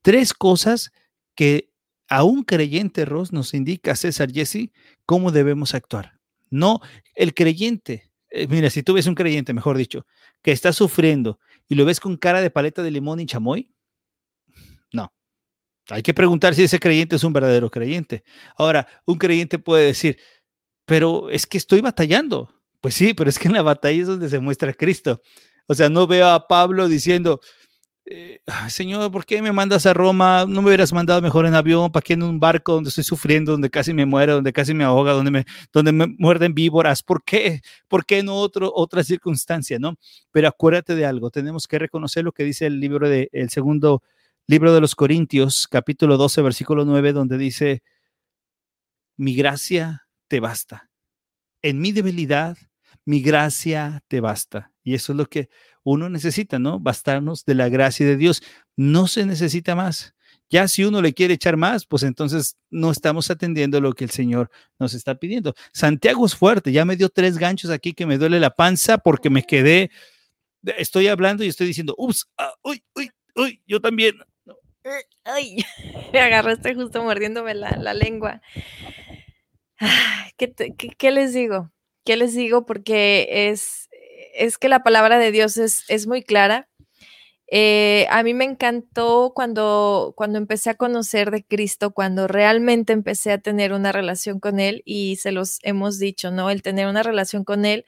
Tres 0.00 0.32
cosas 0.32 0.92
que 1.34 1.72
a 2.06 2.22
un 2.22 2.44
creyente, 2.44 3.04
Ross, 3.04 3.32
nos 3.32 3.52
indica 3.52 3.96
César 3.96 4.30
Jesse 4.30 4.70
cómo 5.06 5.32
debemos 5.32 5.74
actuar. 5.74 6.20
No, 6.54 6.80
el 7.16 7.34
creyente, 7.34 8.12
eh, 8.30 8.46
mira, 8.46 8.70
si 8.70 8.84
tú 8.84 8.94
ves 8.94 9.08
un 9.08 9.16
creyente, 9.16 9.52
mejor 9.52 9.76
dicho, 9.76 10.06
que 10.40 10.52
está 10.52 10.72
sufriendo 10.72 11.40
y 11.68 11.74
lo 11.74 11.84
ves 11.84 11.98
con 11.98 12.16
cara 12.16 12.40
de 12.40 12.48
paleta 12.48 12.80
de 12.84 12.92
limón 12.92 13.18
y 13.18 13.26
chamoy, 13.26 13.74
no. 14.92 15.12
Hay 15.90 16.02
que 16.02 16.14
preguntar 16.14 16.54
si 16.54 16.62
ese 16.62 16.78
creyente 16.78 17.16
es 17.16 17.24
un 17.24 17.32
verdadero 17.32 17.70
creyente. 17.72 18.22
Ahora, 18.56 18.86
un 19.04 19.18
creyente 19.18 19.58
puede 19.58 19.86
decir, 19.86 20.16
pero 20.84 21.28
es 21.28 21.44
que 21.44 21.58
estoy 21.58 21.80
batallando. 21.80 22.54
Pues 22.80 22.94
sí, 22.94 23.14
pero 23.14 23.30
es 23.30 23.38
que 23.38 23.48
en 23.48 23.54
la 23.54 23.62
batalla 23.62 24.00
es 24.00 24.06
donde 24.06 24.28
se 24.28 24.38
muestra 24.38 24.72
Cristo. 24.74 25.22
O 25.66 25.74
sea, 25.74 25.88
no 25.88 26.06
veo 26.06 26.28
a 26.28 26.46
Pablo 26.46 26.86
diciendo, 26.86 27.40
eh, 28.06 28.40
Señor, 28.68 29.10
¿por 29.10 29.24
qué 29.24 29.40
me 29.40 29.50
mandas 29.52 29.86
a 29.86 29.94
Roma? 29.94 30.44
No 30.46 30.60
me 30.60 30.68
hubieras 30.68 30.92
mandado 30.92 31.22
mejor 31.22 31.46
en 31.46 31.54
avión, 31.54 31.90
¿para 31.90 32.02
qué 32.02 32.12
en 32.12 32.22
un 32.22 32.38
barco 32.38 32.72
donde 32.74 32.88
estoy 32.88 33.04
sufriendo, 33.04 33.52
donde 33.52 33.70
casi 33.70 33.94
me 33.94 34.04
muero, 34.04 34.34
donde 34.34 34.52
casi 34.52 34.74
me 34.74 34.84
ahoga, 34.84 35.12
donde 35.12 35.30
me, 35.30 35.46
donde 35.72 35.92
me 35.92 36.06
muerden 36.18 36.54
víboras? 36.54 37.02
¿Por 37.02 37.24
qué? 37.24 37.62
¿Por 37.88 38.04
qué 38.04 38.22
no 38.22 38.34
otro, 38.34 38.70
otra 38.74 39.02
circunstancia, 39.04 39.78
no? 39.78 39.96
Pero 40.32 40.48
acuérdate 40.48 40.94
de 40.94 41.06
algo, 41.06 41.30
tenemos 41.30 41.66
que 41.66 41.78
reconocer 41.78 42.24
lo 42.24 42.32
que 42.32 42.44
dice 42.44 42.66
el 42.66 42.78
libro 42.78 43.08
de, 43.08 43.30
el 43.32 43.48
segundo 43.48 44.02
libro 44.46 44.74
de 44.74 44.82
los 44.82 44.94
Corintios, 44.94 45.66
capítulo 45.66 46.18
12, 46.18 46.42
versículo 46.42 46.84
9, 46.84 47.14
donde 47.14 47.38
dice, 47.38 47.82
mi 49.16 49.34
gracia 49.34 50.06
te 50.28 50.40
basta. 50.40 50.90
En 51.62 51.80
mi 51.80 51.92
debilidad, 51.92 52.58
mi 53.06 53.22
gracia 53.22 54.02
te 54.08 54.20
basta. 54.20 54.72
Y 54.82 54.94
eso 54.94 55.12
es 55.12 55.16
lo 55.16 55.26
que 55.26 55.48
uno 55.84 56.08
necesita, 56.08 56.58
¿no? 56.58 56.80
Bastarnos 56.80 57.44
de 57.44 57.54
la 57.54 57.68
gracia 57.68 58.04
de 58.06 58.16
Dios. 58.16 58.42
No 58.76 59.06
se 59.06 59.24
necesita 59.26 59.74
más. 59.76 60.14
Ya 60.50 60.68
si 60.68 60.84
uno 60.84 61.00
le 61.00 61.14
quiere 61.14 61.34
echar 61.34 61.56
más, 61.56 61.86
pues 61.86 62.02
entonces 62.02 62.56
no 62.70 62.90
estamos 62.90 63.30
atendiendo 63.30 63.80
lo 63.80 63.92
que 63.92 64.04
el 64.04 64.10
Señor 64.10 64.50
nos 64.78 64.94
está 64.94 65.14
pidiendo. 65.14 65.54
Santiago 65.72 66.26
es 66.26 66.34
fuerte, 66.34 66.72
ya 66.72 66.84
me 66.84 66.96
dio 66.96 67.08
tres 67.08 67.38
ganchos 67.38 67.70
aquí 67.70 67.92
que 67.92 68.06
me 68.06 68.18
duele 68.18 68.40
la 68.40 68.50
panza 68.50 68.98
porque 68.98 69.30
me 69.30 69.42
quedé, 69.42 69.90
estoy 70.62 71.08
hablando 71.08 71.44
y 71.44 71.48
estoy 71.48 71.66
diciendo, 71.66 71.94
ups, 71.96 72.26
ah, 72.36 72.52
uy, 72.62 72.84
uy, 72.94 73.10
uy, 73.36 73.62
yo 73.66 73.80
también. 73.80 74.16
Ay, 75.24 75.56
me 76.12 76.20
agarraste 76.20 76.74
justo 76.74 77.02
mordiéndome 77.02 77.54
la, 77.54 77.70
la 77.70 77.94
lengua. 77.94 78.42
¿Qué, 80.36 81.10
les 81.10 81.32
digo? 81.32 81.72
¿Qué 82.04 82.16
les 82.16 82.34
digo? 82.34 82.66
Porque 82.66 83.48
es, 83.48 83.83
es 84.34 84.58
que 84.58 84.68
la 84.68 84.82
palabra 84.82 85.18
de 85.18 85.32
Dios 85.32 85.56
es, 85.56 85.84
es 85.88 86.06
muy 86.06 86.22
clara. 86.22 86.68
Eh, 87.46 88.06
a 88.10 88.22
mí 88.22 88.34
me 88.34 88.44
encantó 88.44 89.32
cuando, 89.34 90.14
cuando 90.16 90.38
empecé 90.38 90.70
a 90.70 90.74
conocer 90.74 91.30
de 91.30 91.44
Cristo, 91.44 91.92
cuando 91.92 92.26
realmente 92.26 92.92
empecé 92.92 93.32
a 93.32 93.38
tener 93.38 93.72
una 93.72 93.92
relación 93.92 94.40
con 94.40 94.60
Él 94.60 94.82
y 94.84 95.16
se 95.16 95.30
los 95.30 95.58
hemos 95.62 95.98
dicho, 95.98 96.30
¿no? 96.30 96.50
El 96.50 96.62
tener 96.62 96.86
una 96.88 97.02
relación 97.02 97.44
con 97.44 97.64
Él 97.64 97.84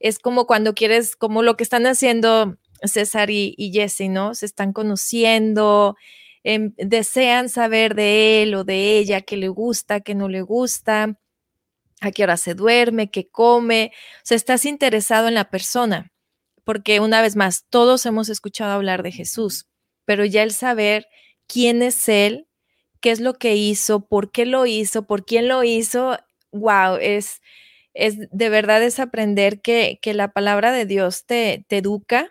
es 0.00 0.18
como 0.18 0.46
cuando 0.46 0.74
quieres, 0.74 1.16
como 1.16 1.42
lo 1.42 1.56
que 1.56 1.64
están 1.64 1.86
haciendo 1.86 2.56
César 2.82 3.30
y, 3.30 3.54
y 3.56 3.72
Jesse, 3.72 4.08
¿no? 4.08 4.34
Se 4.34 4.46
están 4.46 4.72
conociendo, 4.72 5.96
em, 6.42 6.72
desean 6.76 7.48
saber 7.48 7.94
de 7.94 8.42
Él 8.42 8.54
o 8.54 8.64
de 8.64 8.98
ella, 8.98 9.20
qué 9.22 9.36
le 9.36 9.48
gusta, 9.48 10.00
qué 10.00 10.14
no 10.14 10.28
le 10.28 10.42
gusta 10.42 11.18
a 12.00 12.10
qué 12.10 12.24
hora 12.24 12.36
se 12.36 12.54
duerme, 12.54 13.10
qué 13.10 13.28
come, 13.28 13.92
o 13.94 14.20
sea, 14.22 14.36
estás 14.36 14.64
interesado 14.64 15.28
en 15.28 15.34
la 15.34 15.50
persona, 15.50 16.12
porque 16.64 17.00
una 17.00 17.22
vez 17.22 17.36
más, 17.36 17.66
todos 17.70 18.06
hemos 18.06 18.28
escuchado 18.28 18.72
hablar 18.72 19.02
de 19.02 19.12
Jesús, 19.12 19.68
pero 20.04 20.24
ya 20.24 20.42
el 20.42 20.52
saber 20.52 21.06
quién 21.46 21.82
es 21.82 22.08
Él, 22.08 22.48
qué 23.00 23.10
es 23.10 23.20
lo 23.20 23.34
que 23.34 23.56
hizo, 23.56 24.06
por 24.06 24.30
qué 24.32 24.46
lo 24.46 24.66
hizo, 24.66 25.06
por 25.06 25.24
quién 25.24 25.48
lo 25.48 25.64
hizo, 25.64 26.18
wow, 26.52 26.96
es, 27.00 27.40
es 27.94 28.16
de 28.30 28.48
verdad 28.48 28.82
es 28.82 28.98
aprender 28.98 29.60
que, 29.60 29.98
que 30.02 30.14
la 30.14 30.32
palabra 30.32 30.72
de 30.72 30.86
Dios 30.86 31.24
te, 31.26 31.64
te 31.68 31.78
educa, 31.78 32.30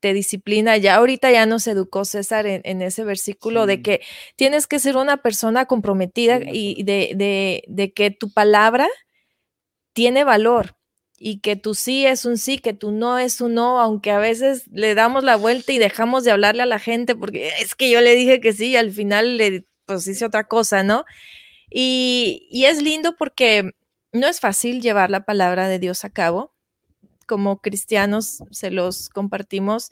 te 0.00 0.12
disciplina. 0.12 0.76
Ya 0.76 0.96
ahorita 0.96 1.30
ya 1.30 1.46
nos 1.46 1.66
educó 1.66 2.04
César 2.04 2.46
en, 2.46 2.82
ese 2.82 3.04
versículo 3.04 3.66
de 3.66 3.82
que 3.82 4.00
tienes 4.36 4.66
que 4.66 4.78
ser 4.78 4.96
una 4.96 5.18
persona 5.18 5.66
comprometida 5.66 6.40
y 6.44 6.82
de, 6.82 7.12
de, 7.16 7.64
de, 7.68 7.92
que 7.92 8.10
tu 8.10 8.30
palabra 8.32 8.88
tiene 9.96 10.24
valor. 10.24 10.76
y 11.18 11.40
que 11.40 11.56
tu 11.56 11.74
sí 11.74 12.06
es 12.06 12.26
un 12.26 12.36
sí, 12.38 12.58
que 12.58 12.74
tu 12.74 12.92
no 12.92 13.18
es 13.18 13.40
un 13.40 13.54
no, 13.54 13.80
aunque 13.80 14.10
a 14.10 14.18
veces 14.18 14.66
le 14.70 14.94
damos 14.94 15.24
la 15.24 15.36
vuelta 15.36 15.72
y 15.72 15.78
dejamos 15.78 16.24
de 16.24 16.32
hablarle 16.32 16.62
a 16.62 16.66
la 16.66 16.78
gente 16.78 17.16
porque 17.16 17.48
es 17.60 17.74
que 17.74 17.90
yo 17.90 18.02
le 18.02 18.14
dije 18.14 18.40
que 18.40 18.52
sí 18.52 18.68
y 18.72 18.76
al 18.76 18.92
final 18.92 19.38
le 19.38 19.66
pues 19.86 20.06
hice 20.08 20.26
otra 20.26 20.44
cosa, 20.48 20.82
¿no? 20.82 21.06
Y, 21.70 22.46
y 22.50 22.66
es 22.66 22.82
lindo 22.82 23.16
porque 23.16 23.72
no 24.12 24.26
es 24.28 24.40
fácil 24.40 24.82
llevar 24.82 25.10
la 25.10 25.24
palabra 25.24 25.68
de 25.68 25.78
Dios 25.78 26.04
a 26.04 26.10
cabo. 26.10 26.54
Como 27.26 27.60
cristianos 27.62 28.42
se 28.50 28.70
los 28.70 29.08
compartimos. 29.10 29.90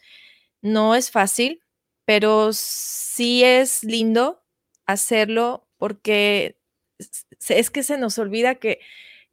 No 0.62 0.94
es 0.94 1.10
fácil, 1.10 1.62
pero 2.06 2.50
sí 2.52 3.44
es 3.44 3.84
lindo 3.84 4.42
hacerlo 4.86 5.68
porque 5.78 6.58
es 7.48 7.70
que 7.70 7.82
se 7.82 7.98
nos 7.98 8.18
olvida 8.18 8.56
que, 8.56 8.80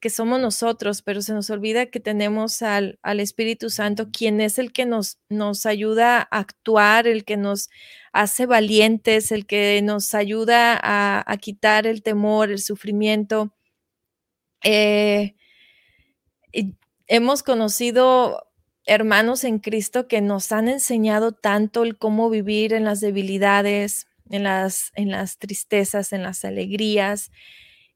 que 0.02 0.10
somos 0.10 0.42
nosotros, 0.42 1.02
pero 1.04 1.22
se 1.22 1.34
nos 1.34 1.50
olvida 1.50 1.86
que 1.86 2.02
tenemos 2.02 2.62
al, 2.62 3.00
al, 3.04 3.22
Espíritu 3.22 3.70
Santo, 3.70 4.10
quien 4.12 4.42
es 4.42 4.60
el 4.60 4.74
que 4.74 4.86
nos, 4.86 5.20
nos 5.30 5.66
ayuda 5.66 6.28
a 6.32 6.40
actuar, 6.40 7.08
el 7.08 7.24
que 7.24 7.38
nos 7.38 7.70
hace 8.12 8.46
valientes, 8.48 9.32
el 9.32 9.46
que 9.46 9.80
nos 9.84 10.14
ayuda 10.14 10.78
a, 10.82 11.24
a 11.26 11.38
quitar 11.38 11.88
el 11.88 12.04
temor, 12.04 12.52
el 12.52 12.60
sufrimiento. 12.60 13.54
Eh, 14.64 15.36
hemos 17.08 17.44
conocido 17.44 18.48
hermanos 18.86 19.44
en 19.44 19.60
Cristo 19.60 20.08
que 20.08 20.22
nos 20.22 20.52
han 20.52 20.68
enseñado 20.68 21.32
tanto 21.32 21.84
el 21.84 21.98
cómo 21.98 22.30
vivir 22.30 22.74
en 22.74 22.86
las 22.86 23.02
debilidades, 23.02 24.08
en 24.32 24.44
las, 24.44 24.92
en 24.96 25.12
las 25.12 25.38
tristezas, 25.38 26.12
en 26.12 26.24
las 26.24 26.44
alegrías. 26.44 27.32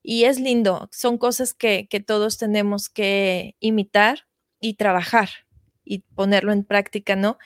Y 0.08 0.26
es 0.26 0.40
lindo, 0.40 0.88
son 0.92 1.18
cosas 1.18 1.56
que, 1.56 1.88
que 1.90 2.00
todos 2.00 2.38
tenemos 2.38 2.90
que 2.90 3.56
imitar 3.60 4.28
y 4.62 4.76
trabajar 4.76 5.30
y 5.84 6.00
ponerlo 6.14 6.52
en 6.52 6.64
práctica, 6.64 7.16
¿no? 7.16 7.40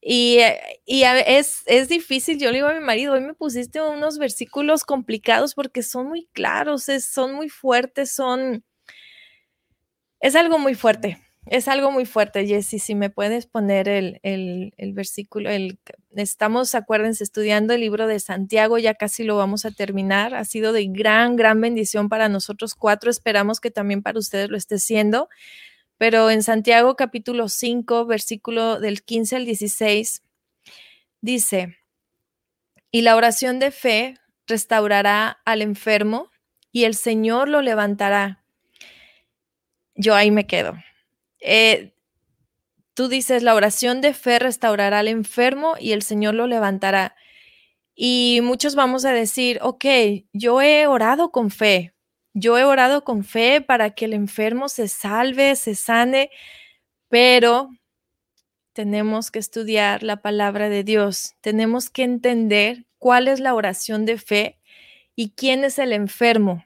Y, 0.00 0.38
y 0.86 1.02
es, 1.02 1.64
es, 1.66 1.88
difícil, 1.88 2.38
yo 2.38 2.52
le 2.52 2.58
digo 2.58 2.68
a 2.68 2.74
mi 2.74 2.84
marido, 2.84 3.14
hoy 3.14 3.20
me 3.20 3.34
pusiste 3.34 3.82
unos 3.82 4.18
versículos 4.18 4.84
complicados 4.84 5.54
porque 5.54 5.82
son 5.82 6.06
muy 6.06 6.28
claros, 6.32 6.88
es, 6.88 7.04
son 7.04 7.34
muy 7.34 7.48
fuertes, 7.48 8.12
son... 8.12 8.64
Es 10.20 10.36
algo 10.36 10.60
muy 10.60 10.76
fuerte, 10.76 11.18
es 11.46 11.68
algo 11.68 11.90
muy 11.90 12.06
fuerte, 12.06 12.46
Jessy. 12.46 12.78
Si 12.78 12.94
me 12.94 13.10
puedes 13.10 13.46
poner 13.46 13.88
el, 13.88 14.20
el, 14.22 14.92
versículo, 14.92 15.50
el, 15.50 15.78
estamos, 16.16 16.74
acuérdense, 16.74 17.22
estudiando 17.22 17.74
el 17.74 17.80
libro 17.80 18.06
de 18.06 18.18
Santiago, 18.18 18.78
ya 18.78 18.94
casi 18.94 19.24
lo 19.24 19.36
vamos 19.36 19.64
a 19.66 19.70
terminar. 19.70 20.34
Ha 20.34 20.44
sido 20.44 20.72
de 20.72 20.86
gran, 20.86 21.36
gran 21.36 21.60
bendición 21.60 22.08
para 22.08 22.28
nosotros 22.28 22.74
cuatro. 22.74 23.10
Esperamos 23.10 23.60
que 23.60 23.70
también 23.70 24.02
para 24.02 24.18
ustedes 24.18 24.48
lo 24.48 24.56
esté 24.56 24.78
siendo. 24.78 25.28
Pero 25.98 26.30
en 26.30 26.42
Santiago 26.42 26.96
capítulo 26.96 27.48
5, 27.48 28.06
versículo 28.06 28.80
del 28.80 29.02
15 29.02 29.36
al 29.36 29.44
16, 29.44 30.22
dice, 31.20 31.76
y 32.90 33.02
la 33.02 33.16
oración 33.16 33.58
de 33.58 33.70
fe 33.70 34.18
restaurará 34.46 35.40
al 35.44 35.62
enfermo 35.62 36.30
y 36.72 36.84
el 36.84 36.94
Señor 36.94 37.48
lo 37.48 37.60
levantará. 37.60 38.42
Yo 39.94 40.14
ahí 40.14 40.30
me 40.30 40.46
quedo 40.46 40.74
eh, 41.44 41.94
tú 42.94 43.08
dices, 43.08 43.42
la 43.42 43.54
oración 43.54 44.00
de 44.00 44.14
fe 44.14 44.38
restaurará 44.38 45.00
al 45.00 45.08
enfermo 45.08 45.74
y 45.78 45.92
el 45.92 46.02
Señor 46.02 46.34
lo 46.34 46.46
levantará. 46.46 47.14
Y 47.94 48.40
muchos 48.42 48.74
vamos 48.74 49.04
a 49.04 49.12
decir, 49.12 49.58
ok, 49.62 49.84
yo 50.32 50.62
he 50.62 50.86
orado 50.86 51.30
con 51.30 51.50
fe, 51.50 51.94
yo 52.32 52.58
he 52.58 52.64
orado 52.64 53.04
con 53.04 53.24
fe 53.24 53.60
para 53.60 53.90
que 53.90 54.06
el 54.06 54.14
enfermo 54.14 54.68
se 54.68 54.88
salve, 54.88 55.54
se 55.54 55.74
sane, 55.74 56.30
pero 57.08 57.70
tenemos 58.72 59.30
que 59.30 59.38
estudiar 59.38 60.02
la 60.02 60.22
palabra 60.22 60.68
de 60.68 60.82
Dios, 60.82 61.34
tenemos 61.40 61.90
que 61.90 62.02
entender 62.02 62.86
cuál 62.98 63.28
es 63.28 63.38
la 63.38 63.54
oración 63.54 64.06
de 64.06 64.18
fe 64.18 64.58
y 65.14 65.30
quién 65.30 65.62
es 65.62 65.78
el 65.78 65.92
enfermo. 65.92 66.64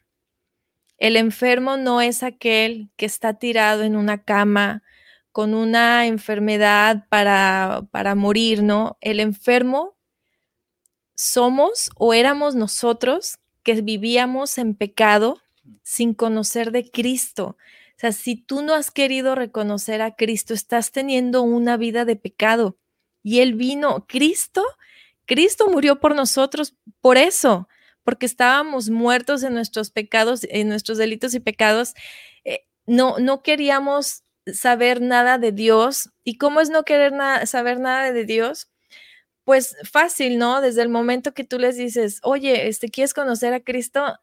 El 0.99 1.16
enfermo 1.16 1.76
no 1.76 2.01
es 2.01 2.22
aquel 2.22 2.90
que 2.96 3.07
está 3.07 3.34
tirado 3.34 3.82
en 3.82 3.96
una 3.96 4.22
cama 4.22 4.82
con 5.32 5.55
una 5.55 6.07
enfermedad 6.07 7.07
para, 7.09 7.86
para 7.92 8.14
morir, 8.14 8.62
¿no? 8.62 8.99
El 9.01 9.20
enfermo 9.20 9.96
somos 11.14 11.90
o 11.96 12.14
éramos 12.14 12.55
nosotros 12.55 13.38
que 13.62 13.80
vivíamos 13.80 14.59
en 14.59 14.74
pecado 14.74 15.40
sin 15.82 16.14
conocer 16.14 16.72
de 16.72 16.90
Cristo. 16.90 17.57
O 17.96 18.01
sea, 18.01 18.12
si 18.12 18.36
tú 18.36 18.62
no 18.62 18.74
has 18.74 18.90
querido 18.90 19.34
reconocer 19.34 20.03
a 20.03 20.14
Cristo, 20.14 20.55
estás 20.55 20.92
teniendo 20.92 21.42
una 21.42 21.76
vida 21.76 22.05
de 22.05 22.16
pecado. 22.16 22.76
Y 23.22 23.40
Él 23.40 23.55
vino, 23.55 24.07
Cristo, 24.07 24.64
Cristo 25.26 25.68
murió 25.68 26.01
por 26.01 26.14
nosotros 26.14 26.74
por 27.01 27.18
eso, 27.18 27.68
porque 28.09 28.24
estábamos 28.24 28.88
muertos 28.88 29.42
en 29.42 29.52
nuestros 29.52 29.90
pecados, 29.90 30.40
en 30.48 30.70
nuestros 30.70 30.96
delitos 30.96 31.34
y 31.34 31.40
pecados. 31.40 31.92
Eh, 32.46 32.64
no, 32.86 33.18
no 33.18 33.42
queríamos 33.42 34.24
saber 34.46 35.02
nada 35.02 35.36
de 35.36 35.52
Dios. 35.52 36.09
¿Y 36.24 36.38
cómo 36.38 36.62
es 36.62 36.70
no 36.70 36.84
querer 36.84 37.12
saber 37.46 37.78
nada 37.78 38.11
de 38.11 38.24
Dios? 38.24 38.70
Pues 39.44 39.76
fácil, 39.84 40.38
¿no? 40.38 40.62
Desde 40.62 40.80
el 40.80 40.88
momento 40.88 41.34
que 41.34 41.44
tú 41.44 41.59
les 41.59 41.76
dices, 41.76 42.20
oye, 42.22 42.68
este, 42.68 42.88
¿quieres 42.88 43.12
conocer 43.12 43.52
a 43.52 43.61
Cristo? 43.61 44.18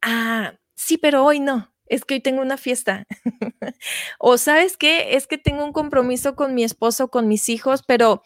Ah, 0.00 0.54
sí, 0.76 0.96
pero 0.96 1.24
hoy 1.24 1.40
no. 1.40 1.74
Es 1.86 2.04
que 2.04 2.14
hoy 2.14 2.20
tengo 2.20 2.42
una 2.42 2.58
fiesta. 2.58 3.08
o 4.20 4.38
sabes 4.38 4.76
qué? 4.76 5.16
Es 5.16 5.26
que 5.26 5.36
tengo 5.36 5.64
un 5.64 5.72
compromiso 5.72 6.36
con 6.36 6.54
mi 6.54 6.62
esposo, 6.62 7.08
con 7.08 7.26
mis 7.26 7.48
hijos, 7.48 7.82
pero 7.84 8.22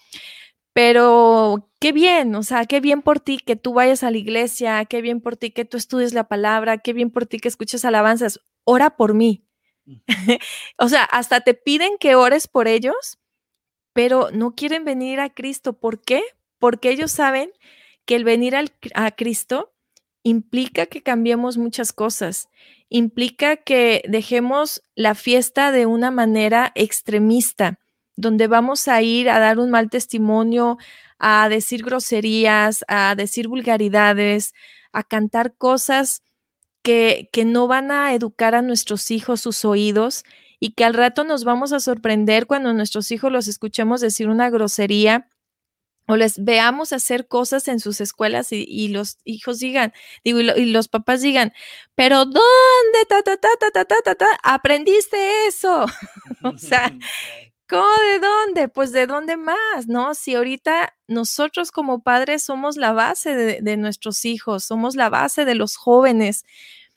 pero 0.75 1.71
qué 1.79 1.93
bien, 1.93 2.35
o 2.35 2.43
sea, 2.43 2.67
qué 2.67 2.81
bien 2.81 3.01
por 3.01 3.21
ti 3.21 3.39
que 3.39 3.55
tú 3.55 3.75
vayas 3.75 4.03
a 4.03 4.11
la 4.11 4.19
iglesia, 4.19 4.85
qué 4.87 5.03
bien 5.03 5.21
por 5.21 5.37
ti 5.37 5.53
que 5.53 5.65
tú 5.65 5.77
estudies 5.77 6.15
la 6.15 6.25
palabra, 6.25 6.79
qué 6.79 6.93
bien 6.93 7.11
por 7.11 7.27
ti 7.27 7.39
que 7.39 7.47
escuches 7.47 7.85
alabanzas. 7.85 8.41
Ora 8.65 8.97
por 8.97 9.15
mí. 9.15 9.47
o 10.79 10.89
sea, 10.89 11.05
hasta 11.05 11.43
te 11.43 11.55
piden 11.55 11.97
que 11.99 12.17
ores 12.17 12.49
por 12.49 12.67
ellos, 12.67 13.21
pero 13.93 14.31
no 14.33 14.57
quieren 14.57 14.85
venir 14.85 15.21
a 15.21 15.31
Cristo. 15.33 15.75
¿Por 15.75 16.03
qué? 16.03 16.25
Porque 16.59 16.91
ellos 16.91 17.13
saben 17.13 17.53
que 18.05 18.17
el 18.17 18.25
venir 18.25 18.57
a 18.57 19.11
Cristo 19.13 19.73
implica 20.25 20.87
que 20.87 21.05
cambiemos 21.05 21.57
muchas 21.57 21.93
cosas, 21.93 22.49
implica 22.89 23.59
que 23.59 24.03
dejemos 24.09 24.83
la 24.97 25.15
fiesta 25.15 25.71
de 25.71 25.87
una 25.87 26.11
manera 26.11 26.73
extremista 26.75 27.79
donde 28.17 28.47
vamos 28.47 28.89
a 28.89 29.03
ir 29.03 29.29
a 29.29 29.39
dar 29.39 29.59
un 29.59 29.71
mal 29.71 29.91
testimonio, 29.91 30.79
a 31.19 31.49
decir 31.49 31.85
groserías, 31.85 32.85
a 32.89 33.15
decir 33.17 33.49
vulgaridades, 33.49 34.55
a 34.93 35.03
cantar 35.03 35.55
cosas 35.57 36.23
que, 36.83 37.29
que 37.33 37.45
no 37.45 37.67
van 37.67 37.91
a 37.91 38.15
educar 38.15 38.55
a 38.55 38.63
nuestros 38.63 39.11
hijos 39.11 39.41
sus 39.41 39.65
oídos 39.65 40.25
y 40.61 40.73
que 40.73 40.85
al 40.85 40.95
rato 40.95 41.25
nos 41.25 41.45
vamos 41.45 41.73
a 41.73 41.81
sorprender 41.81 42.47
cuando 42.47 42.73
nuestros 42.73 43.11
hijos 43.11 43.33
los 43.33 43.49
escuchemos 43.49 44.01
decir 44.01 44.29
una 44.29 44.51
grosería 44.51 45.29
o 46.07 46.17
les 46.17 46.43
veamos 46.43 46.93
hacer 46.93 47.29
cosas 47.29 47.69
en 47.69 47.81
sus 47.81 48.01
escuelas 48.01 48.49
y, 48.51 48.89
los 48.89 49.19
hijos 49.25 49.59
digan, 49.59 49.93
digo, 50.23 50.41
y, 50.41 50.67
los 50.67 50.89
papás 50.89 51.23
digan, 51.23 51.53
pero 51.95 52.25
¿dónde 52.25 53.05
ta, 53.09 53.23
ta, 53.23 53.37
ta, 53.37 53.49
ta, 53.59 53.85
ta, 53.85 54.03
ta, 54.03 54.15
ta, 54.15 54.27
aprendiste 54.43 55.47
eso? 55.47 55.87
o 56.43 56.59
sea, 56.59 56.93
¿Cómo 57.75 57.89
de 58.13 58.21
dónde? 58.21 58.69
Pues 58.69 58.93
de 58.93 59.09
dónde 59.09 59.37
más, 59.37 59.89
¿no? 59.89 60.15
Si 60.15 60.37
ahorita 60.37 60.95
nosotros 61.09 61.73
como 61.73 62.05
padres 62.05 62.45
somos 62.45 62.77
la 62.77 62.93
base 62.93 63.35
de, 63.35 63.77
nuestros 63.77 64.25
hijos, 64.25 64.63
somos 64.63 64.95
la 64.95 65.09
base 65.11 65.45
de 65.45 65.57
los 65.57 65.75
jóvenes. 65.75 66.45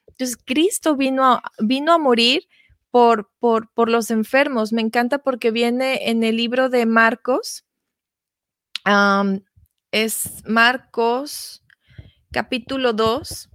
Entonces, 0.05 0.37
Cristo 0.37 0.95
vino 0.95 1.25
a, 1.25 1.41
vino 1.57 1.93
a 1.93 1.97
morir 1.97 2.47
por, 2.91 3.31
por, 3.39 3.71
por 3.73 3.89
los 3.89 4.11
enfermos. 4.11 4.71
Me 4.71 4.83
encanta 4.83 5.17
porque 5.17 5.49
viene 5.49 6.11
en 6.11 6.23
el 6.23 6.37
libro 6.37 6.69
de 6.69 6.85
Marcos. 6.85 7.65
es 9.91 10.43
Marcos 10.45 11.63
capítulo 12.31 12.93
2. 12.93 13.49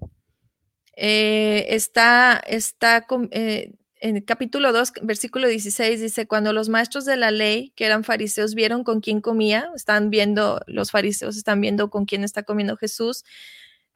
Eh, 0.97 1.67
está, 1.69 2.43
está 2.45 3.07
eh, 3.31 3.75
en 4.03 4.17
el 4.17 4.25
capítulo 4.25 4.73
2, 4.73 4.95
versículo 5.03 5.47
16 5.47 6.01
dice, 6.01 6.27
cuando 6.27 6.53
los 6.53 6.69
maestros 6.69 7.05
de 7.05 7.17
la 7.17 7.31
ley, 7.31 7.73
que 7.77 7.87
eran 7.87 8.03
fariseos, 8.03 8.57
vieron 8.57 8.83
con 8.83 9.01
quién 9.01 9.21
comía, 9.21 9.71
están 9.77 10.11
viendo, 10.11 10.61
los 10.67 10.91
fariseos 10.91 11.37
están 11.37 11.61
viendo 11.61 11.89
con 11.89 12.05
quién 12.05 12.25
está 12.25 12.43
comiendo 12.43 12.77
Jesús, 12.77 13.25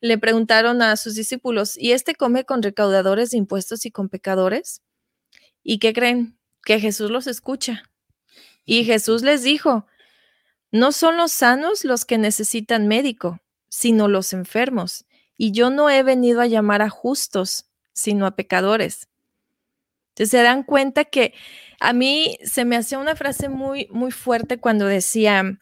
le 0.00 0.16
preguntaron 0.16 0.80
a 0.80 0.96
sus 0.96 1.16
discípulos, 1.16 1.76
¿y 1.76 1.90
este 1.90 2.14
come 2.14 2.44
con 2.44 2.62
recaudadores 2.62 3.30
de 3.30 3.38
impuestos 3.38 3.84
y 3.84 3.90
con 3.90 4.08
pecadores? 4.08 4.80
¿Y 5.64 5.80
qué 5.80 5.92
creen? 5.92 6.38
Que 6.62 6.78
Jesús 6.78 7.10
los 7.10 7.26
escucha. 7.26 7.82
Y 8.64 8.84
Jesús 8.84 9.22
les 9.22 9.42
dijo, 9.42 9.86
no 10.70 10.92
son 10.92 11.16
los 11.16 11.32
sanos 11.32 11.84
los 11.84 12.04
que 12.04 12.16
necesitan 12.16 12.86
médico, 12.86 13.40
sino 13.68 14.06
los 14.06 14.32
enfermos. 14.32 15.04
Y 15.36 15.50
yo 15.50 15.70
no 15.70 15.90
he 15.90 16.04
venido 16.04 16.40
a 16.40 16.46
llamar 16.46 16.80
a 16.80 16.90
justos, 16.90 17.66
sino 17.92 18.26
a 18.26 18.36
pecadores. 18.36 19.08
Entonces 20.16 20.30
se 20.30 20.42
dan 20.42 20.62
cuenta 20.62 21.04
que 21.04 21.34
a 21.78 21.92
mí 21.92 22.38
se 22.42 22.64
me 22.64 22.76
hacía 22.76 22.98
una 22.98 23.16
frase 23.16 23.50
muy, 23.50 23.86
muy 23.90 24.10
fuerte 24.10 24.58
cuando 24.58 24.86
decía, 24.86 25.58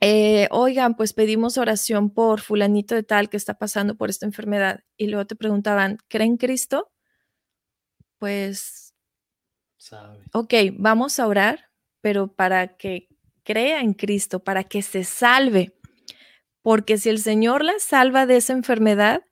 eh, 0.00 0.48
oigan, 0.50 0.96
pues 0.96 1.12
pedimos 1.12 1.56
oración 1.56 2.10
por 2.10 2.40
fulanito 2.40 2.96
de 2.96 3.04
tal 3.04 3.28
que 3.28 3.36
está 3.36 3.54
pasando 3.54 3.96
por 3.96 4.10
esta 4.10 4.26
enfermedad. 4.26 4.80
Y 4.96 5.06
luego 5.06 5.24
te 5.28 5.36
preguntaban, 5.36 5.98
¿creen 6.08 6.36
Cristo? 6.36 6.90
Pues, 8.18 8.92
ok, 10.32 10.52
vamos 10.72 11.20
a 11.20 11.28
orar, 11.28 11.70
pero 12.00 12.34
para 12.34 12.76
que 12.76 13.06
crea 13.44 13.82
en 13.82 13.94
Cristo, 13.94 14.42
para 14.42 14.64
que 14.64 14.82
se 14.82 15.04
salve. 15.04 15.78
Porque 16.60 16.98
si 16.98 17.08
el 17.08 17.20
Señor 17.20 17.62
la 17.62 17.78
salva 17.78 18.26
de 18.26 18.38
esa 18.38 18.52
enfermedad, 18.52 19.22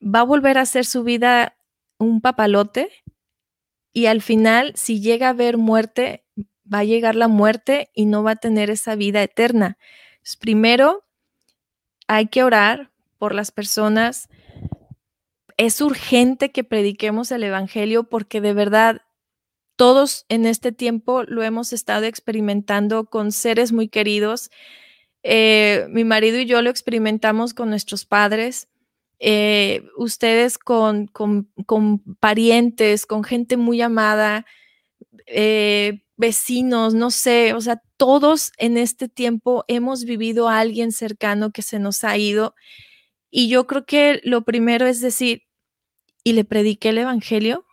va 0.00 0.20
a 0.20 0.24
volver 0.24 0.56
a 0.56 0.62
hacer 0.62 0.86
su 0.86 1.04
vida 1.04 1.58
un 1.98 2.20
papalote 2.20 2.90
y 3.92 4.06
al 4.06 4.20
final, 4.20 4.72
si 4.74 5.00
llega 5.00 5.28
a 5.28 5.30
haber 5.30 5.56
muerte, 5.56 6.24
va 6.72 6.80
a 6.80 6.84
llegar 6.84 7.14
la 7.14 7.28
muerte 7.28 7.90
y 7.94 8.06
no 8.06 8.24
va 8.24 8.32
a 8.32 8.36
tener 8.36 8.68
esa 8.68 8.96
vida 8.96 9.22
eterna. 9.22 9.78
primero, 10.40 11.04
hay 12.08 12.26
que 12.26 12.42
orar 12.42 12.90
por 13.18 13.34
las 13.34 13.52
personas. 13.52 14.28
Es 15.56 15.80
urgente 15.80 16.50
que 16.50 16.64
prediquemos 16.64 17.30
el 17.30 17.44
Evangelio 17.44 18.04
porque 18.04 18.40
de 18.40 18.52
verdad 18.52 19.02
todos 19.76 20.26
en 20.28 20.46
este 20.46 20.72
tiempo 20.72 21.22
lo 21.24 21.42
hemos 21.42 21.72
estado 21.72 22.04
experimentando 22.04 23.06
con 23.06 23.32
seres 23.32 23.72
muy 23.72 23.88
queridos. 23.88 24.50
Eh, 25.22 25.86
mi 25.88 26.04
marido 26.04 26.38
y 26.38 26.46
yo 26.46 26.62
lo 26.62 26.70
experimentamos 26.70 27.54
con 27.54 27.70
nuestros 27.70 28.04
padres. 28.04 28.68
Eh, 29.20 29.84
ustedes 29.96 30.58
con, 30.58 31.06
con, 31.06 31.48
parientes, 32.20 33.06
con 33.06 33.24
gente 33.24 33.56
muy 33.56 33.80
amada, 33.80 34.44
eh, 35.26 36.02
vecinos, 36.16 36.94
no 36.94 37.10
sé, 37.10 37.54
o 37.54 37.60
sea, 37.60 37.82
todos 37.96 38.52
en 38.58 38.76
este 38.78 39.08
tiempo 39.08 39.64
hemos 39.68 40.04
vivido 40.04 40.48
a 40.48 40.60
alguien 40.60 40.92
cercano 40.92 41.50
que 41.52 41.62
se 41.62 41.78
nos 41.78 42.04
ha 42.04 42.16
ido. 42.18 42.54
Y 43.30 43.48
yo 43.48 43.66
creo 43.66 43.86
que 43.86 44.20
lo 44.24 44.44
primero 44.44 44.86
es 44.86 45.00
decir, 45.00 45.42
¿y 46.24 46.32
le 46.34 46.44
prediqué 46.44 46.90
el 46.90 46.98
Evangelio? 46.98 47.66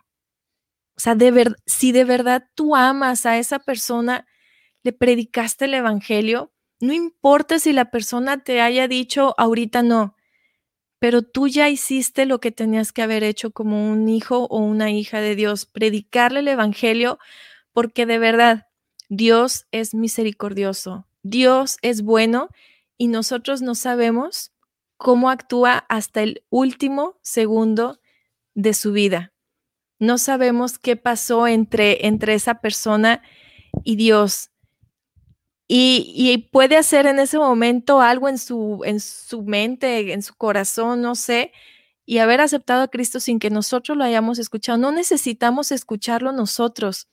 O 0.96 1.00
sea, 1.00 1.14
de 1.14 1.30
ver, 1.30 1.56
si 1.66 1.92
de 1.92 2.04
verdad 2.04 2.44
tú 2.54 2.76
amas 2.76 3.26
a 3.26 3.38
esa 3.38 3.58
persona, 3.58 4.26
le 4.82 4.92
predicaste 4.92 5.66
el 5.66 5.74
Evangelio, 5.74 6.52
no 6.80 6.92
importa 6.92 7.58
si 7.58 7.72
la 7.72 7.90
persona 7.90 8.42
te 8.42 8.60
haya 8.60 8.88
dicho 8.88 9.34
ahorita 9.38 9.82
no, 9.82 10.16
pero 11.02 11.22
tú 11.22 11.48
ya 11.48 11.68
hiciste 11.68 12.26
lo 12.26 12.38
que 12.38 12.52
tenías 12.52 12.92
que 12.92 13.02
haber 13.02 13.24
hecho 13.24 13.50
como 13.50 13.90
un 13.90 14.08
hijo 14.08 14.44
o 14.44 14.60
una 14.60 14.92
hija 14.92 15.20
de 15.20 15.34
Dios, 15.34 15.66
predicarle 15.66 16.38
el 16.38 16.46
Evangelio, 16.46 17.18
porque 17.72 18.06
de 18.06 18.20
verdad 18.20 18.68
Dios 19.08 19.66
es 19.72 19.94
misericordioso, 19.94 21.08
Dios 21.24 21.78
es 21.82 22.02
bueno 22.02 22.50
y 22.98 23.08
nosotros 23.08 23.62
no 23.62 23.74
sabemos 23.74 24.52
cómo 24.96 25.28
actúa 25.28 25.78
hasta 25.88 26.22
el 26.22 26.44
último 26.50 27.18
segundo 27.20 27.98
de 28.54 28.72
su 28.72 28.92
vida. 28.92 29.32
No 29.98 30.18
sabemos 30.18 30.78
qué 30.78 30.94
pasó 30.94 31.48
entre, 31.48 32.06
entre 32.06 32.34
esa 32.34 32.60
persona 32.60 33.22
y 33.82 33.96
Dios. 33.96 34.51
Y, 35.74 36.48
puede 36.52 36.76
hacer 36.76 37.06
en 37.06 37.18
ese 37.18 37.38
momento 37.38 38.02
algo 38.02 38.28
en 38.28 38.36
su, 38.36 38.82
en 38.84 39.00
su 39.00 39.42
mente, 39.42 40.12
en 40.12 40.20
su 40.22 40.34
corazón, 40.34 41.00
no 41.00 41.14
sé, 41.14 41.50
y 42.04 42.18
haber 42.18 42.42
aceptado 42.42 42.82
a 42.82 42.88
Cristo 42.88 43.20
sin 43.20 43.38
que 43.38 43.48
nosotros 43.48 43.96
lo 43.96 44.04
hayamos 44.04 44.38
escuchado. 44.38 44.76
No 44.76 44.92
necesitamos 44.92 45.72
escucharlo 45.72 46.30
nosotros. 46.32 47.08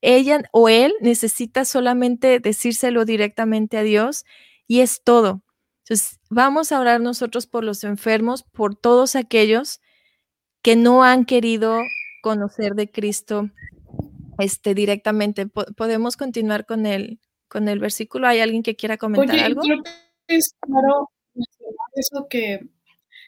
Ella 0.00 0.42
o 0.52 0.70
él 0.70 0.94
necesita 1.02 1.66
solamente 1.66 2.40
decírselo 2.40 3.04
directamente 3.04 3.76
a 3.76 3.82
Dios 3.82 4.24
y 4.66 4.80
es 4.80 5.02
todo. 5.04 5.42
Entonces, 5.84 6.18
vamos 6.30 6.72
a 6.72 6.80
orar 6.80 7.02
nosotros 7.02 7.46
por 7.46 7.62
los 7.62 7.84
enfermos, 7.84 8.42
por 8.42 8.74
todos 8.74 9.16
aquellos 9.16 9.82
que 10.62 10.76
no 10.76 11.04
han 11.04 11.26
querido 11.26 11.78
conocer 12.22 12.74
de 12.74 12.90
Cristo 12.90 13.50
este, 14.38 14.74
directamente. 14.74 15.46
podemos 15.46 16.16
continuar 16.16 16.64
con 16.64 16.86
el, 16.86 17.20
con 17.52 17.68
el 17.68 17.80
versículo. 17.80 18.26
¿Hay 18.26 18.40
alguien 18.40 18.62
que 18.62 18.76
quiera 18.76 18.96
comentar 18.96 19.38
algo? 19.38 19.60
Creo 19.60 19.82
que 20.26 20.36
es 20.36 20.56
claro 20.58 21.10
eso 21.94 22.26
que, 22.30 22.66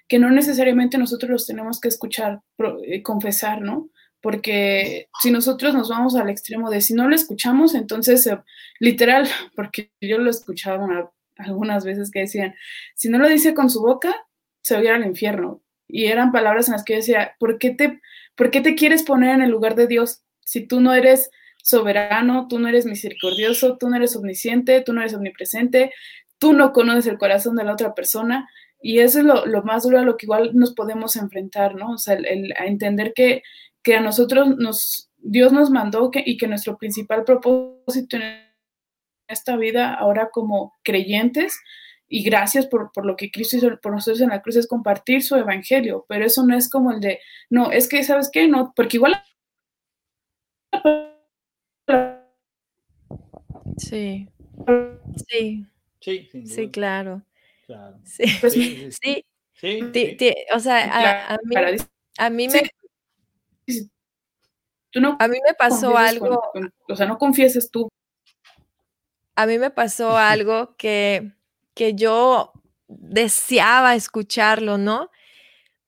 que 0.09 0.19
no 0.19 0.31
necesariamente 0.31 0.97
nosotros 0.97 1.31
los 1.31 1.47
tenemos 1.47 1.79
que 1.79 1.89
escuchar, 1.89 2.41
eh, 2.87 3.03
confesar, 3.03 3.61
¿no? 3.61 3.91
Porque 4.23 5.11
si 5.21 5.31
nosotros 5.31 5.75
nos 5.75 5.91
vamos 5.91 6.17
al 6.17 6.31
extremo 6.31 6.71
de 6.71 6.81
si 6.81 6.95
no 6.95 7.07
lo 7.07 7.15
escuchamos, 7.15 7.75
entonces, 7.75 8.27
eh, 8.27 8.39
literal, 8.81 9.29
porque 9.57 9.93
yo 10.01 10.17
lo 10.17 10.31
escuchaba 10.31 11.13
algunas 11.37 11.85
veces 11.85 12.11
que 12.11 12.21
decían, 12.21 12.55
si 12.95 13.11
no 13.11 13.19
lo 13.19 13.29
dice 13.29 13.53
con 13.53 13.69
su 13.69 13.83
boca, 13.83 14.27
se 14.63 14.83
va 14.83 14.95
al 14.95 15.05
infierno. 15.05 15.61
Y 15.87 16.07
eran 16.07 16.33
palabras 16.33 16.69
en 16.69 16.73
las 16.73 16.83
que 16.83 16.95
yo 16.95 17.01
decía, 17.01 17.37
¿por 17.39 17.59
qué, 17.59 17.73
te, 17.73 18.01
¿por 18.37 18.51
qué 18.51 18.63
te 18.63 18.75
quieres 18.75 19.03
poner 19.03 19.35
en 19.35 19.43
el 19.43 19.51
lugar 19.51 19.75
de 19.75 19.87
Dios 19.87 20.23
si 20.47 20.67
tú 20.67 20.81
no 20.81 20.95
eres 20.95 21.29
soberano, 21.65 22.47
tú 22.47 22.59
no 22.59 22.69
eres 22.69 22.85
misericordioso, 22.85 23.79
tú 23.79 23.89
no 23.89 23.97
eres 23.97 24.15
omnisciente, 24.15 24.83
tú 24.83 24.93
no 24.93 25.01
eres 25.01 25.15
omnipresente, 25.15 25.93
tú 26.39 26.53
no 26.53 26.75
conoces 26.75 27.07
el 27.07 27.17
corazón 27.17 27.57
de 27.57 27.65
la 27.65 27.73
otra 27.73 27.95
persona. 27.95 28.49
Y 28.83 28.99
eso 28.99 29.21
es 29.21 29.25
lo, 29.25 29.63
más 29.63 29.85
duro 29.85 29.99
a 29.99 30.03
lo 30.03 30.19
que 30.19 30.27
igual 30.27 30.51
nos 30.53 30.75
podemos 30.75 31.17
enfrentar, 31.17 31.75
¿no? 31.75 31.93
O 31.93 31.99
sea, 31.99 32.15
el, 32.17 32.53
a 32.59 32.67
entender 32.67 33.15
que, 33.15 33.43
que, 33.83 33.97
a 33.97 34.01
nosotros 34.01 34.59
nos, 34.59 35.11
Dios 35.17 35.53
nos 35.53 35.71
mandó 35.71 36.11
y 36.13 36.37
que 36.37 36.49
nuestro 36.49 36.77
principal 36.77 37.25
propósito 37.25 38.19
en 38.19 38.25
esta 39.27 39.57
vida 39.57 39.95
ahora 39.95 40.29
como 40.31 40.75
creyentes, 40.83 41.59
y 42.07 42.23
gracias 42.25 42.67
por, 42.67 42.93
por, 42.93 43.07
lo 43.07 43.17
que 43.17 43.31
Cristo 43.31 43.57
hizo 43.57 43.81
por 43.81 43.93
nosotros 43.93 44.21
en 44.21 44.29
la 44.29 44.43
cruz, 44.43 44.57
es 44.57 44.67
compartir 44.69 45.23
su 45.23 45.35
evangelio, 45.37 46.05
pero 46.11 46.27
eso 46.27 46.45
no 46.47 46.55
es 46.55 46.69
como 46.69 46.93
el 46.93 47.01
de, 47.01 47.21
no, 47.49 47.73
es 47.73 47.89
que, 47.89 48.05
¿sabes 48.05 48.29
qué? 48.31 48.47
No, 48.49 48.75
porque 48.77 48.99
igual 48.99 49.15
Sí. 53.77 54.29
Sí. 55.29 55.67
Sí, 56.01 56.29
sí 56.47 56.71
claro. 56.71 57.23
Claro. 57.67 57.99
Sí. 58.05 58.25
Pues, 58.41 58.53
sí, 58.53 58.89
sí. 58.91 59.25
sí. 59.61 60.35
o 60.55 60.59
sea, 60.59 61.35
a, 61.35 61.39
mí, 61.43 61.57
a 62.19 62.31
mí 62.31 62.49
me... 62.49 62.63
Tú 64.91 65.01
no 65.01 65.17
a 65.19 65.29
mí 65.29 65.39
me 65.45 65.55
pasó 65.55 65.97
algo... 65.97 66.41
o 66.89 66.97
sea, 66.97 67.07
no 67.07 67.19
confieses 67.19 67.71
tú. 67.71 67.89
A 69.35 69.47
mí 69.47 69.59
me 69.59 69.71
pasó 69.71 70.17
algo 70.17 70.77
que, 70.77 71.33
que 71.75 71.95
yo 71.95 72.53
deseaba 72.87 73.95
escucharlo, 73.95 74.79
¿no? 74.79 75.11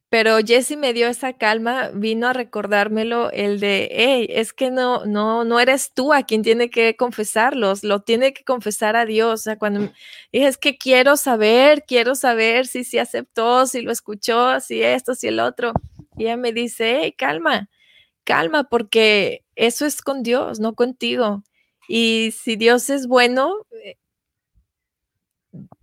Pero 0.08 0.38
Jesse 0.38 0.76
me 0.76 0.92
dio 0.92 1.08
esa 1.08 1.32
calma, 1.32 1.90
vino 1.92 2.28
a 2.28 2.32
recordármelo 2.32 3.30
el 3.32 3.58
de, 3.58 3.88
hey, 3.90 4.26
es 4.30 4.52
que 4.52 4.70
no, 4.70 5.04
no, 5.04 5.44
no 5.44 5.58
eres 5.58 5.92
tú 5.92 6.12
a 6.12 6.22
quien 6.22 6.42
tiene 6.42 6.70
que 6.70 6.96
confesarlos, 6.96 7.82
lo 7.82 8.02
tiene 8.02 8.32
que 8.32 8.44
confesar 8.44 8.94
a 8.96 9.04
Dios. 9.04 9.40
O 9.40 9.42
sea, 9.42 9.58
cuando 9.58 9.92
dije, 10.32 10.46
es 10.46 10.58
que 10.58 10.78
quiero 10.78 11.16
saber, 11.16 11.84
quiero 11.86 12.14
saber 12.14 12.66
si 12.68 12.84
se 12.84 13.00
aceptó, 13.00 13.66
si 13.66 13.82
lo 13.82 13.90
escuchó, 13.90 14.60
si 14.60 14.82
esto, 14.82 15.14
si 15.16 15.26
el 15.28 15.40
otro. 15.40 15.72
Y 16.16 16.24
ella 16.24 16.36
me 16.36 16.52
dice, 16.52 17.00
hey, 17.02 17.12
calma, 17.16 17.68
calma, 18.24 18.64
porque 18.64 19.44
eso 19.56 19.86
es 19.86 20.02
con 20.02 20.22
Dios, 20.22 20.60
no 20.60 20.74
contigo. 20.74 21.42
Y 21.88 22.32
si 22.32 22.56
Dios 22.56 22.90
es 22.90 23.06
bueno, 23.08 23.66
eh, 23.84 23.96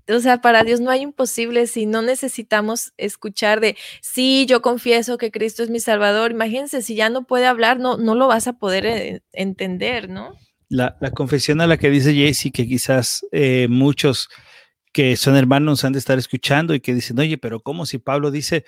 o 0.08 0.20
sea, 0.20 0.42
para 0.42 0.64
Dios 0.64 0.80
no 0.80 0.90
hay 0.90 1.02
imposible 1.02 1.68
si 1.68 1.86
no 1.86 2.02
necesitamos 2.02 2.94
escuchar 2.98 3.60
de, 3.60 3.78
sí, 4.02 4.46
yo 4.48 4.62
confieso 4.62 5.18
que 5.18 5.32
Cristo 5.32 5.64
es 5.64 5.70
mi 5.70 5.80
Salvador. 5.80 6.32
Imagínense, 6.32 6.82
si 6.82 6.96
ya 6.96 7.10
no 7.10 7.26
puede 7.26 7.46
hablar, 7.46 7.80
no, 7.80 7.98
no 7.98 8.16
lo 8.16 8.28
vas 8.28 8.48
a 8.48 8.54
poder 8.54 8.86
eh, 8.86 9.22
entender, 9.32 10.10
¿no? 10.10 10.36
La, 10.70 10.98
confesión 11.14 11.62
a 11.62 11.68
la 11.68 11.78
que 11.78 11.90
dice 11.90 12.14
Jesse, 12.14 12.52
que 12.52 12.68
quizás 12.68 13.26
eh, 13.32 13.68
muchos 13.70 14.30
que 14.92 15.16
son 15.18 15.36
hermanos 15.36 15.84
han 15.84 15.94
de 15.94 16.00
estar 16.00 16.18
escuchando 16.18 16.74
y 16.74 16.80
que 16.80 16.94
dicen, 16.94 17.20
oye, 17.20 17.38
pero 17.38 17.60
¿cómo 17.60 17.86
si 17.86 17.98
Pablo 17.98 18.32
dice 18.32 18.66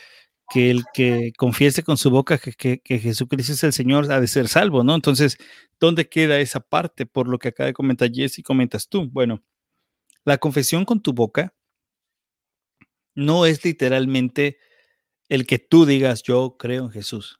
que 0.49 0.69
el 0.69 0.83
que 0.93 1.33
confiese 1.37 1.83
con 1.83 1.97
su 1.97 2.09
boca 2.11 2.37
que, 2.37 2.79
que, 2.79 2.99
Jesucristo 2.99 3.53
es 3.53 3.63
el 3.63 3.73
Señor 3.73 4.11
ha 4.11 4.19
de 4.19 4.27
ser 4.27 4.47
salvo, 4.47 4.83
¿no? 4.83 4.95
Entonces, 4.95 5.37
¿dónde 5.79 6.07
queda 6.07 6.39
esa 6.39 6.59
parte 6.59 7.05
por 7.05 7.27
lo 7.27 7.39
que 7.39 7.49
acaba 7.49 7.67
de 7.67 7.73
comentar 7.73 8.11
Jesse 8.11 8.39
y 8.39 8.43
comentas 8.43 8.87
tú? 8.87 9.09
Bueno, 9.09 9.43
la 10.25 10.37
confesión 10.39 10.85
con 10.85 11.01
tu 11.01 11.13
boca 11.13 11.53
no 13.13 13.45
es 13.45 13.63
literalmente 13.63 14.57
el 15.29 15.47
que 15.47 15.59
tú 15.59 15.85
digas 15.85 16.23
yo 16.23 16.57
creo 16.57 16.85
en 16.85 16.91
Jesús, 16.91 17.37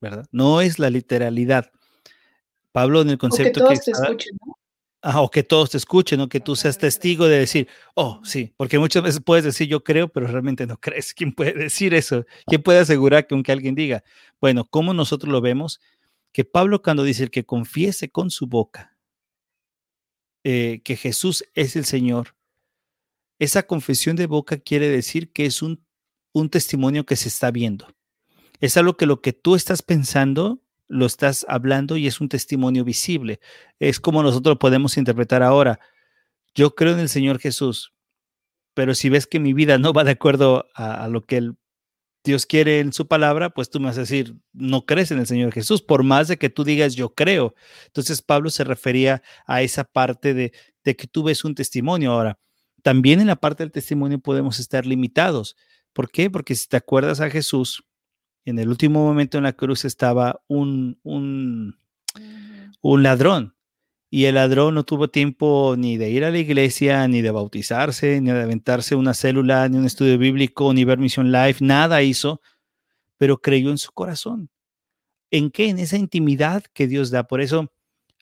¿verdad? 0.00 0.26
No 0.32 0.60
es 0.60 0.78
la 0.78 0.88
literalidad. 0.88 1.70
Pablo 2.72 3.02
en 3.02 3.10
el 3.10 3.18
concepto 3.18 3.60
que, 3.60 3.66
todos 3.66 3.84
te 3.84 3.90
escuchen, 3.90 4.38
¿no? 4.44 4.54
Ah, 5.00 5.20
o 5.20 5.30
que 5.30 5.44
todos 5.44 5.70
te 5.70 5.76
escuchen, 5.76 6.20
o 6.20 6.28
que 6.28 6.40
tú 6.40 6.56
seas 6.56 6.76
testigo 6.76 7.28
de 7.28 7.38
decir, 7.38 7.68
oh, 7.94 8.20
sí, 8.24 8.52
porque 8.56 8.80
muchas 8.80 9.02
veces 9.02 9.20
puedes 9.24 9.44
decir 9.44 9.68
yo 9.68 9.84
creo, 9.84 10.08
pero 10.08 10.26
realmente 10.26 10.66
no 10.66 10.76
crees. 10.78 11.14
¿Quién 11.14 11.32
puede 11.32 11.52
decir 11.52 11.94
eso? 11.94 12.24
¿Quién 12.46 12.62
puede 12.62 12.80
asegurar 12.80 13.26
que 13.26 13.34
aunque 13.34 13.52
alguien 13.52 13.76
diga? 13.76 14.02
Bueno, 14.40 14.64
¿cómo 14.64 14.94
nosotros 14.94 15.32
lo 15.32 15.40
vemos? 15.40 15.80
Que 16.32 16.44
Pablo 16.44 16.82
cuando 16.82 17.04
dice 17.04 17.24
el 17.24 17.30
que 17.30 17.44
confiese 17.44 18.10
con 18.10 18.30
su 18.30 18.48
boca 18.48 18.97
eh, 20.44 20.80
que 20.84 20.96
Jesús 20.96 21.44
es 21.54 21.76
el 21.76 21.84
Señor, 21.84 22.34
esa 23.38 23.64
confesión 23.64 24.16
de 24.16 24.26
boca 24.26 24.58
quiere 24.58 24.88
decir 24.88 25.32
que 25.32 25.46
es 25.46 25.62
un, 25.62 25.84
un 26.32 26.50
testimonio 26.50 27.06
que 27.06 27.16
se 27.16 27.28
está 27.28 27.50
viendo. 27.50 27.86
Es 28.60 28.76
algo 28.76 28.96
que 28.96 29.06
lo 29.06 29.20
que 29.20 29.32
tú 29.32 29.54
estás 29.54 29.82
pensando 29.82 30.60
lo 30.88 31.06
estás 31.06 31.44
hablando 31.48 31.96
y 31.96 32.06
es 32.06 32.20
un 32.20 32.28
testimonio 32.28 32.84
visible. 32.84 33.40
Es 33.78 34.00
como 34.00 34.22
nosotros 34.22 34.56
podemos 34.58 34.96
interpretar 34.96 35.42
ahora. 35.42 35.78
Yo 36.54 36.74
creo 36.74 36.94
en 36.94 37.00
el 37.00 37.08
Señor 37.08 37.38
Jesús, 37.38 37.92
pero 38.74 38.94
si 38.94 39.08
ves 39.08 39.26
que 39.26 39.38
mi 39.38 39.52
vida 39.52 39.78
no 39.78 39.92
va 39.92 40.04
de 40.04 40.12
acuerdo 40.12 40.66
a, 40.74 41.06
lo 41.08 41.24
que 41.26 41.36
el 41.36 41.56
Dios 42.28 42.44
quiere 42.44 42.80
en 42.80 42.92
su 42.92 43.08
palabra, 43.08 43.48
pues 43.48 43.70
tú 43.70 43.80
me 43.80 43.86
vas 43.86 43.96
a 43.96 44.02
decir, 44.02 44.36
no 44.52 44.84
crees 44.84 45.10
en 45.10 45.18
el 45.18 45.26
Señor 45.26 45.50
Jesús, 45.50 45.80
por 45.80 46.02
más 46.02 46.28
de 46.28 46.36
que 46.36 46.50
tú 46.50 46.62
digas 46.62 46.94
yo 46.94 47.14
creo. 47.14 47.54
Entonces 47.86 48.20
Pablo 48.20 48.50
se 48.50 48.64
refería 48.64 49.22
a 49.46 49.62
esa 49.62 49.84
parte 49.84 50.34
de, 50.34 50.52
de 50.84 50.94
que 50.94 51.06
tú 51.06 51.22
ves 51.22 51.42
un 51.44 51.54
testimonio. 51.54 52.12
Ahora, 52.12 52.38
también 52.82 53.20
en 53.20 53.28
la 53.28 53.36
parte 53.36 53.62
del 53.62 53.72
testimonio 53.72 54.18
podemos 54.18 54.60
estar 54.60 54.84
limitados. 54.84 55.56
¿Por 55.94 56.10
qué? 56.10 56.28
Porque 56.28 56.54
si 56.54 56.68
te 56.68 56.76
acuerdas 56.76 57.20
a 57.20 57.30
Jesús, 57.30 57.82
en 58.44 58.58
el 58.58 58.68
último 58.68 59.02
momento 59.02 59.38
en 59.38 59.44
la 59.44 59.54
cruz 59.54 59.86
estaba 59.86 60.42
un, 60.48 61.00
un, 61.02 61.78
un 62.82 63.02
ladrón. 63.02 63.54
Y 64.10 64.24
el 64.24 64.36
ladrón 64.36 64.74
no 64.74 64.84
tuvo 64.84 65.08
tiempo 65.08 65.74
ni 65.76 65.98
de 65.98 66.10
ir 66.10 66.24
a 66.24 66.30
la 66.30 66.38
iglesia, 66.38 67.06
ni 67.08 67.20
de 67.20 67.30
bautizarse, 67.30 68.20
ni 68.20 68.30
de 68.30 68.42
aventarse 68.42 68.94
una 68.94 69.12
célula, 69.12 69.68
ni 69.68 69.76
un 69.76 69.84
estudio 69.84 70.16
bíblico, 70.16 70.72
ni 70.72 70.84
ver 70.84 70.98
Mission 70.98 71.30
Life, 71.30 71.62
nada 71.64 72.02
hizo, 72.02 72.40
pero 73.18 73.38
creyó 73.38 73.70
en 73.70 73.78
su 73.78 73.92
corazón. 73.92 74.48
¿En 75.30 75.50
qué? 75.50 75.68
En 75.68 75.78
esa 75.78 75.98
intimidad 75.98 76.64
que 76.72 76.86
Dios 76.86 77.10
da. 77.10 77.24
Por 77.24 77.42
eso, 77.42 77.70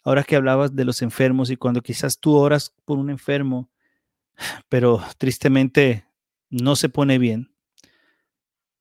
ahora 0.03 0.25
que 0.25 0.37
hablabas 0.37 0.75
de 0.75 0.85
los 0.85 1.03
enfermos 1.03 1.51
y 1.51 1.57
cuando 1.57 1.83
quizás 1.83 2.19
tú 2.19 2.35
oras 2.35 2.75
por 2.85 2.99
un 2.99 3.11
enfermo, 3.11 3.71
pero 4.69 5.03
tristemente 5.19 6.05
no 6.51 6.77
se 6.77 6.89
pone 6.89 7.19
bien, 7.19 7.53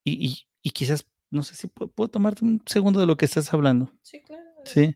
y, 0.03 0.26
y, 0.26 0.47
y 0.62 0.70
quizás 0.72 1.06
no 1.36 1.43
sé 1.43 1.56
si 1.56 1.68
puedo, 1.68 2.08
tomarte 2.08 2.45
un 2.45 2.62
segundo 2.66 2.99
de 2.99 3.06
lo 3.06 3.18
que 3.18 3.26
estás 3.26 3.53
hablando. 3.53 3.91
Sí, 4.01 4.22
claro. 4.22 4.43
Sí. 4.64 4.95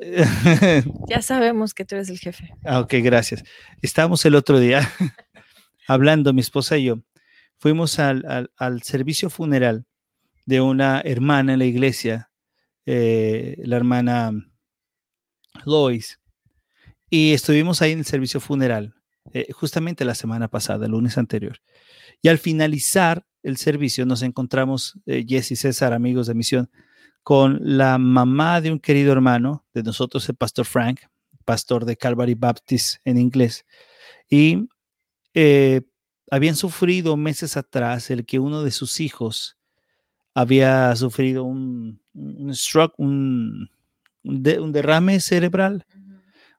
ya 1.08 1.22
sabemos 1.22 1.74
que 1.74 1.84
tú 1.84 1.94
eres 1.94 2.08
el 2.08 2.18
jefe. 2.18 2.50
Ah, 2.64 2.80
ok, 2.80 2.94
gracias. 3.02 3.44
Estábamos 3.80 4.24
el 4.24 4.34
otro 4.34 4.58
día 4.58 4.90
hablando, 5.88 6.32
mi 6.32 6.40
esposa 6.40 6.78
y 6.78 6.84
yo. 6.84 6.98
Fuimos 7.58 7.98
al, 7.98 8.48
servicio 8.82 9.30
funeral 9.30 9.86
de 10.46 10.60
una 10.60 11.00
hermana 11.00 11.52
en 11.52 11.60
la 11.60 11.64
iglesia, 11.64 12.30
eh, 12.86 13.56
la 13.64 13.76
hermana 13.76 14.32
Lois, 15.64 16.18
y 17.08 17.32
estuvimos 17.34 17.82
ahí 17.82 17.92
en 17.92 18.00
el 18.00 18.04
servicio 18.04 18.40
funeral, 18.40 18.94
eh, 19.32 19.52
justamente 19.52 20.04
la 20.04 20.14
semana 20.14 20.48
pasada, 20.48 20.86
el 20.86 20.92
lunes 20.92 21.18
anterior. 21.18 21.58
Y 22.20 22.28
al 22.28 22.38
finalizar 22.38 23.24
el 23.42 23.56
servicio 23.56 24.06
nos 24.06 24.22
encontramos, 24.22 24.98
eh, 25.06 25.24
y 25.26 25.40
César, 25.42 25.92
amigos 25.92 26.26
de 26.26 26.34
misión, 26.34 26.70
con 27.22 27.58
la 27.62 27.98
mamá 27.98 28.60
de 28.60 28.72
un 28.72 28.80
querido 28.80 29.12
hermano 29.12 29.64
de 29.74 29.82
nosotros, 29.82 30.28
el 30.28 30.34
pastor 30.34 30.66
Frank, 30.66 31.00
pastor 31.44 31.84
de 31.84 31.96
Calvary 31.96 32.34
Baptist 32.34 32.96
en 33.04 33.18
inglés. 33.18 33.64
Y 34.28 34.68
eh, 35.34 35.82
habían 36.30 36.56
sufrido 36.56 37.16
meses 37.16 37.56
atrás 37.56 38.10
el 38.10 38.24
que 38.24 38.38
uno 38.38 38.62
de 38.62 38.70
sus 38.70 39.00
hijos 39.00 39.56
había 40.34 40.94
sufrido 40.96 41.44
un, 41.44 42.00
un 42.14 42.54
stroke, 42.54 42.94
un, 42.98 43.70
un 44.22 44.72
derrame 44.72 45.20
cerebral, 45.20 45.86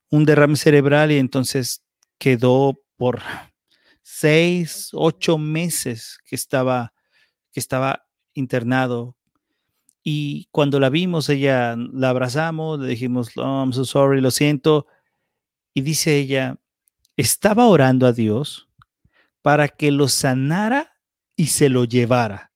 un 0.10 0.26
derrame 0.26 0.56
cerebral 0.56 1.12
y 1.12 1.18
entonces 1.18 1.84
quedó 2.20 2.80
por 2.98 3.22
seis, 4.04 4.90
ocho 4.94 5.38
meses 5.38 6.20
que 6.26 6.36
estaba, 6.36 6.94
que 7.52 7.60
estaba 7.60 8.06
internado. 8.34 9.18
Y 10.04 10.48
cuando 10.52 10.80
la 10.80 10.90
vimos, 10.90 11.30
ella 11.30 11.76
la 11.78 12.10
abrazamos, 12.10 12.80
le 12.80 12.90
dijimos, 12.90 13.32
oh, 13.38 13.62
I'm 13.62 13.74
so 13.74 13.86
sorry, 13.86 14.20
lo 14.22 14.32
siento. 14.32 14.88
Y 15.74 15.82
dice 15.82 16.18
ella, 16.18 16.58
estaba 17.16 17.68
orando 17.68 18.06
a 18.06 18.12
Dios 18.12 18.70
para 19.42 19.70
que 19.70 19.92
lo 19.92 20.08
sanara 20.08 20.98
y 21.36 21.48
se 21.48 21.70
lo 21.70 21.86
llevara. 21.86 22.52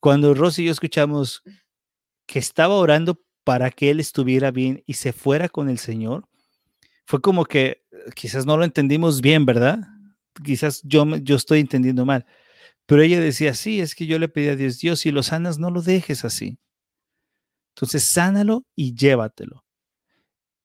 Cuando 0.00 0.34
Rosy 0.34 0.62
y 0.62 0.66
yo 0.66 0.72
escuchamos 0.72 1.42
que 2.26 2.38
estaba 2.38 2.74
orando 2.74 3.20
para 3.44 3.70
que 3.70 3.90
él 3.90 4.00
estuviera 4.00 4.50
bien 4.50 4.82
y 4.86 4.94
se 4.94 5.12
fuera 5.12 5.48
con 5.48 5.68
el 5.68 5.78
Señor, 5.78 6.28
fue 7.04 7.20
como 7.20 7.44
que 7.44 7.84
quizás 8.14 8.46
no 8.46 8.56
lo 8.56 8.64
entendimos 8.64 9.20
bien, 9.20 9.44
¿verdad? 9.44 9.80
quizás 10.42 10.82
yo, 10.84 11.04
yo 11.16 11.36
estoy 11.36 11.60
entendiendo 11.60 12.04
mal, 12.04 12.24
pero 12.86 13.02
ella 13.02 13.20
decía, 13.20 13.54
sí, 13.54 13.80
es 13.80 13.94
que 13.94 14.06
yo 14.06 14.18
le 14.18 14.28
pedí 14.28 14.48
a 14.48 14.56
Dios, 14.56 14.78
Dios, 14.78 15.00
si 15.00 15.10
lo 15.10 15.22
sanas, 15.22 15.58
no 15.58 15.70
lo 15.70 15.82
dejes 15.82 16.24
así. 16.24 16.58
Entonces, 17.74 18.04
sánalo 18.04 18.64
y 18.74 18.94
llévatelo. 18.94 19.64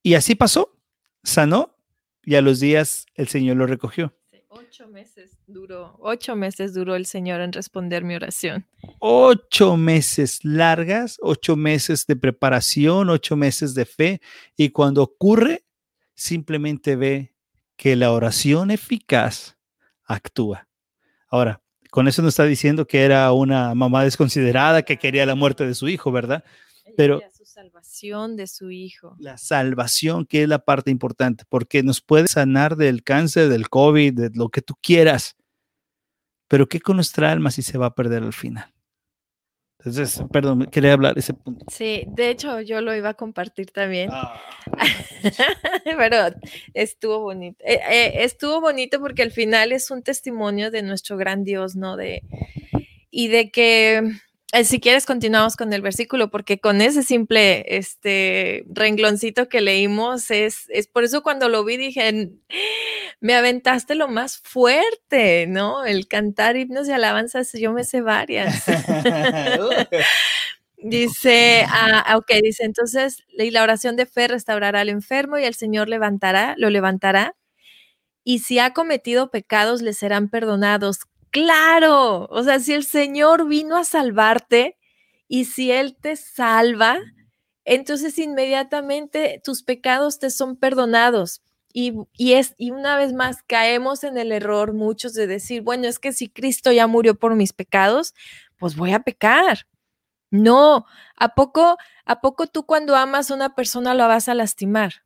Y 0.03 0.13
así 0.13 0.35
pasó, 0.35 0.79
sanó 1.23 1.75
y 2.23 2.35
a 2.35 2.41
los 2.41 2.59
días 2.59 3.05
el 3.15 3.27
Señor 3.27 3.57
lo 3.57 3.65
recogió. 3.65 4.15
ocho 4.47 4.87
meses 4.87 5.37
duró, 5.47 5.97
ocho 5.99 6.35
meses 6.35 6.73
duró 6.73 6.95
el 6.95 7.05
Señor 7.05 7.41
en 7.41 7.51
responder 7.53 8.03
mi 8.03 8.15
oración. 8.15 8.67
Ocho 8.99 9.77
meses 9.77 10.43
largas, 10.43 11.17
ocho 11.21 11.55
meses 11.55 12.05
de 12.05 12.15
preparación, 12.15 13.09
ocho 13.09 13.35
meses 13.35 13.73
de 13.73 13.85
fe. 13.85 14.21
Y 14.55 14.69
cuando 14.69 15.03
ocurre, 15.03 15.65
simplemente 16.13 16.95
ve 16.95 17.35
que 17.75 17.95
la 17.95 18.11
oración 18.11 18.71
eficaz 18.71 19.57
actúa. 20.05 20.67
Ahora, 21.27 21.61
con 21.91 22.07
eso 22.07 22.21
no 22.21 22.29
está 22.29 22.45
diciendo 22.45 22.87
que 22.87 23.03
era 23.03 23.31
una 23.33 23.75
mamá 23.75 24.05
desconsiderada 24.05 24.81
que 24.81 24.97
quería 24.97 25.25
la 25.25 25.35
muerte 25.35 25.67
de 25.67 25.75
su 25.75 25.89
hijo, 25.89 26.11
¿verdad? 26.11 26.43
Pero 26.95 27.21
su 27.31 27.45
salvación 27.45 28.37
de 28.37 28.47
su 28.47 28.71
hijo. 28.71 29.15
La 29.19 29.37
salvación, 29.37 30.25
que 30.25 30.43
es 30.43 30.49
la 30.49 30.59
parte 30.59 30.89
importante, 30.89 31.43
porque 31.49 31.83
nos 31.83 31.99
puede 32.01 32.27
sanar 32.27 32.77
del 32.77 33.03
cáncer, 33.03 33.49
del 33.49 33.69
COVID, 33.69 34.13
de 34.13 34.31
lo 34.33 34.49
que 34.49 34.61
tú 34.61 34.73
quieras. 34.81 35.35
Pero 36.47 36.67
¿qué 36.67 36.79
con 36.79 36.95
nuestra 36.95 37.29
alma 37.29 37.51
si 37.51 37.61
se 37.61 37.77
va 37.77 37.87
a 37.87 37.95
perder 37.95 38.23
al 38.23 38.33
final? 38.33 38.73
Entonces, 39.83 40.23
perdón, 40.31 40.67
quería 40.67 40.93
hablar 40.93 41.17
ese 41.17 41.33
punto. 41.33 41.65
Sí, 41.71 42.03
de 42.07 42.29
hecho 42.29 42.61
yo 42.61 42.81
lo 42.81 42.95
iba 42.95 43.09
a 43.09 43.13
compartir 43.15 43.71
también. 43.71 44.09
Ah. 44.11 44.39
Pero 45.97 46.17
estuvo 46.75 47.19
bonito. 47.19 47.57
Eh, 47.65 47.79
eh, 47.89 48.11
estuvo 48.23 48.61
bonito 48.61 48.99
porque 48.99 49.23
al 49.23 49.31
final 49.31 49.71
es 49.71 49.89
un 49.89 50.03
testimonio 50.03 50.69
de 50.69 50.83
nuestro 50.83 51.17
gran 51.17 51.43
Dios, 51.43 51.75
¿no? 51.75 51.97
De, 51.97 52.21
y 53.09 53.29
de 53.29 53.49
que 53.49 54.03
si 54.63 54.79
quieres 54.81 55.05
continuamos 55.05 55.55
con 55.55 55.71
el 55.71 55.81
versículo 55.81 56.29
porque 56.29 56.59
con 56.59 56.81
ese 56.81 57.03
simple 57.03 57.63
este 57.77 58.65
rengloncito 58.69 59.47
que 59.47 59.61
leímos 59.61 60.29
es, 60.29 60.65
es 60.69 60.87
por 60.87 61.05
eso 61.05 61.23
cuando 61.23 61.47
lo 61.47 61.63
vi 61.63 61.77
dije 61.77 62.31
me 63.21 63.35
aventaste 63.35 63.95
lo 63.95 64.07
más 64.09 64.39
fuerte 64.39 65.47
no 65.47 65.85
el 65.85 66.07
cantar 66.07 66.57
himnos 66.57 66.87
y 66.87 66.91
alabanzas 66.91 67.51
yo 67.53 67.71
me 67.71 67.83
sé 67.83 68.01
varias. 68.01 68.65
Dice 70.83 71.63
ah, 71.69 72.17
ok 72.17 72.31
dice 72.41 72.63
entonces 72.65 73.23
la 73.37 73.61
oración 73.63 73.95
de 73.95 74.07
fe 74.07 74.27
restaurará 74.27 74.81
al 74.81 74.89
enfermo 74.89 75.37
y 75.37 75.43
el 75.43 75.53
Señor 75.53 75.87
levantará 75.87 76.55
lo 76.57 76.69
levantará. 76.71 77.35
Y 78.23 78.39
si 78.39 78.59
ha 78.59 78.73
cometido 78.73 79.31
pecados 79.31 79.81
le 79.81 79.93
serán 79.93 80.29
perdonados 80.29 80.99
Claro, 81.33 82.27
o 82.29 82.43
sea, 82.43 82.59
si 82.59 82.73
el 82.73 82.83
Señor 82.83 83.47
vino 83.47 83.77
a 83.77 83.85
salvarte 83.85 84.77
y 85.29 85.45
si 85.45 85.71
Él 85.71 85.95
te 86.01 86.17
salva, 86.17 86.99
entonces 87.65 88.17
inmediatamente 88.19 89.41
tus 89.43 89.63
pecados 89.63 90.19
te 90.19 90.29
son 90.29 90.57
perdonados. 90.57 91.41
Y, 91.73 91.93
es, 92.33 92.53
y 92.57 92.71
una 92.71 92.97
vez 92.97 93.13
más 93.13 93.43
caemos 93.47 94.03
en 94.03 94.17
el 94.17 94.33
error 94.33 94.73
muchos 94.73 95.13
de 95.13 95.25
decir, 95.27 95.61
bueno, 95.61 95.87
es 95.87 95.99
que 95.99 96.11
si 96.11 96.27
Cristo 96.29 96.71
ya 96.73 96.85
murió 96.87 97.15
por 97.15 97.35
mis 97.35 97.53
pecados, 97.53 98.13
pues 98.57 98.75
voy 98.75 98.91
a 98.91 98.99
pecar. 99.01 99.67
No, 100.31 100.85
¿a 101.17 101.35
poco, 101.35 101.77
a 102.05 102.21
poco 102.21 102.47
tú 102.47 102.65
cuando 102.65 102.95
amas 102.97 103.31
a 103.31 103.35
una 103.35 103.55
persona 103.55 103.93
lo 103.95 104.07
vas 104.07 104.29
a 104.29 104.35
lastimar? 104.35 105.03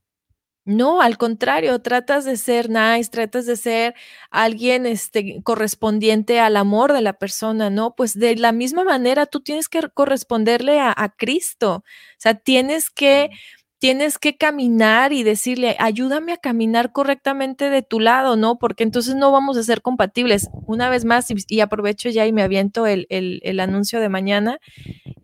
No, 0.66 1.00
al 1.00 1.20
contrario, 1.20 1.80
tratas 1.80 2.26
de 2.26 2.38
ser 2.38 2.72
nice, 2.72 3.12
tratas 3.12 3.46
de 3.46 3.56
ser 3.56 3.94
alguien 4.32 4.88
este, 4.88 5.42
correspondiente 5.44 6.40
al 6.40 6.58
amor 6.58 6.92
de 6.92 7.02
la 7.02 7.14
persona, 7.14 7.70
¿no? 7.70 7.94
Pues 7.96 8.18
de 8.18 8.36
la 8.36 8.52
misma 8.52 8.84
manera 8.84 9.28
tú 9.28 9.42
tienes 9.42 9.70
que 9.70 9.82
corresponderle 9.94 10.80
a, 10.80 11.14
Cristo, 11.18 11.84
o 11.84 11.84
sea, 12.18 12.34
tienes 12.34 12.90
que, 12.90 13.30
tienes 13.78 14.18
que 14.18 14.38
caminar 14.38 15.14
y 15.14 15.22
decirle, 15.22 15.76
ayúdame 15.78 16.34
a 16.34 16.38
caminar 16.38 16.92
correctamente 16.92 17.70
de 17.70 17.84
tu 17.84 18.00
lado, 18.00 18.36
¿no? 18.36 18.58
Porque 18.58 18.84
entonces 18.84 19.14
no 19.14 19.32
vamos 19.32 19.58
a 19.58 19.64
ser 19.64 19.84
compatibles. 19.84 20.50
Una 20.66 20.90
vez 20.90 21.06
más, 21.06 21.28
y, 21.48 21.60
aprovecho 21.60 22.10
ya 22.10 22.26
y 22.26 22.34
me 22.34 22.42
aviento 22.42 22.88
el, 22.88 23.06
el, 23.10 23.60
anuncio 23.60 24.00
de 24.00 24.10
mañana, 24.10 24.58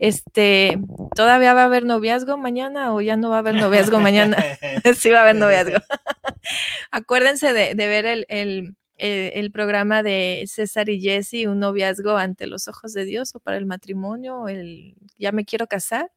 este, 0.02 0.78
¿todavía 1.16 1.54
va 1.54 1.62
a 1.62 1.66
haber 1.66 1.86
noviazgo 1.86 2.38
mañana 2.38 2.94
o 2.94 3.02
ya 3.02 3.16
no 3.16 3.30
va 3.30 3.38
a 3.38 3.40
haber 3.40 3.56
noviazgo 3.56 4.00
mañana? 4.00 4.38
sí 4.98 5.10
va 5.10 5.20
a 5.20 5.22
haber 5.22 5.36
noviazgo. 5.36 5.78
Acuérdense 6.92 7.54
de, 7.54 7.76
de 7.76 7.88
ver 7.88 8.06
el, 8.06 8.26
el 8.28 8.76
eh, 9.04 9.40
el 9.40 9.52
programa 9.52 10.04
de 10.04 10.44
César 10.46 10.88
y 10.88 11.02
Jesse, 11.02 11.48
un 11.48 11.58
noviazgo 11.58 12.18
ante 12.18 12.46
los 12.46 12.68
ojos 12.68 12.94
de 12.94 13.04
Dios 13.04 13.34
o 13.34 13.40
para 13.40 13.58
el 13.58 13.66
matrimonio, 13.66 14.48
el 14.48 14.94
ya 15.18 15.32
me 15.32 15.44
quiero 15.44 15.66
casar. 15.66 16.12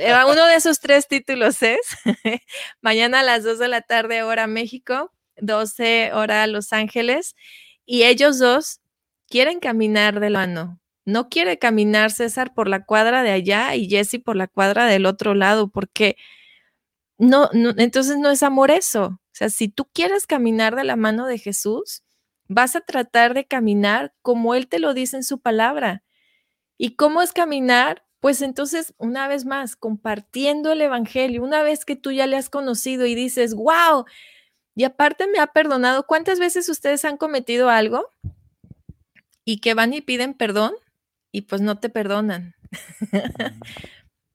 Eh, 0.00 0.12
uno 0.28 0.46
de 0.46 0.56
esos 0.56 0.80
tres 0.80 1.06
títulos 1.06 1.62
es 1.62 1.78
mañana 2.80 3.20
a 3.20 3.22
las 3.22 3.44
2 3.44 3.60
de 3.60 3.68
la 3.68 3.82
tarde, 3.82 4.24
hora 4.24 4.48
México, 4.48 5.12
12 5.36 6.10
hora 6.12 6.44
Los 6.48 6.72
Ángeles, 6.72 7.36
y 7.86 8.02
ellos 8.02 8.40
dos 8.40 8.80
quieren 9.28 9.60
caminar 9.60 10.18
de 10.18 10.30
mano. 10.30 10.81
No 11.04 11.28
quiere 11.28 11.58
caminar 11.58 12.10
César 12.10 12.54
por 12.54 12.68
la 12.68 12.84
cuadra 12.84 13.22
de 13.22 13.30
allá 13.30 13.74
y 13.74 13.88
Jesse 13.88 14.20
por 14.24 14.36
la 14.36 14.46
cuadra 14.46 14.86
del 14.86 15.06
otro 15.06 15.34
lado, 15.34 15.68
porque 15.68 16.16
no, 17.18 17.48
no, 17.52 17.72
entonces 17.76 18.18
no 18.18 18.30
es 18.30 18.42
amor 18.42 18.70
eso. 18.70 19.04
O 19.04 19.34
sea, 19.34 19.48
si 19.48 19.68
tú 19.68 19.86
quieres 19.92 20.26
caminar 20.26 20.76
de 20.76 20.84
la 20.84 20.96
mano 20.96 21.26
de 21.26 21.38
Jesús, 21.38 22.02
vas 22.48 22.76
a 22.76 22.80
tratar 22.80 23.34
de 23.34 23.46
caminar 23.46 24.14
como 24.22 24.54
Él 24.54 24.68
te 24.68 24.78
lo 24.78 24.94
dice 24.94 25.16
en 25.16 25.24
su 25.24 25.40
palabra. 25.40 26.02
¿Y 26.78 26.96
cómo 26.96 27.22
es 27.22 27.32
caminar? 27.32 28.04
Pues 28.20 28.42
entonces, 28.42 28.94
una 28.98 29.28
vez 29.28 29.44
más, 29.44 29.76
compartiendo 29.76 30.72
el 30.72 30.80
Evangelio, 30.82 31.42
una 31.42 31.62
vez 31.62 31.84
que 31.84 31.96
tú 31.96 32.12
ya 32.12 32.26
le 32.26 32.36
has 32.36 32.50
conocido 32.50 33.06
y 33.06 33.14
dices, 33.14 33.54
wow, 33.54 34.04
y 34.74 34.84
aparte 34.84 35.26
me 35.26 35.38
ha 35.38 35.48
perdonado, 35.48 36.06
¿cuántas 36.06 36.38
veces 36.38 36.68
ustedes 36.68 37.04
han 37.04 37.16
cometido 37.16 37.68
algo 37.68 38.08
y 39.44 39.60
que 39.60 39.74
van 39.74 39.92
y 39.92 40.00
piden 40.00 40.34
perdón 40.34 40.72
y 41.32 41.42
pues 41.42 41.60
no 41.60 41.80
te 41.80 41.88
perdonan? 41.88 42.54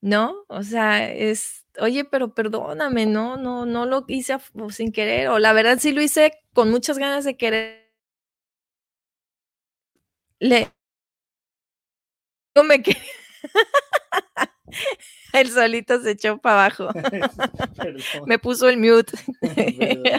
¿No? 0.01 0.35
O 0.47 0.63
sea, 0.63 1.11
es, 1.11 1.65
oye, 1.79 2.03
pero 2.05 2.33
perdóname, 2.33 3.05
no, 3.05 3.37
no, 3.37 3.65
no 3.65 3.85
lo 3.85 4.05
hice 4.07 4.37
sin 4.71 4.91
querer, 4.91 5.29
o 5.29 5.39
la 5.39 5.53
verdad 5.53 5.79
sí 5.79 5.91
lo 5.93 6.01
hice 6.01 6.33
con 6.53 6.69
muchas 6.69 6.97
ganas 6.97 7.23
de 7.23 7.37
querer. 7.37 7.87
Le 10.39 10.71
me 12.63 12.81
que 12.81 12.97
el 15.33 15.49
solito 15.51 16.01
se 16.01 16.11
echó 16.11 16.37
para 16.37 16.65
abajo. 16.65 16.89
me 18.25 18.39
puso 18.39 18.69
el 18.69 18.77
mute. 18.77 19.13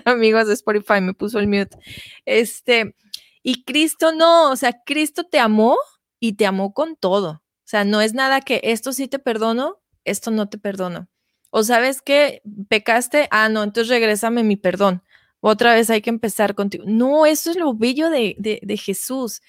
Amigos 0.04 0.46
de 0.46 0.54
Spotify, 0.54 1.00
me 1.00 1.14
puso 1.14 1.38
el 1.38 1.48
mute. 1.48 1.76
Este, 2.24 2.94
y 3.42 3.64
Cristo 3.64 4.12
no, 4.12 4.50
o 4.50 4.56
sea, 4.56 4.82
Cristo 4.84 5.24
te 5.24 5.38
amó 5.38 5.76
y 6.20 6.34
te 6.34 6.46
amó 6.46 6.72
con 6.72 6.96
todo. 6.96 7.42
O 7.68 7.70
sea, 7.70 7.84
no 7.84 8.00
es 8.00 8.14
nada 8.14 8.40
que 8.40 8.60
esto 8.64 8.92
sí 8.92 9.08
te 9.08 9.18
perdono, 9.18 9.78
esto 10.04 10.30
no 10.30 10.48
te 10.48 10.58
perdono. 10.58 11.08
O 11.50 11.62
sabes 11.62 12.02
que 12.02 12.42
pecaste, 12.68 13.28
ah, 13.30 13.48
no, 13.48 13.62
entonces 13.62 13.88
regrésame 13.88 14.42
mi 14.42 14.56
perdón. 14.56 15.02
Otra 15.40 15.74
vez 15.74 15.88
hay 15.90 16.02
que 16.02 16.10
empezar 16.10 16.54
contigo. 16.54 16.84
No, 16.86 17.26
eso 17.26 17.50
es 17.50 17.56
lo 17.56 17.74
bello 17.74 18.10
de, 18.10 18.36
de, 18.38 18.76
Jesús, 18.76 19.40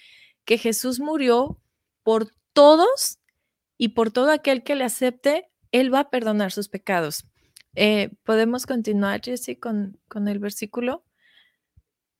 que 0.45 0.57
Jesús 0.57 0.99
murió 0.99 1.59
por 2.03 2.34
todos 2.53 3.20
y 3.78 3.89
por 3.89 4.11
todo 4.11 4.32
aquel 4.32 4.63
que 4.63 4.76
le 4.76 4.84
acepte, 4.84 5.49
Él 5.72 5.93
va 5.93 6.01
a 6.01 6.09
perdonar 6.09 6.51
sus 6.51 6.70
pecados. 6.70 7.26
Eh, 7.76 8.11
Podemos 8.24 8.65
continuar, 8.65 9.22
Jesse, 9.24 9.57
con, 9.59 9.97
con 10.07 10.28
el 10.28 10.39
versículo. 10.39 11.03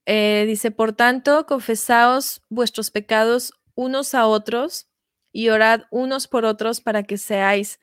Eh, 0.06 0.46
dice, 0.48 0.72
por 0.72 0.94
tanto, 0.94 1.46
confesaos 1.46 2.42
vuestros 2.50 2.90
pecados 2.90 3.54
unos 3.80 4.14
a 4.14 4.28
otros 4.28 4.90
y 5.32 5.48
orad 5.48 5.84
unos 5.90 6.28
por 6.28 6.44
otros 6.44 6.82
para 6.82 7.04
que 7.04 7.18
seáis 7.18 7.80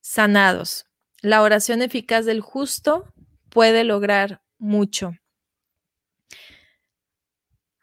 sanados. 0.00 0.86
La 1.22 1.40
oración 1.40 1.82
eficaz 1.82 2.24
del 2.24 2.40
justo 2.40 3.04
puede 3.48 3.84
lograr 3.84 4.42
mucho. 4.58 5.12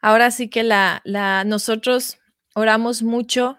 Ahora 0.02 0.30
sí 0.30 0.50
que 0.50 0.62
la, 0.62 1.00
la, 1.04 1.44
nosotros 1.44 2.18
oramos 2.54 3.02
mucho 3.02 3.56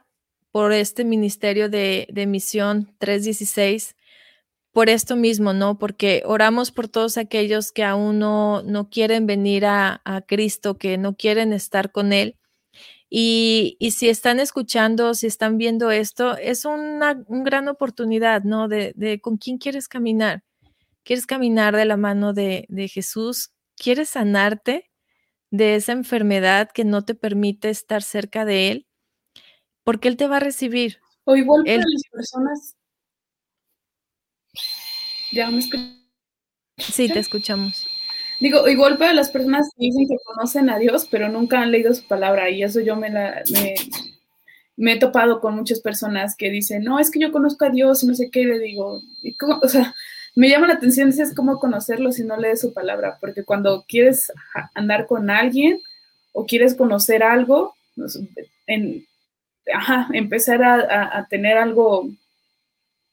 por 0.51 0.72
este 0.72 1.03
ministerio 1.03 1.68
de, 1.68 2.08
de 2.12 2.28
misión 2.28 2.95
316, 2.99 3.95
por 4.72 4.89
esto 4.89 5.16
mismo, 5.16 5.53
¿no? 5.53 5.80
Porque 5.80 6.22
oramos 6.26 6.70
por 6.70 6.88
todos 6.89 7.18
aquellos 7.18 7.72
que 7.72 7.84
aún 7.84 8.20
no, 8.20 8.62
no 8.62 8.88
quieren 8.91 9.26
venir 9.26 9.66
a, 9.66 10.01
a 10.06 10.22
Cristo, 10.22 10.78
que 10.78 10.99
no 10.99 11.16
quieren 11.16 11.53
estar 11.53 11.91
con 11.91 12.14
Él. 12.14 12.38
Y, 13.10 13.78
si 13.95 14.10
están 14.10 14.39
escuchando, 14.39 15.14
si 15.14 15.28
están 15.28 15.58
viendo 15.58 15.91
esto, 15.91 16.38
es 16.38 16.66
una, 16.66 17.24
gran 17.28 17.68
oportunidad, 17.68 18.43
¿no? 18.43 18.68
De, 18.68 19.20
con 19.22 19.38
quién 19.38 19.58
quieres 19.58 19.88
caminar. 19.88 20.43
¿Quieres 21.03 21.28
caminar 21.28 21.76
de 21.76 21.86
la 21.86 21.97
mano 21.97 22.34
de, 22.34 22.66
Jesús? 22.91 23.51
¿Quieres 23.78 24.10
sanarte 24.10 24.89
de 25.51 25.76
esa 25.76 25.91
enfermedad 25.91 26.70
que 26.74 26.84
no 26.84 27.03
te 27.03 27.16
permite 27.16 27.70
estar 27.70 28.01
cerca 28.01 28.43
de 28.45 28.72
Él? 28.72 28.88
Porque 29.84 30.08
Él 30.08 30.18
te 30.18 30.28
va 30.28 30.38
a 30.38 30.41
recibir. 30.41 30.99
O 31.26 31.36
igual 31.36 31.64
para 31.64 31.78
las 31.78 32.03
personas. 32.12 32.76
Ya 35.32 35.49
me 35.49 35.62
Sí, 36.78 37.08
te 37.08 37.20
escuchamos. 37.20 37.86
Digo, 38.39 38.67
igual 38.67 38.97
para 38.97 39.13
las 39.13 39.29
personas 39.29 39.69
que 39.77 39.86
dicen 39.86 40.07
que 40.07 40.17
conocen 40.23 40.69
a 40.69 40.77
Dios, 40.77 41.07
pero 41.09 41.29
nunca 41.29 41.61
han 41.61 41.71
leído 41.71 41.93
su 41.93 42.05
palabra, 42.07 42.49
y 42.49 42.63
eso 42.63 42.81
yo 42.81 42.95
me, 42.95 43.09
la, 43.09 43.41
me, 44.77 44.93
he 44.93 44.99
topado 44.99 45.39
con 45.39 45.55
muchas 45.55 45.79
personas 45.79 46.36
que 46.36 46.49
dicen, 46.49 46.83
no, 46.83 46.99
es 46.99 47.09
que 47.09 47.19
yo 47.19 47.31
conozco 47.31 47.65
a 47.65 47.69
Dios 47.69 48.03
y 48.03 48.07
no 48.07 48.15
sé 48.15 48.29
qué, 48.29 48.45
le 48.45 48.59
digo, 48.59 49.01
¿y 49.23 49.33
cómo? 49.36 49.59
O 49.63 49.67
sea, 49.67 49.95
me 50.36 50.49
llama 50.49 50.67
la 50.67 50.73
atención, 50.73 51.09
es 51.09 51.33
cómo 51.33 51.59
conocerlo 51.59 52.11
si 52.11 52.23
no 52.23 52.36
lees 52.36 52.59
su 52.59 52.73
palabra, 52.73 53.17
porque 53.21 53.45
cuando 53.45 53.86
quieres 53.88 54.31
andar 54.73 55.07
con 55.07 55.29
alguien 55.29 55.79
o 56.33 56.45
quieres 56.45 56.75
conocer 56.75 57.23
algo, 57.23 57.73
en, 58.67 59.05
ajá, 59.73 60.09
empezar 60.11 60.61
a, 60.61 61.25
tener 61.29 61.57
algo, 61.57 62.09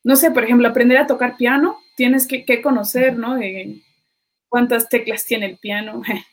no 0.03 0.17
sé, 0.17 0.33
por 0.33 0.43
ejemplo, 0.43 0.67
aprender 0.69 0.99
a 0.99 1.07
tocar 1.07 1.37
piano, 1.37 1.77
tienes 1.97 2.27
que, 2.27 2.61
conocer, 2.61 3.17
¿no? 3.17 3.39
Cuántas 4.53 4.91
teclas 4.91 5.25
tiene 5.25 5.47
el 5.47 5.57
piano. 5.57 6.03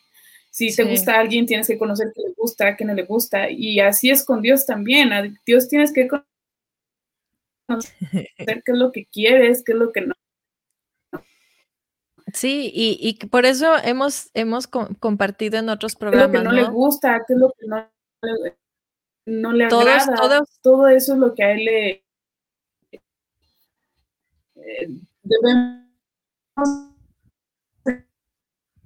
si 0.52 0.76
te 0.76 0.84
gusta 0.84 1.16
a 1.16 1.22
alguien, 1.22 1.46
tienes 1.46 1.68
que 1.68 1.78
conocer 1.78 2.12
qué 2.14 2.22
le 2.22 2.34
gusta, 2.34 2.76
qué 2.76 2.84
no 2.84 2.94
le 2.94 3.04
gusta. 3.04 3.50
Y 3.50 3.80
así 3.80 4.10
es 4.10 4.26
con 4.26 4.42
Dios 4.42 4.66
también. 4.66 5.14
A 5.14 5.24
Dios 5.46 5.70
tienes 5.70 5.94
que 5.94 6.10
conocer 7.68 7.94
qué 8.46 8.72
es 8.72 8.78
lo 8.78 8.92
que 8.92 9.06
quieres, 9.06 9.64
qué 9.64 9.72
es 9.72 9.78
lo 9.78 9.94
que 9.94 10.02
no. 10.02 10.14
Sí, 12.34 12.70
y, 12.76 13.14
por 13.28 13.46
eso 13.46 13.76
hemos, 13.84 14.30
hemos 14.34 14.68
compartido 14.68 15.58
en 15.58 15.70
otros 15.70 15.96
programas. 15.96 16.30
¿Qué 16.30 16.38
es 16.38 16.44
lo 16.44 16.50
que 16.52 16.56
no, 16.56 16.62
le 16.62 16.70
gusta? 16.70 17.24
¿Qué 17.26 17.34
es 17.34 17.40
lo 17.40 17.54
que 17.58 17.68
no, 17.68 17.90
no 19.26 19.54
le 19.54 19.66
agrada? 19.66 20.44
Todo 20.62 20.88
eso 20.90 21.14
es 21.14 21.20
lo 21.20 21.34
que 21.34 21.44
a 21.44 21.52
él 21.54 21.66
le 21.66 22.04
eh, 24.58 24.90
debemos 25.24 26.89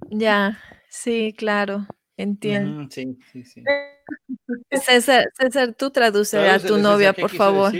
ya, 0.09 0.59
sí, 0.89 1.33
claro, 1.37 1.87
entiendo. 2.17 2.87
sí, 2.89 3.17
sí, 3.31 3.43
sí. 3.43 3.63
César, 4.71 5.31
César, 5.37 5.73
tú 5.73 5.91
traduce 5.91 6.37
a 6.37 6.59
tu 6.59 6.77
novia, 6.77 7.13
por 7.13 7.29
favor. 7.29 7.73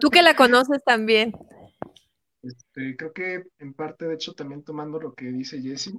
Tú 0.00 0.10
que 0.10 0.22
la 0.22 0.36
conoces 0.36 0.82
también. 0.84 1.32
Este, 2.42 2.96
creo 2.96 3.12
que 3.12 3.42
en 3.58 3.72
parte, 3.72 4.06
de 4.06 4.14
hecho, 4.14 4.34
también 4.34 4.62
tomando 4.62 5.00
lo 5.00 5.14
que 5.14 5.26
dice 5.26 5.60
Jesse, 5.62 5.94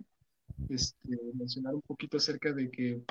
este, 0.69 1.17
mencionar 1.33 1.73
un 1.73 1.81
poquito 1.81 2.17
acerca 2.17 2.53
de 2.53 2.69
que 2.69 3.01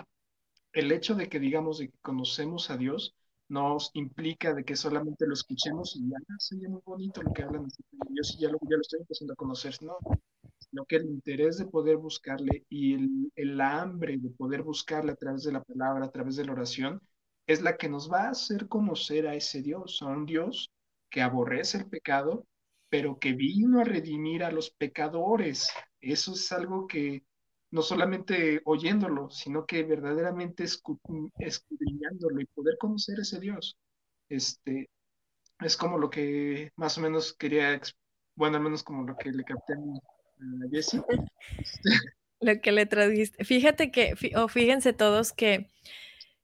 el 0.72 0.92
hecho 0.92 1.14
de 1.14 1.28
que 1.28 1.40
digamos 1.40 1.78
de 1.78 1.88
que 1.88 1.98
conocemos 2.00 2.70
a 2.70 2.76
Dios 2.76 3.14
nos 3.48 3.90
implica 3.94 4.54
de 4.54 4.64
que 4.64 4.76
solamente 4.76 5.26
lo 5.26 5.34
escuchemos 5.34 5.96
y 5.96 6.08
ya 6.08 6.16
ah, 6.16 6.36
sería 6.38 6.68
muy 6.68 6.80
bonito 6.84 7.22
lo 7.22 7.32
que 7.32 7.42
hablan. 7.42 7.66
Yo 8.10 8.22
sí 8.22 8.38
ya 8.38 8.48
lo, 8.48 8.58
ya 8.62 8.76
lo 8.76 8.80
estoy 8.80 9.00
empezando 9.00 9.32
a 9.32 9.36
conocer, 9.36 9.74
no, 9.82 9.98
sino 10.75 10.87
que 10.87 10.97
el 10.97 11.07
interés 11.07 11.59
de 11.59 11.66
poder 11.66 11.99
buscarle 11.99 12.64
y 12.68 12.95
el, 12.95 13.33
el, 13.37 13.61
hambre 13.61 14.16
de 14.18 14.31
poder 14.31 14.62
buscarle 14.62 15.12
a 15.12 15.14
través 15.14 15.45
de 15.45 15.53
la 15.53 15.62
palabra, 15.62 16.07
a 16.07 16.11
través 16.11 16.35
de 16.35 16.45
la 16.45 16.53
oración, 16.53 17.01
es 17.47 17.62
la 17.62 17.77
que 17.77 17.89
nos 17.89 18.11
va 18.11 18.22
a 18.25 18.31
hacer 18.31 18.66
conocer 18.66 19.29
a 19.29 19.37
ese 19.37 19.62
Dios, 19.62 20.03
a 20.03 20.07
un 20.07 20.27
Dios 20.27 20.72
que 21.11 21.22
aborrece 21.22 21.79
el 21.79 21.87
pecado, 21.89 22.45
pero 22.89 23.20
que 23.20 23.35
vino 23.35 23.81
a 23.81 23.85
redimir 23.85 24.43
a 24.43 24.51
los 24.51 24.70
pecadores. 24.70 25.68
Eso 26.01 26.33
es 26.33 26.51
algo 26.51 26.89
que 26.89 27.22
no 27.70 27.83
solamente 27.83 28.61
oyéndolo, 28.64 29.31
sino 29.31 29.66
que 29.66 29.85
verdaderamente 29.85 30.64
escudriñándolo 30.64 32.41
y 32.41 32.47
poder 32.47 32.79
conocer 32.79 33.20
ese 33.20 33.39
Dios. 33.39 33.79
Este, 34.29 34.91
es 35.61 35.77
como 35.77 35.99
lo 35.99 36.11
que 36.11 36.72
más 36.75 36.99
o 36.99 37.01
menos 37.01 37.33
quería 37.35 37.81
Bueno, 38.35 38.57
al 38.57 38.64
menos 38.64 38.83
como 38.83 39.05
lo 39.05 39.16
que 39.16 39.31
le 39.31 39.45
capté 39.45 39.75
Jessie. 40.70 41.01
lo 42.40 42.61
que 42.61 42.72
le 42.72 42.86
tradujiste. 42.86 43.45
Fíjate 43.45 43.90
que, 43.90 44.14
o 44.36 44.49
fíjense 44.49 44.92
todos 44.92 45.32
que, 45.32 45.68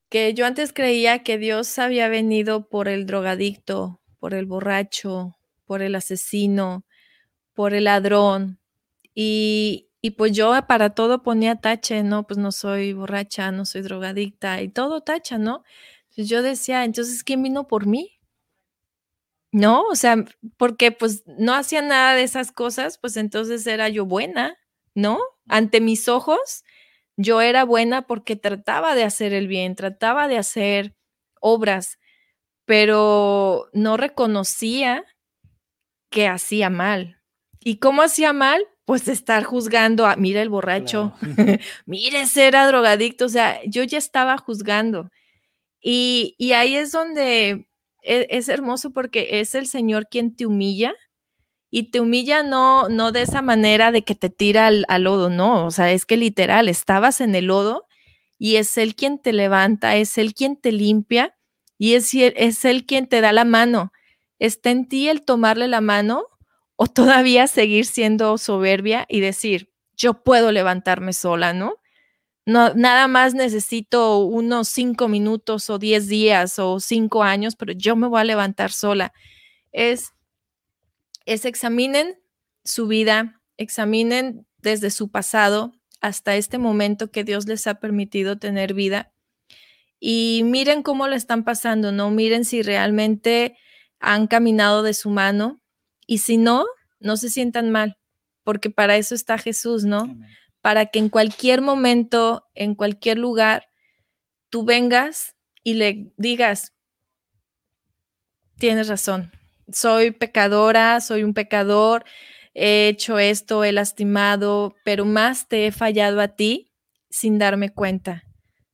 que 0.08 0.34
yo 0.34 0.46
antes 0.46 0.72
creía 0.72 1.22
que 1.22 1.38
Dios 1.38 1.78
había 1.78 2.08
venido 2.08 2.68
por 2.68 2.88
el 2.88 3.06
drogadicto, 3.06 4.00
por 4.18 4.34
el 4.34 4.46
borracho, 4.46 5.36
por 5.66 5.82
el 5.82 5.94
asesino, 5.94 6.84
por 7.54 7.74
el 7.74 7.84
ladrón. 7.84 8.60
Y, 9.14 9.88
y 10.02 10.12
pues 10.12 10.32
yo 10.32 10.52
para 10.68 10.90
todo 10.90 11.22
ponía 11.22 11.56
tache, 11.56 12.02
no, 12.02 12.26
pues 12.26 12.38
no 12.38 12.52
soy 12.52 12.92
borracha, 12.94 13.52
no 13.52 13.64
soy 13.66 13.82
drogadicta 13.82 14.62
y 14.62 14.68
todo 14.68 15.02
tacha, 15.02 15.38
¿no? 15.38 15.64
Entonces 16.10 16.28
yo 16.28 16.42
decía, 16.42 16.84
entonces, 16.84 17.22
¿quién 17.24 17.42
vino 17.42 17.68
por 17.68 17.86
mí? 17.86 18.19
No, 19.52 19.82
o 19.84 19.96
sea, 19.96 20.24
porque 20.56 20.92
pues 20.92 21.24
no 21.26 21.54
hacía 21.54 21.82
nada 21.82 22.14
de 22.14 22.22
esas 22.22 22.52
cosas, 22.52 22.98
pues 22.98 23.16
entonces 23.16 23.66
era 23.66 23.88
yo 23.88 24.06
buena, 24.06 24.56
¿no? 24.94 25.18
Ante 25.48 25.80
mis 25.80 26.08
ojos, 26.08 26.64
yo 27.16 27.40
era 27.40 27.64
buena 27.64 28.06
porque 28.06 28.36
trataba 28.36 28.94
de 28.94 29.04
hacer 29.04 29.32
el 29.32 29.48
bien, 29.48 29.74
trataba 29.74 30.28
de 30.28 30.38
hacer 30.38 30.94
obras, 31.40 31.98
pero 32.64 33.68
no 33.72 33.96
reconocía 33.96 35.04
que 36.10 36.28
hacía 36.28 36.70
mal. 36.70 37.20
¿Y 37.60 37.78
cómo 37.78 38.02
hacía 38.02 38.32
mal? 38.32 38.62
Pues 38.84 39.08
estar 39.08 39.44
juzgando 39.44 40.06
a, 40.06 40.16
mira 40.16 40.42
el 40.42 40.48
borracho, 40.48 41.12
mire, 41.86 42.22
ese 42.22 42.46
era 42.46 42.66
drogadicto, 42.68 43.26
o 43.26 43.28
sea, 43.28 43.60
yo 43.66 43.82
ya 43.82 43.98
estaba 43.98 44.38
juzgando. 44.38 45.10
Y, 45.82 46.34
y 46.38 46.52
ahí 46.52 46.76
es 46.76 46.92
donde 46.92 47.69
es, 48.02 48.26
es, 48.30 48.48
hermoso 48.48 48.90
porque 48.90 49.40
es 49.40 49.54
el 49.54 49.66
Señor 49.66 50.08
quien 50.10 50.34
te 50.34 50.46
humilla 50.46 50.94
y 51.70 51.90
te 51.90 52.00
humilla 52.00 52.42
no, 52.42 52.88
no 52.88 53.12
de 53.12 53.22
esa 53.22 53.42
manera 53.42 53.92
de 53.92 54.02
que 54.02 54.14
te 54.14 54.30
tira 54.30 54.66
al, 54.66 54.84
al, 54.88 55.04
lodo, 55.04 55.30
no, 55.30 55.66
o 55.66 55.70
sea, 55.70 55.92
es 55.92 56.04
que 56.04 56.16
literal, 56.16 56.68
estabas 56.68 57.20
en 57.20 57.34
el 57.34 57.46
lodo 57.46 57.86
y 58.38 58.56
es 58.56 58.76
Él 58.78 58.94
quien 58.94 59.18
te 59.18 59.32
levanta, 59.32 59.96
es 59.96 60.18
Él 60.18 60.34
quien 60.34 60.56
te 60.56 60.72
limpia 60.72 61.36
y 61.78 61.94
es, 61.94 62.12
es 62.14 62.64
Él 62.64 62.86
quien 62.86 63.06
te 63.06 63.20
da 63.20 63.32
la 63.32 63.44
mano. 63.44 63.92
Está 64.38 64.70
en 64.70 64.88
ti 64.88 65.08
el 65.08 65.22
tomarle 65.24 65.68
la 65.68 65.80
mano 65.80 66.26
o 66.76 66.86
todavía 66.86 67.46
seguir 67.46 67.86
siendo 67.86 68.36
soberbia 68.38 69.06
y 69.08 69.20
decir, 69.20 69.70
yo 69.96 70.22
puedo 70.22 70.52
levantarme 70.52 71.12
sola, 71.12 71.52
¿no? 71.52 71.76
No, 72.46 72.74
nada 72.74 73.06
más 73.06 73.34
necesito 73.34 74.18
unos 74.18 74.68
cinco 74.68 75.08
minutos 75.08 75.68
o 75.70 75.78
diez 75.78 76.08
días 76.08 76.58
o 76.58 76.80
cinco 76.80 77.22
años, 77.22 77.54
pero 77.56 77.72
yo 77.72 77.96
me 77.96 78.08
voy 78.08 78.20
a 78.20 78.24
levantar 78.24 78.72
sola. 78.72 79.12
Es 79.72 80.12
es 81.26 81.44
examinen 81.44 82.18
su 82.64 82.86
vida, 82.86 83.40
examinen 83.56 84.46
desde 84.58 84.90
su 84.90 85.10
pasado 85.10 85.72
hasta 86.00 86.36
este 86.36 86.58
momento 86.58 87.10
que 87.10 87.24
Dios 87.24 87.46
les 87.46 87.66
ha 87.66 87.74
permitido 87.74 88.38
tener 88.38 88.74
vida 88.74 89.12
y 90.00 90.42
miren 90.44 90.82
cómo 90.82 91.08
lo 91.08 91.14
están 91.14 91.44
pasando, 91.44 91.92
¿no? 91.92 92.10
Miren 92.10 92.44
si 92.44 92.62
realmente 92.62 93.56
han 94.00 94.26
caminado 94.26 94.82
de 94.82 94.94
su 94.94 95.10
mano 95.10 95.60
y 96.06 96.18
si 96.18 96.38
no, 96.38 96.64
no 97.00 97.16
se 97.16 97.28
sientan 97.28 97.70
mal, 97.70 97.98
porque 98.44 98.70
para 98.70 98.96
eso 98.96 99.14
está 99.14 99.36
Jesús, 99.38 99.84
¿no? 99.84 100.16
Para 100.60 100.86
que 100.86 100.98
en 100.98 101.08
cualquier 101.08 101.62
momento, 101.62 102.48
en 102.54 102.74
cualquier 102.74 103.18
lugar, 103.18 103.68
tú 104.50 104.64
vengas 104.64 105.36
y 105.62 105.74
le 105.74 106.12
digas, 106.16 106.74
tienes 108.58 108.88
razón, 108.88 109.32
soy 109.72 110.10
pecadora, 110.10 111.00
soy 111.00 111.22
un 111.22 111.34
pecador, 111.34 112.04
he 112.54 112.88
hecho 112.88 113.18
esto, 113.18 113.64
he 113.64 113.72
lastimado, 113.72 114.74
pero 114.84 115.04
más 115.04 115.48
te 115.48 115.66
he 115.66 115.72
fallado 115.72 116.20
a 116.20 116.28
ti 116.28 116.72
sin 117.08 117.38
darme 117.38 117.72
cuenta. 117.72 118.24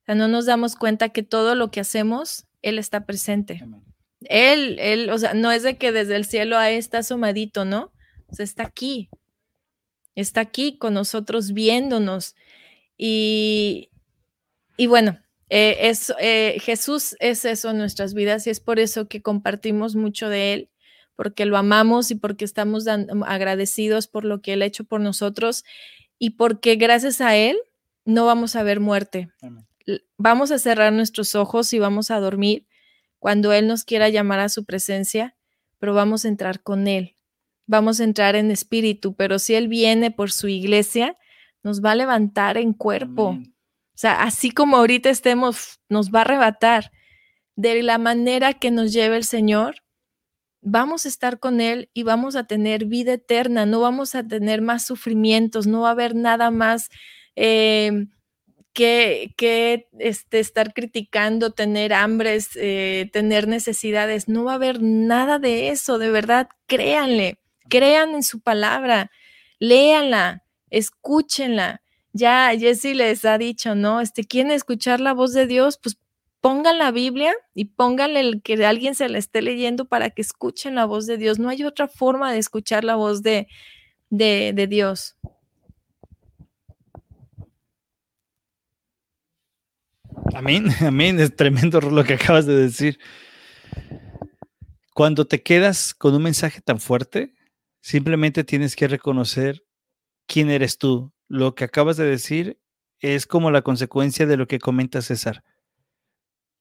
O 0.03 0.05
sea, 0.07 0.15
no 0.15 0.29
nos 0.29 0.47
damos 0.47 0.77
cuenta 0.77 1.11
que 1.11 1.23
todo 1.23 1.55
lo 1.55 1.71
que 1.71 1.81
hacemos, 1.81 2.47
Él 2.63 2.79
está 2.79 3.07
presente. 3.07 3.63
Él, 4.21 4.79
Él, 4.79 5.11
o 5.11 5.19
sea, 5.19 5.35
no 5.35 5.53
es 5.53 5.63
de 5.63 5.77
que 5.77 5.93
desde 5.93 6.17
el 6.17 6.25
cielo 6.25 6.59
ahí 6.59 6.77
está 6.77 6.99
asomadito, 6.99 7.65
¿no? 7.65 7.93
O 8.29 8.35
sea, 8.35 8.45
está 8.45 8.65
aquí. 8.65 9.09
Está 10.17 10.41
aquí 10.41 10.77
con 10.77 10.95
nosotros 10.95 11.53
viéndonos. 11.53 12.35
Y, 12.99 13.91
y 14.77 14.89
bueno, 14.89 15.21
eh, 15.49 15.77
es, 15.83 16.13
eh, 16.19 16.57
Jesús 16.61 17.15
es 17.21 17.45
eso 17.45 17.71
en 17.71 17.79
nuestras 17.79 18.15
vidas 18.15 18.49
y 18.49 18.51
es 18.51 18.59
por 18.59 18.81
eso 18.81 19.07
que 19.07 19.23
compartimos 19.23 19.95
mucho 19.95 20.29
de 20.29 20.55
Él 20.55 20.71
porque 21.17 21.47
lo 21.47 21.57
amamos 21.57 22.11
y 22.11 22.15
porque 22.15 22.45
estamos 22.45 22.87
agradecidos 22.87 24.07
por 24.07 24.25
lo 24.25 24.43
que 24.43 24.53
Él 24.53 24.63
ha 24.63 24.67
hecho 24.67 24.85
por 24.85 25.01
nosotros 25.01 25.65
y 26.19 26.31
porque 26.31 26.77
gracias 26.77 27.21
a 27.21 27.37
Él 27.37 27.57
no 28.05 28.27
vamos 28.27 28.55
a 28.55 28.63
ver 28.63 28.81
muerte. 28.81 29.31
Vamos 30.19 30.51
a 30.51 30.59
cerrar 30.59 30.93
nuestros 30.93 31.35
ojos 31.35 31.73
y 31.73 31.79
vamos 31.79 32.11
a 32.11 32.21
dormir 32.21 32.67
cuando 33.19 33.53
Él 33.53 33.67
nos 33.67 33.85
quiera 33.85 34.09
llamar 34.09 34.41
a 34.41 34.49
su 34.49 34.65
presencia, 34.65 35.35
pero 35.79 35.95
vamos 35.95 36.25
a 36.25 36.29
entrar 36.29 36.63
con 36.63 36.87
Él. 36.87 37.16
Vamos 37.67 38.01
a 38.01 38.05
entrar 38.05 38.37
en 38.37 38.51
espíritu, 38.51 39.15
pero 39.15 39.39
si 39.39 39.55
Él 39.55 39.69
viene 39.69 40.11
por 40.11 40.31
su 40.31 40.49
iglesia, 40.49 41.17
nos 41.63 41.85
va 41.85 41.93
a 41.93 41.97
levantar 41.97 42.57
en 42.57 42.73
cuerpo. 42.73 43.31
O 43.31 43.99
sea, 43.99 44.23
así 44.23 44.51
como 44.51 44.77
ahorita 44.77 45.11
estemos, 45.11 45.81
nos 45.89 46.11
va 46.11 46.21
a 46.21 46.23
arrebatar. 46.23 46.93
De 47.57 47.83
la 47.83 47.99
manera 47.99 48.53
que 48.53 48.71
nos 48.71 48.93
lleve 48.93 49.17
el 49.17 49.25
Señor, 49.25 49.77
vamos 50.61 51.07
a 51.07 51.09
estar 51.09 51.39
con 51.39 51.61
Él 51.61 51.91
y 51.95 52.03
vamos 52.03 52.37
a 52.37 52.45
tener 52.45 52.85
vida 52.85 53.15
eterna, 53.15 53.67
no 53.67 53.81
vamos 53.81 54.15
a 54.15 54.27
tener 54.27 54.63
más 54.63 54.85
sufrimientos, 54.87 55.67
no 55.67 55.83
va 55.83 55.89
a 55.89 55.93
haber 55.93 56.15
nada 56.15 56.51
más 56.51 56.91
eh, 57.37 58.07
que, 58.73 59.33
que 59.37 59.89
este, 59.99 60.41
estar 60.41 60.75
criticando, 60.75 61.53
tener 61.53 61.95
hambres, 61.95 62.51
eh, 62.57 63.09
tener 63.13 63.49
necesidades, 63.49 64.29
no 64.29 64.45
va 64.45 64.53
a 64.53 64.57
haber 64.57 64.83
nada 64.83 65.39
de 65.39 65.71
eso, 65.71 65.99
de 65.99 66.11
verdad, 66.11 66.49
créanle, 66.67 67.39
crean 67.69 68.15
en 68.15 68.23
su 68.23 68.41
palabra, 68.41 69.11
léanla, 69.59 70.45
escúchenla. 70.71 71.83
Ya 72.13 72.51
Jesse 72.59 72.95
les 72.95 73.25
ha 73.25 73.39
dicho, 73.39 73.75
¿no? 73.75 74.01
Este, 74.01 74.25
¿quieren 74.25 74.53
escuchar 74.53 75.01
la 75.01 75.13
voz 75.13 75.33
de 75.35 75.47
Dios? 75.47 75.79
Pues 75.83 75.99
pongan 76.41 76.79
la 76.79 76.91
Biblia 76.91 77.35
y 77.55 77.67
pónganle 77.67 78.21
el 78.21 78.43
que 78.43 78.65
alguien 78.65 78.95
se 78.95 79.09
la 79.09 79.19
esté 79.19 79.43
leyendo 79.43 79.85
para 79.85 80.11
que 80.11 80.23
escuchen 80.23 80.75
la 80.75 80.85
voz 80.85 81.07
de 81.07 81.19
Dios. 81.19 81.39
No 81.39 81.49
hay 81.49 81.65
otra 81.65 81.89
forma 81.89 82.33
de 82.33 82.39
escuchar 82.39 82.85
la 82.85 82.97
voz 82.97 83.23
de, 83.23 83.49
de, 84.11 84.53
de 84.55 84.67
Dios. 84.67 85.17
Amén, 90.35 90.67
amén. 90.81 91.21
Es 91.21 91.35
tremendo 91.35 91.81
lo 91.81 92.05
que 92.05 92.15
acabas 92.15 92.47
de 92.47 92.57
decir. 92.57 92.99
Cuando 94.95 95.27
te 95.27 95.43
quedas 95.43 95.95
con 95.95 96.15
un 96.15 96.23
mensaje 96.23 96.61
tan 96.61 96.81
fuerte, 96.81 97.35
simplemente 97.87 98.43
tienes 98.43 98.75
que 98.75 98.89
reconocer 98.89 99.65
quién 100.27 100.51
eres 100.51 100.77
tú. 100.77 101.13
Lo 101.29 101.55
que 101.55 101.63
acabas 101.63 101.97
de 101.97 102.05
decir 102.05 102.59
es 102.99 103.29
como 103.29 103.53
la 103.53 103.63
consecuencia 103.63 104.27
de 104.27 104.37
lo 104.37 104.49
que 104.49 104.59
comenta 104.59 105.03
César. 105.03 105.45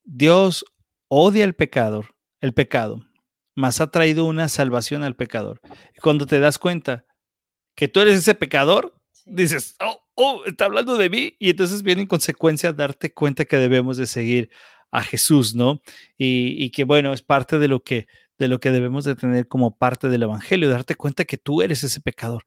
Dios 0.04 0.64
odia 1.08 1.42
el 1.42 1.56
pecador, 1.56 2.14
el 2.40 2.54
pecado, 2.54 3.04
mas 3.56 3.80
ha 3.80 3.90
traído 3.90 4.24
una 4.24 4.48
salvación 4.48 5.02
al 5.02 5.16
pecador. 5.16 5.60
Cuando 6.00 6.26
te 6.26 6.38
das 6.38 6.60
cuenta 6.60 7.06
que 7.74 7.88
tú 7.88 7.98
eres 8.02 8.20
ese 8.20 8.36
pecador, 8.36 8.94
dices, 9.24 9.74
oh, 9.80 10.00
oh, 10.14 10.44
está 10.44 10.66
hablando 10.66 10.96
de 10.96 11.10
mí. 11.10 11.34
Y 11.40 11.50
entonces 11.50 11.82
viene 11.82 12.02
en 12.02 12.08
consecuencia 12.08 12.72
darte 12.72 13.12
cuenta 13.12 13.46
que 13.46 13.56
debemos 13.56 13.96
de 13.96 14.06
seguir 14.06 14.48
a 14.92 15.02
Jesús, 15.02 15.56
¿no? 15.56 15.80
Y, 16.16 16.64
y, 16.64 16.70
que 16.70 16.84
bueno, 16.84 17.12
es 17.12 17.22
parte 17.22 17.58
de 17.58 17.66
lo 17.66 17.82
que 17.82 18.06
de 18.38 18.48
lo 18.48 18.60
que 18.60 18.70
debemos 18.70 19.04
de 19.04 19.16
tener 19.16 19.48
como 19.48 19.76
parte 19.76 20.08
del 20.08 20.22
evangelio, 20.22 20.68
darte 20.68 20.94
cuenta 20.94 21.24
que 21.24 21.38
tú 21.38 21.62
eres 21.62 21.84
ese 21.84 22.00
pecador, 22.00 22.44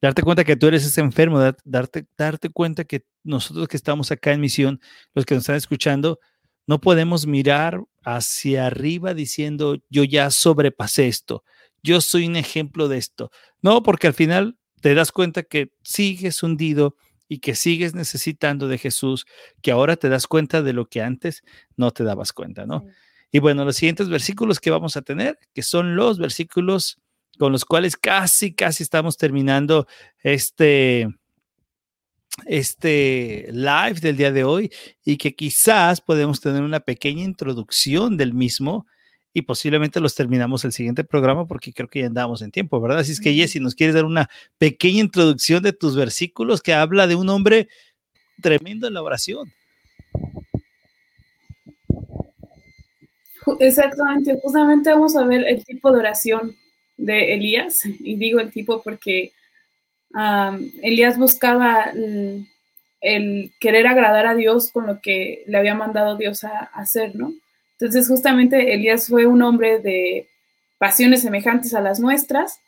darte 0.00 0.22
cuenta 0.22 0.44
que 0.44 0.56
tú 0.56 0.66
eres 0.66 0.84
ese 0.84 1.00
enfermo, 1.00 1.40
darte, 1.64 2.06
darte 2.16 2.50
cuenta 2.50 2.84
que 2.84 3.04
nosotros 3.22 3.68
que 3.68 3.76
estamos 3.76 4.10
acá 4.10 4.32
en 4.32 4.40
misión, 4.40 4.80
los 5.14 5.24
que 5.24 5.34
nos 5.34 5.42
están 5.42 5.56
escuchando, 5.56 6.18
no 6.66 6.80
podemos 6.80 7.26
mirar 7.26 7.82
hacia 8.04 8.66
arriba 8.66 9.14
diciendo, 9.14 9.78
yo 9.88 10.04
ya 10.04 10.30
sobrepasé 10.30 11.08
esto, 11.08 11.44
yo 11.82 12.00
soy 12.00 12.26
un 12.26 12.36
ejemplo 12.36 12.88
de 12.88 12.98
esto. 12.98 13.30
No, 13.62 13.82
porque 13.82 14.06
al 14.06 14.14
final 14.14 14.56
te 14.80 14.94
das 14.94 15.12
cuenta 15.12 15.42
que 15.42 15.72
sigues 15.82 16.42
hundido 16.42 16.96
y 17.28 17.38
que 17.38 17.54
sigues 17.54 17.94
necesitando 17.94 18.68
de 18.68 18.78
Jesús, 18.78 19.26
que 19.62 19.70
ahora 19.70 19.96
te 19.96 20.08
das 20.08 20.26
cuenta 20.26 20.62
de 20.62 20.72
lo 20.72 20.86
que 20.86 21.02
antes 21.02 21.42
no 21.76 21.90
te 21.92 22.04
dabas 22.04 22.32
cuenta, 22.32 22.66
¿no? 22.66 22.84
Y 23.32 23.38
bueno, 23.38 23.64
los 23.64 23.76
siguientes 23.76 24.08
versículos 24.08 24.60
que 24.60 24.70
vamos 24.70 24.96
a 24.96 25.02
tener, 25.02 25.38
que 25.54 25.62
son 25.62 25.96
los 25.96 26.18
versículos 26.18 26.98
con 27.38 27.52
los 27.52 27.64
cuales 27.64 27.96
casi, 27.96 28.52
casi 28.52 28.82
estamos 28.82 29.16
terminando 29.16 29.86
este, 30.22 31.08
este 32.46 33.48
live 33.52 34.00
del 34.00 34.16
día 34.16 34.32
de 34.32 34.44
hoy 34.44 34.70
y 35.04 35.16
que 35.16 35.34
quizás 35.34 36.00
podemos 36.00 36.40
tener 36.40 36.62
una 36.62 36.80
pequeña 36.80 37.24
introducción 37.24 38.16
del 38.16 38.34
mismo 38.34 38.86
y 39.32 39.42
posiblemente 39.42 40.00
los 40.00 40.14
terminamos 40.14 40.64
el 40.64 40.72
siguiente 40.72 41.04
programa 41.04 41.46
porque 41.46 41.72
creo 41.72 41.88
que 41.88 42.00
ya 42.00 42.06
andamos 42.06 42.42
en 42.42 42.50
tiempo, 42.50 42.80
¿verdad? 42.80 42.98
Así 42.98 43.12
es 43.12 43.20
que 43.20 43.32
Jessy, 43.32 43.60
¿nos 43.60 43.74
quieres 43.74 43.94
dar 43.94 44.04
una 44.04 44.28
pequeña 44.58 45.00
introducción 45.00 45.62
de 45.62 45.72
tus 45.72 45.96
versículos 45.96 46.60
que 46.62 46.74
habla 46.74 47.06
de 47.06 47.14
un 47.14 47.28
hombre 47.28 47.68
tremendo 48.42 48.88
en 48.88 48.94
la 48.94 49.02
oración? 49.02 49.52
Exactamente, 53.58 54.38
justamente 54.42 54.90
vamos 54.90 55.16
a 55.16 55.24
ver 55.24 55.46
el 55.46 55.64
tipo 55.64 55.92
de 55.92 56.00
oración 56.00 56.56
de 56.96 57.34
Elías, 57.34 57.84
y 57.84 58.16
digo 58.16 58.40
el 58.40 58.50
tipo 58.50 58.82
porque 58.82 59.32
Elías 60.82 61.16
buscaba 61.18 61.92
el, 63.00 63.52
querer 63.60 63.86
agradar 63.86 64.26
a 64.26 64.34
Dios 64.34 64.70
con 64.70 64.86
lo 64.86 65.00
que 65.00 65.44
le 65.46 65.58
había 65.58 65.74
mandado 65.74 66.16
Dios 66.16 66.44
a, 66.44 66.70
hacer, 66.74 67.16
¿no? 67.16 67.32
Entonces, 67.78 68.08
justamente 68.08 68.74
Elías 68.74 69.08
fue 69.08 69.26
un 69.26 69.40
hombre 69.42 69.78
de 69.78 70.28
pasiones 70.78 71.22
semejantes 71.22 71.72
a 71.74 71.80
las 71.80 71.98
nuestras, 71.98 72.60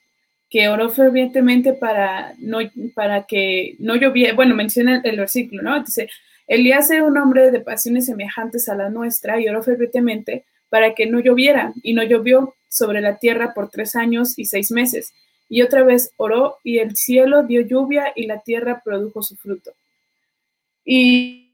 que 0.49 0.69
oró 0.69 0.91
fervientemente 0.91 1.73
para, 1.73 2.35
no, 2.39 2.59
para 2.95 3.25
que 3.25 3.75
no 3.79 3.97
lloviera, 3.97 4.35
bueno, 4.35 4.55
menciona 4.55 5.01
el, 5.03 5.17
versículo, 5.17 5.63
¿no? 5.63 5.83
Dice, 5.83 6.09
Elías 6.47 6.91
era 6.91 7.05
un 7.05 7.17
hombre 7.17 7.51
de 7.51 7.61
pasiones 7.61 8.07
semejantes 8.07 8.69
a 8.69 8.75
la 8.75 8.91
nuestra 8.91 9.41
y 9.41 9.49
oró 9.49 9.63
fervientemente 9.63 10.45
para 10.73 10.95
que 10.95 11.05
no 11.05 11.21
lloviera, 11.21 11.75
y 11.83 11.93
no 11.93 12.03
llovió 12.03 12.55
sobre 12.67 13.03
la 13.03 13.19
tierra 13.19 13.53
por 13.53 13.69
tres 13.69 13.95
años 13.95 14.39
y 14.39 14.47
seis 14.47 14.71
meses. 14.71 15.13
Y 15.47 15.61
otra 15.61 15.83
vez 15.83 16.15
oró, 16.17 16.57
y 16.65 16.79
el 16.79 16.97
cielo 16.97 17.43
dio 17.43 17.61
lluvia, 17.61 18.15
y 18.17 18.25
la 18.25 18.41
tierra 18.41 18.81
produjo 18.83 19.23
su 19.23 19.37
fruto. 19.37 19.73
Y, 20.83 21.53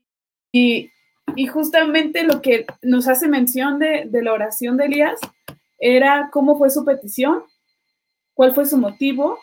y, 0.53 0.93
justamente 1.53 2.23
lo 2.23 2.41
que 2.41 2.65
nos 2.81 3.09
hace 3.09 3.27
mención 3.27 3.81
de, 3.81 4.05
de 4.07 4.23
la 4.23 4.33
oración 4.33 4.77
de 4.77 4.85
Elías 4.85 5.19
era 5.81 6.31
cómo 6.33 6.57
fue 6.57 6.71
su 6.71 6.85
petición, 6.85 7.43
cuál 8.35 8.55
fue 8.55 8.67
su 8.67 8.79
motivo, 8.79 9.37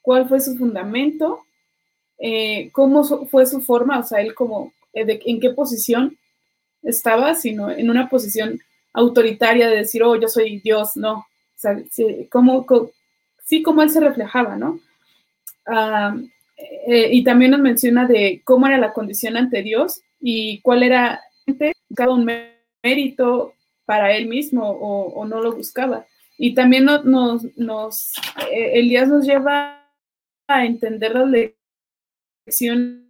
cuál 0.00 0.26
fue 0.30 0.40
su 0.40 0.56
fundamento, 0.56 1.44
eh, 2.16 2.70
cómo 2.72 3.04
fue 3.26 3.44
su 3.44 3.60
forma, 3.60 3.98
o 3.98 4.02
sea, 4.02 4.22
él 4.22 4.34
como, 4.34 4.72
eh, 4.94 5.20
en 5.26 5.40
qué 5.40 5.50
posición 5.50 6.16
estaba, 6.82 7.34
sino 7.34 7.70
en 7.70 7.90
una 7.90 8.08
posición 8.08 8.60
autoritaria 8.92 9.68
de 9.68 9.76
decir, 9.76 10.02
oh, 10.02 10.16
yo 10.16 10.28
soy 10.28 10.60
Dios, 10.60 10.96
no. 10.96 11.18
O 11.18 11.26
sea, 11.56 11.78
sí, 11.90 12.28
como, 12.30 12.66
sí, 13.44 13.62
como 13.62 13.82
él 13.82 13.90
se 13.90 14.00
reflejaba, 14.00 14.56
¿no? 14.56 14.80
Ah, 15.66 16.16
eh, 16.56 17.10
y 17.12 17.24
también 17.24 17.52
nos 17.52 17.60
menciona 17.60 18.06
de 18.06 18.42
cómo 18.44 18.66
era 18.66 18.78
la 18.78 18.92
condición 18.92 19.36
ante 19.36 19.62
Dios 19.62 20.02
y 20.20 20.60
cuál 20.60 20.82
era 20.82 21.20
cada 21.94 22.12
un 22.12 22.28
mérito 22.82 23.54
para 23.84 24.14
él 24.16 24.26
mismo 24.28 24.68
o, 24.68 25.24
no 25.24 25.40
lo 25.40 25.52
buscaba. 25.52 26.06
Y 26.36 26.54
también 26.54 26.84
nos, 26.84 27.04
nos, 27.04 27.44
nos 27.56 28.12
eh, 28.50 28.78
Elías 28.78 29.08
nos 29.08 29.26
lleva 29.26 29.86
a 30.46 30.64
entender 30.64 31.14
las 31.14 31.28
lecciones 32.46 33.04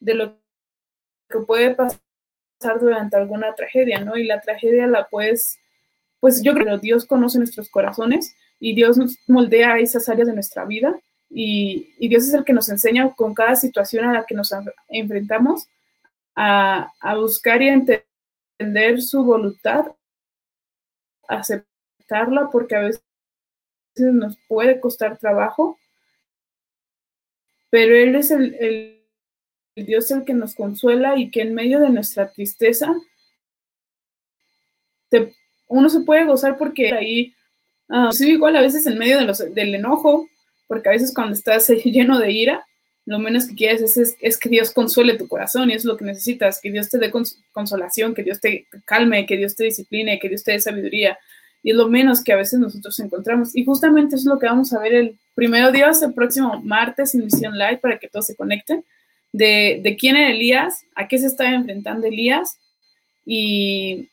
de 0.00 0.14
lo 0.14 0.38
que 1.28 1.38
puede 1.40 1.74
pasar 1.74 2.00
durante 2.80 3.16
alguna 3.16 3.54
tragedia, 3.54 4.00
¿no? 4.00 4.16
Y 4.16 4.24
la 4.24 4.40
tragedia 4.40 4.86
la 4.86 5.08
puedes, 5.08 5.58
pues 6.20 6.42
yo 6.42 6.54
creo 6.54 6.76
que 6.76 6.86
Dios 6.86 7.06
conoce 7.06 7.38
nuestros 7.38 7.68
corazones 7.68 8.34
y 8.58 8.74
Dios 8.74 8.98
nos 8.98 9.18
moldea 9.28 9.78
esas 9.78 10.08
áreas 10.08 10.28
de 10.28 10.34
nuestra 10.34 10.64
vida 10.64 10.98
y, 11.30 12.08
Dios 12.08 12.26
es 12.26 12.34
el 12.34 12.44
que 12.44 12.52
nos 12.52 12.68
enseña 12.68 13.14
con 13.14 13.34
cada 13.34 13.54
situación 13.54 14.04
a 14.06 14.12
la 14.12 14.26
que 14.26 14.34
nos 14.34 14.52
enfrentamos 14.88 15.68
a, 16.34 16.92
a 17.00 17.16
buscar 17.16 17.62
y 17.62 17.68
entender 17.68 19.02
su 19.02 19.22
voluntad, 19.24 19.86
aceptarla 21.28 22.48
porque 22.50 22.76
a 22.76 22.80
veces 22.80 23.02
nos 23.96 24.38
puede 24.48 24.80
costar 24.80 25.18
trabajo, 25.18 25.78
pero 27.70 27.94
Él 27.94 28.16
es 28.16 28.30
el 28.30 28.97
Dios 29.84 30.10
el 30.10 30.24
que 30.24 30.34
nos 30.34 30.54
consuela 30.54 31.18
y 31.18 31.30
que 31.30 31.42
en 31.42 31.54
medio 31.54 31.80
de 31.80 31.90
nuestra 31.90 32.30
tristeza 32.30 32.94
uno 35.68 35.88
se 35.88 36.00
puede 36.00 36.24
gozar 36.24 36.58
porque 36.58 36.92
ahí, 36.92 37.34
uh, 37.88 38.10
sí, 38.12 38.30
igual 38.30 38.56
a 38.56 38.62
veces 38.62 38.86
en 38.86 38.98
medio 38.98 39.18
de 39.18 39.24
los, 39.24 39.38
del 39.54 39.74
enojo, 39.74 40.28
porque 40.66 40.88
a 40.88 40.92
veces 40.92 41.14
cuando 41.14 41.34
estás 41.34 41.68
lleno 41.84 42.18
de 42.18 42.32
ira, 42.32 42.64
lo 43.06 43.18
menos 43.18 43.46
que 43.46 43.54
quieres 43.54 43.96
es, 43.96 44.16
es, 44.20 44.38
que 44.38 44.50
Dios 44.50 44.70
consuele 44.70 45.16
tu 45.16 45.28
corazón 45.28 45.70
y 45.70 45.74
es 45.74 45.84
lo 45.86 45.96
que 45.96 46.04
necesitas, 46.04 46.60
que 46.60 46.70
Dios 46.70 46.90
te 46.90 46.98
dé 46.98 47.10
consolación, 47.52 48.14
que 48.14 48.22
Dios 48.22 48.38
te 48.38 48.66
calme, 48.84 49.24
que 49.24 49.38
Dios 49.38 49.56
te 49.56 49.64
discipline, 49.64 50.18
que 50.20 50.28
Dios 50.28 50.44
te 50.44 50.52
dé 50.52 50.60
sabiduría. 50.60 51.18
Y 51.62 51.70
es 51.70 51.76
lo 51.76 51.88
menos 51.88 52.22
que 52.22 52.34
a 52.34 52.36
veces 52.36 52.60
nosotros 52.60 52.98
encontramos. 53.00 53.56
Y 53.56 53.64
justamente 53.64 54.14
es 54.14 54.26
lo 54.26 54.38
que 54.38 54.44
vamos 54.44 54.74
a 54.74 54.80
ver 54.80 54.92
el 54.92 55.18
primero 55.34 55.72
Dios, 55.72 56.02
el 56.02 56.12
próximo 56.12 56.60
martes 56.62 57.14
en 57.14 57.24
Misión 57.24 57.56
Live 57.56 57.78
para 57.78 57.98
que 57.98 58.08
todos 58.08 58.26
se 58.26 58.36
conecten 58.36 58.84
de, 59.32 59.96
quién 59.98 60.16
era 60.16 60.30
Elías, 60.30 60.84
a 60.94 61.08
qué 61.08 61.18
se 61.18 61.26
estaba 61.26 61.50
enfrentando 61.50 62.06
Elías 62.06 62.58
y 63.24 64.08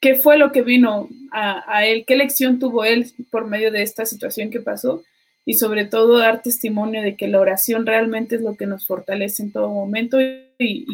qué 0.00 0.14
fue 0.16 0.38
lo 0.38 0.52
que 0.52 0.62
vino 0.62 1.08
a, 1.32 1.86
él, 1.86 2.04
qué 2.06 2.16
lección 2.16 2.58
tuvo 2.58 2.84
él 2.84 3.10
por 3.30 3.46
medio 3.46 3.70
de 3.70 3.82
esta 3.82 4.06
situación 4.06 4.50
que 4.50 4.60
pasó 4.60 5.02
y 5.44 5.54
sobre 5.54 5.84
todo 5.84 6.18
dar 6.18 6.42
testimonio 6.42 7.02
de 7.02 7.16
que 7.16 7.28
la 7.28 7.40
oración 7.40 7.86
realmente 7.86 8.36
es 8.36 8.42
lo 8.42 8.56
que 8.56 8.66
nos 8.66 8.86
fortalece 8.86 9.42
en 9.42 9.52
todo 9.52 9.68
momento 9.68 10.20
y, 10.20 10.86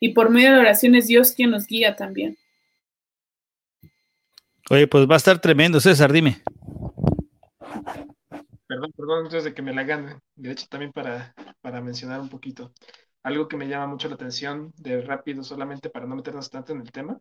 y 0.00 0.08
por 0.10 0.30
medio 0.30 0.50
de 0.50 0.56
la 0.56 0.62
oración 0.62 0.94
es 0.96 1.06
Dios 1.06 1.32
quien 1.32 1.50
nos 1.50 1.66
guía 1.66 1.96
también. 1.96 2.36
Oye, 4.70 4.86
pues 4.86 5.08
va 5.08 5.14
a 5.14 5.18
estar 5.18 5.38
tremendo, 5.40 5.78
César, 5.78 6.12
dime. 6.12 6.38
Perdón, 8.74 8.92
perdón, 8.96 9.24
antes 9.26 9.44
de 9.44 9.54
que 9.54 9.62
me 9.62 9.72
la 9.72 9.84
gane. 9.84 10.18
De 10.34 10.50
hecho, 10.50 10.66
también 10.68 10.90
para, 10.92 11.32
para 11.60 11.80
mencionar 11.80 12.20
un 12.20 12.28
poquito. 12.28 12.72
Algo 13.22 13.46
que 13.46 13.56
me 13.56 13.68
llama 13.68 13.86
mucho 13.86 14.08
la 14.08 14.16
atención 14.16 14.72
de 14.76 15.00
rápido, 15.00 15.44
solamente 15.44 15.90
para 15.90 16.06
no 16.06 16.16
meternos 16.16 16.50
tanto 16.50 16.72
en 16.72 16.80
el 16.80 16.90
tema, 16.90 17.20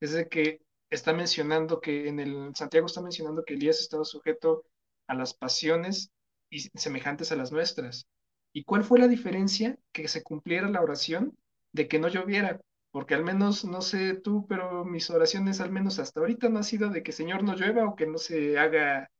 es 0.00 0.12
de 0.12 0.28
que 0.28 0.60
está 0.90 1.12
mencionando 1.12 1.80
que 1.80 2.08
en 2.08 2.20
el 2.20 2.54
Santiago 2.54 2.86
está 2.86 3.00
mencionando 3.00 3.44
que 3.44 3.54
Elías 3.54 3.80
estaba 3.80 4.04
sujeto 4.04 4.64
a 5.08 5.14
las 5.14 5.34
pasiones 5.34 6.12
y 6.50 6.60
semejantes 6.60 7.32
a 7.32 7.36
las 7.36 7.50
nuestras. 7.50 8.06
¿Y 8.52 8.62
cuál 8.62 8.84
fue 8.84 9.00
la 9.00 9.08
diferencia 9.08 9.76
que 9.92 10.06
se 10.06 10.22
cumpliera 10.22 10.68
la 10.68 10.82
oración 10.82 11.36
de 11.72 11.88
que 11.88 11.98
no 11.98 12.06
lloviera? 12.06 12.60
Porque 12.92 13.14
al 13.14 13.24
menos, 13.24 13.64
no 13.64 13.80
sé 13.80 14.14
tú, 14.14 14.46
pero 14.46 14.84
mis 14.84 15.10
oraciones 15.10 15.60
al 15.60 15.72
menos 15.72 15.98
hasta 15.98 16.20
ahorita 16.20 16.48
no 16.48 16.60
ha 16.60 16.62
sido 16.62 16.90
de 16.90 17.02
que 17.02 17.10
Señor 17.10 17.42
no 17.42 17.56
llueva 17.56 17.86
o 17.88 17.96
que 17.96 18.06
no 18.06 18.18
se 18.18 18.56
haga 18.56 19.10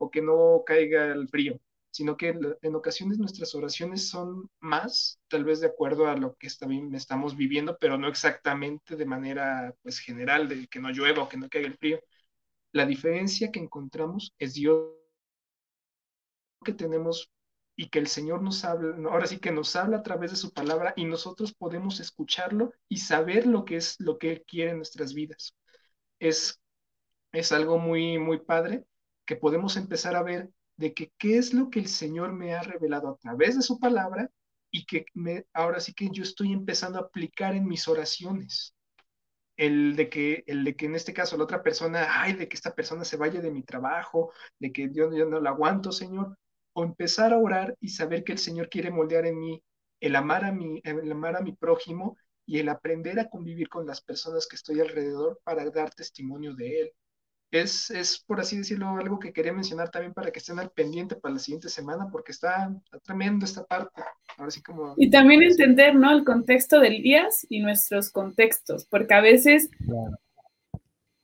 o 0.00 0.10
que 0.10 0.22
no 0.22 0.62
caiga 0.64 1.12
el 1.12 1.28
frío, 1.28 1.60
sino 1.90 2.16
que 2.16 2.34
en 2.62 2.74
ocasiones 2.74 3.18
nuestras 3.18 3.54
oraciones 3.54 4.08
son 4.08 4.50
más, 4.60 5.20
tal 5.28 5.44
vez 5.44 5.60
de 5.60 5.66
acuerdo 5.66 6.06
a 6.06 6.16
lo 6.16 6.36
que 6.36 6.46
estamos 6.46 7.36
viviendo, 7.36 7.76
pero 7.78 7.98
no 7.98 8.08
exactamente 8.08 8.96
de 8.96 9.04
manera 9.04 9.74
pues 9.82 9.98
general, 9.98 10.48
de 10.48 10.66
que 10.68 10.80
no 10.80 10.90
llueva 10.90 11.22
o 11.22 11.28
que 11.28 11.36
no 11.36 11.50
caiga 11.50 11.68
el 11.68 11.76
frío. 11.76 12.00
La 12.72 12.86
diferencia 12.86 13.52
que 13.52 13.60
encontramos 13.60 14.34
es 14.38 14.54
Dios 14.54 14.88
que 16.64 16.72
tenemos 16.72 17.30
y 17.76 17.88
que 17.90 17.98
el 17.98 18.06
Señor 18.06 18.42
nos 18.42 18.64
habla, 18.64 18.96
ahora 19.10 19.26
sí 19.26 19.38
que 19.38 19.52
nos 19.52 19.76
habla 19.76 19.98
a 19.98 20.02
través 20.02 20.30
de 20.30 20.36
su 20.38 20.52
palabra 20.52 20.94
y 20.96 21.04
nosotros 21.04 21.52
podemos 21.52 22.00
escucharlo 22.00 22.72
y 22.88 22.98
saber 22.98 23.46
lo 23.46 23.64
que 23.66 23.76
es 23.76 24.00
lo 24.00 24.18
que 24.18 24.32
Él 24.32 24.44
quiere 24.46 24.70
en 24.70 24.78
nuestras 24.78 25.12
vidas. 25.12 25.54
Es, 26.18 26.60
es 27.32 27.52
algo 27.52 27.78
muy, 27.78 28.18
muy 28.18 28.38
padre 28.38 28.84
que 29.30 29.36
podemos 29.36 29.76
empezar 29.76 30.16
a 30.16 30.24
ver 30.24 30.50
de 30.76 30.92
que 30.92 31.12
qué 31.16 31.38
es 31.38 31.54
lo 31.54 31.70
que 31.70 31.78
el 31.78 31.86
Señor 31.86 32.32
me 32.32 32.52
ha 32.52 32.62
revelado 32.62 33.10
a 33.10 33.16
través 33.16 33.54
de 33.54 33.62
su 33.62 33.78
palabra 33.78 34.28
y 34.72 34.86
que 34.86 35.06
me, 35.14 35.46
ahora 35.52 35.78
sí 35.78 35.94
que 35.94 36.08
yo 36.10 36.24
estoy 36.24 36.52
empezando 36.52 36.98
a 36.98 37.02
aplicar 37.02 37.54
en 37.54 37.68
mis 37.68 37.86
oraciones. 37.86 38.74
El 39.56 39.94
de 39.94 40.08
que, 40.08 40.42
el 40.48 40.64
de 40.64 40.74
que 40.74 40.86
en 40.86 40.96
este 40.96 41.14
caso 41.14 41.36
la 41.36 41.44
otra 41.44 41.62
persona, 41.62 42.08
ay, 42.20 42.32
de 42.32 42.48
que 42.48 42.56
esta 42.56 42.74
persona 42.74 43.04
se 43.04 43.16
vaya 43.16 43.40
de 43.40 43.52
mi 43.52 43.62
trabajo, 43.62 44.32
de 44.58 44.72
que 44.72 44.90
yo, 44.92 45.14
yo 45.16 45.26
no 45.26 45.38
la 45.38 45.50
aguanto, 45.50 45.92
Señor, 45.92 46.36
o 46.72 46.82
empezar 46.82 47.32
a 47.32 47.38
orar 47.38 47.76
y 47.80 47.90
saber 47.90 48.24
que 48.24 48.32
el 48.32 48.38
Señor 48.38 48.68
quiere 48.68 48.90
moldear 48.90 49.26
en 49.26 49.38
mí 49.38 49.62
el 50.00 50.16
amar 50.16 50.44
a 50.44 50.50
mi, 50.50 50.80
el 50.82 51.12
amar 51.12 51.36
a 51.36 51.40
mi 51.40 51.52
prójimo 51.52 52.16
y 52.46 52.58
el 52.58 52.68
aprender 52.68 53.20
a 53.20 53.30
convivir 53.30 53.68
con 53.68 53.86
las 53.86 54.00
personas 54.00 54.48
que 54.48 54.56
estoy 54.56 54.80
alrededor 54.80 55.40
para 55.44 55.70
dar 55.70 55.94
testimonio 55.94 56.52
de 56.56 56.80
Él 56.80 56.92
es, 57.50 57.90
es, 57.90 58.18
por 58.18 58.40
así 58.40 58.56
decirlo, 58.56 58.88
algo 58.90 59.18
que 59.18 59.32
quería 59.32 59.52
mencionar 59.52 59.90
también 59.90 60.14
para 60.14 60.30
que 60.30 60.38
estén 60.38 60.58
al 60.58 60.70
pendiente 60.70 61.16
para 61.16 61.34
la 61.34 61.40
siguiente 61.40 61.68
semana, 61.68 62.08
porque 62.10 62.32
está, 62.32 62.72
tremendo 63.04 63.44
esta 63.44 63.64
parte. 63.64 64.02
Ahora 64.36 64.50
sí 64.50 64.62
como... 64.62 64.94
Y 64.96 65.10
también 65.10 65.42
entender, 65.42 65.94
¿no? 65.94 66.12
El 66.12 66.24
contexto 66.24 66.80
del 66.80 67.02
días 67.02 67.46
y 67.48 67.60
nuestros 67.60 68.10
contextos, 68.10 68.84
porque 68.84 69.14
a 69.14 69.20
veces, 69.20 69.68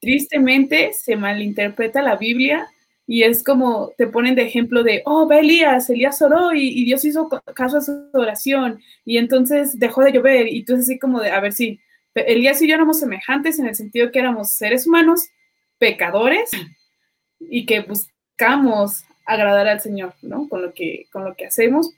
tristemente, 0.00 0.92
se 0.92 1.16
malinterpreta 1.16 2.02
la 2.02 2.16
Biblia 2.16 2.68
y 3.06 3.22
es 3.22 3.44
como 3.44 3.92
te 3.96 4.08
ponen 4.08 4.34
de 4.34 4.42
ejemplo 4.42 4.82
de, 4.82 5.02
oh, 5.04 5.28
ve 5.28 5.38
Elías, 5.38 5.88
Elías 5.88 6.20
oró 6.22 6.52
y, 6.52 6.68
y 6.68 6.84
Dios 6.84 7.04
hizo 7.04 7.28
caso 7.54 7.78
a 7.78 7.80
su 7.80 8.10
oración 8.12 8.80
y 9.04 9.18
entonces 9.18 9.78
dejó 9.78 10.02
de 10.02 10.10
llover 10.10 10.48
y 10.48 10.64
tú 10.64 10.74
es 10.74 10.80
así 10.80 10.98
como 10.98 11.20
de, 11.20 11.30
a 11.30 11.38
ver, 11.38 11.52
sí, 11.52 11.80
Elías 12.14 12.60
y 12.62 12.68
yo 12.68 12.74
éramos 12.74 12.98
semejantes 12.98 13.60
en 13.60 13.66
el 13.66 13.76
sentido 13.76 14.10
que 14.10 14.18
éramos 14.18 14.54
seres 14.54 14.88
humanos, 14.88 15.28
pecadores, 15.78 16.50
y 17.38 17.66
que 17.66 17.80
buscamos 17.80 19.04
agradar 19.24 19.68
al 19.68 19.80
Señor, 19.80 20.14
¿no? 20.22 20.48
Con 20.48 20.62
lo 20.62 20.72
que, 20.72 21.06
con 21.12 21.24
lo 21.24 21.34
que 21.34 21.46
hacemos. 21.46 21.90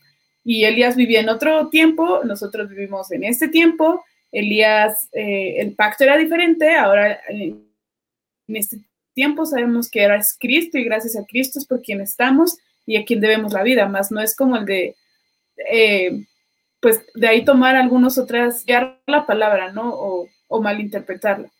Y 0.45 0.65
Elías 0.65 0.97
vivía 0.97 1.21
en 1.21 1.29
otro 1.29 1.69
tiempo, 1.69 2.23
nosotros 2.25 2.69
vivimos 2.69 3.11
en 3.13 3.25
este 3.25 3.49
tiempo. 3.49 4.05
Elías, 4.33 5.09
eh, 5.13 5.57
el 5.59 5.75
pacto 5.75 6.05
era 6.05 6.17
diferente, 6.17 6.75
ahora 6.75 7.21
en 7.29 7.67
este 8.49 8.79
tiempo 9.15 9.47
sabemos 9.47 9.91
que 9.91 10.03
era 10.03 10.21
Cristo 10.39 10.79
y 10.79 10.85
gracias 10.85 11.17
a 11.17 11.25
Cristo 11.27 11.59
es 11.59 11.67
por 11.67 11.83
quien 11.83 12.01
estamos 12.01 12.59
y 12.87 12.97
a 12.97 13.05
quien 13.05 13.21
debemos 13.21 13.53
la 13.53 13.63
vida, 13.63 13.89
más 13.89 14.11
no 14.11 14.21
es 14.21 14.37
como 14.37 14.57
el 14.57 14.65
de, 14.65 14.97
eh, 15.71 16.25
pues 16.81 17.05
de 17.15 17.27
ahí 17.27 17.45
tomar 17.45 17.77
algunas 17.77 18.17
otras, 18.17 18.65
ya 18.65 18.99
la 19.07 19.27
palabra, 19.27 19.73
¿no? 19.73 19.93
O, 19.93 20.29
o 20.49 20.63
malinterpretarla. 20.63 21.51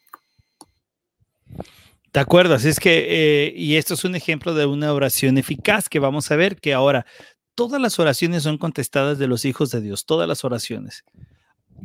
De 2.19 2.23
acuerdo, 2.23 2.55
así 2.55 2.67
es 2.67 2.81
que, 2.81 3.07
eh, 3.47 3.55
y 3.57 3.77
esto 3.77 3.95
es 3.95 4.05
un 4.05 4.17
ejemplo 4.17 4.53
de 4.53 4.67
una 4.67 4.93
oración 4.93 5.39
eficaz 5.39 5.89
que 5.89 6.01
vamos 6.01 6.33
a 6.33 6.35
ver 6.35 6.57
que 6.57 6.75
ahora 6.75 7.07
todas 7.55 7.81
las 7.81 8.01
oraciones 8.01 8.43
son 8.43 8.59
contestadas 8.59 9.21
de 9.21 9.29
los 9.29 9.45
hijos 9.45 9.71
de 9.71 9.81
Dios, 9.81 10.05
todas 10.05 10.27
las 10.27 10.43
oraciones. 10.43 11.05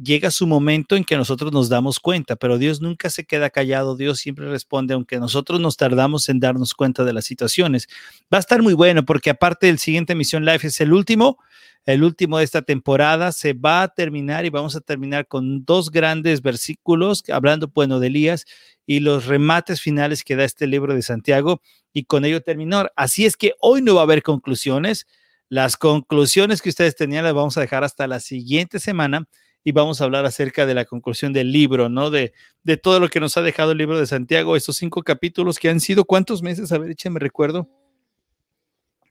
Llega 0.03 0.31
su 0.31 0.47
momento 0.47 0.95
en 0.95 1.03
que 1.03 1.17
nosotros 1.17 1.51
nos 1.51 1.69
damos 1.69 1.99
cuenta, 1.99 2.35
pero 2.35 2.57
Dios 2.57 2.81
nunca 2.81 3.11
se 3.11 3.25
queda 3.25 3.51
callado, 3.51 3.95
Dios 3.95 4.17
siempre 4.21 4.49
responde, 4.49 4.95
aunque 4.95 5.19
nosotros 5.19 5.59
nos 5.59 5.77
tardamos 5.77 6.27
en 6.29 6.39
darnos 6.39 6.73
cuenta 6.73 7.03
de 7.03 7.13
las 7.13 7.25
situaciones. 7.25 7.87
Va 8.33 8.37
a 8.37 8.41
estar 8.41 8.63
muy 8.63 8.73
bueno 8.73 9.05
porque 9.05 9.29
aparte 9.29 9.67
del 9.67 9.77
siguiente 9.77 10.15
Misión 10.15 10.45
Life 10.45 10.65
es 10.65 10.81
el 10.81 10.93
último, 10.93 11.37
el 11.85 12.03
último 12.03 12.39
de 12.39 12.45
esta 12.45 12.63
temporada, 12.63 13.31
se 13.33 13.53
va 13.53 13.83
a 13.83 13.87
terminar 13.89 14.45
y 14.45 14.49
vamos 14.49 14.75
a 14.75 14.81
terminar 14.81 15.27
con 15.27 15.63
dos 15.63 15.91
grandes 15.91 16.41
versículos, 16.41 17.23
hablando 17.29 17.67
bueno 17.67 17.99
de 17.99 18.07
Elías 18.07 18.45
y 18.85 18.99
los 18.99 19.25
remates 19.25 19.81
finales 19.81 20.23
que 20.23 20.35
da 20.35 20.43
este 20.43 20.67
libro 20.67 20.93
de 20.93 21.01
Santiago 21.01 21.61
y 21.93 22.05
con 22.05 22.25
ello 22.25 22.41
terminar. 22.41 22.91
Así 22.95 23.25
es 23.25 23.37
que 23.37 23.53
hoy 23.59 23.81
no 23.81 23.95
va 23.95 24.01
a 24.01 24.03
haber 24.03 24.23
conclusiones 24.23 25.07
las 25.49 25.77
conclusiones 25.77 26.63
que 26.63 26.69
ustedes 26.69 26.95
tenían 26.95 27.23
las 27.23 27.33
vamos 27.35 27.57
a 27.57 27.61
dejar 27.61 27.83
hasta 27.83 28.07
la 28.07 28.19
siguiente 28.19 28.79
semana 28.79 29.27
y 29.63 29.71
vamos 29.71 30.01
a 30.01 30.05
hablar 30.05 30.25
acerca 30.25 30.65
de 30.65 30.73
la 30.73 30.85
conclusión 30.85 31.31
del 31.31 31.51
libro, 31.51 31.89
¿no? 31.89 32.09
De, 32.09 32.33
de 32.63 32.75
todo 32.75 32.99
lo 32.99 33.07
que 33.07 33.19
nos 33.19 33.37
ha 33.37 33.43
dejado 33.43 33.71
el 33.71 33.77
libro 33.77 33.99
de 33.99 34.07
Santiago, 34.07 34.55
estos 34.55 34.77
cinco 34.77 35.03
capítulos 35.03 35.59
que 35.59 35.69
han 35.69 35.79
sido, 35.79 36.05
¿cuántos 36.05 36.41
meses? 36.41 36.71
A 36.71 36.79
ver, 36.79 36.95
me 37.11 37.19
recuerdo. 37.19 37.69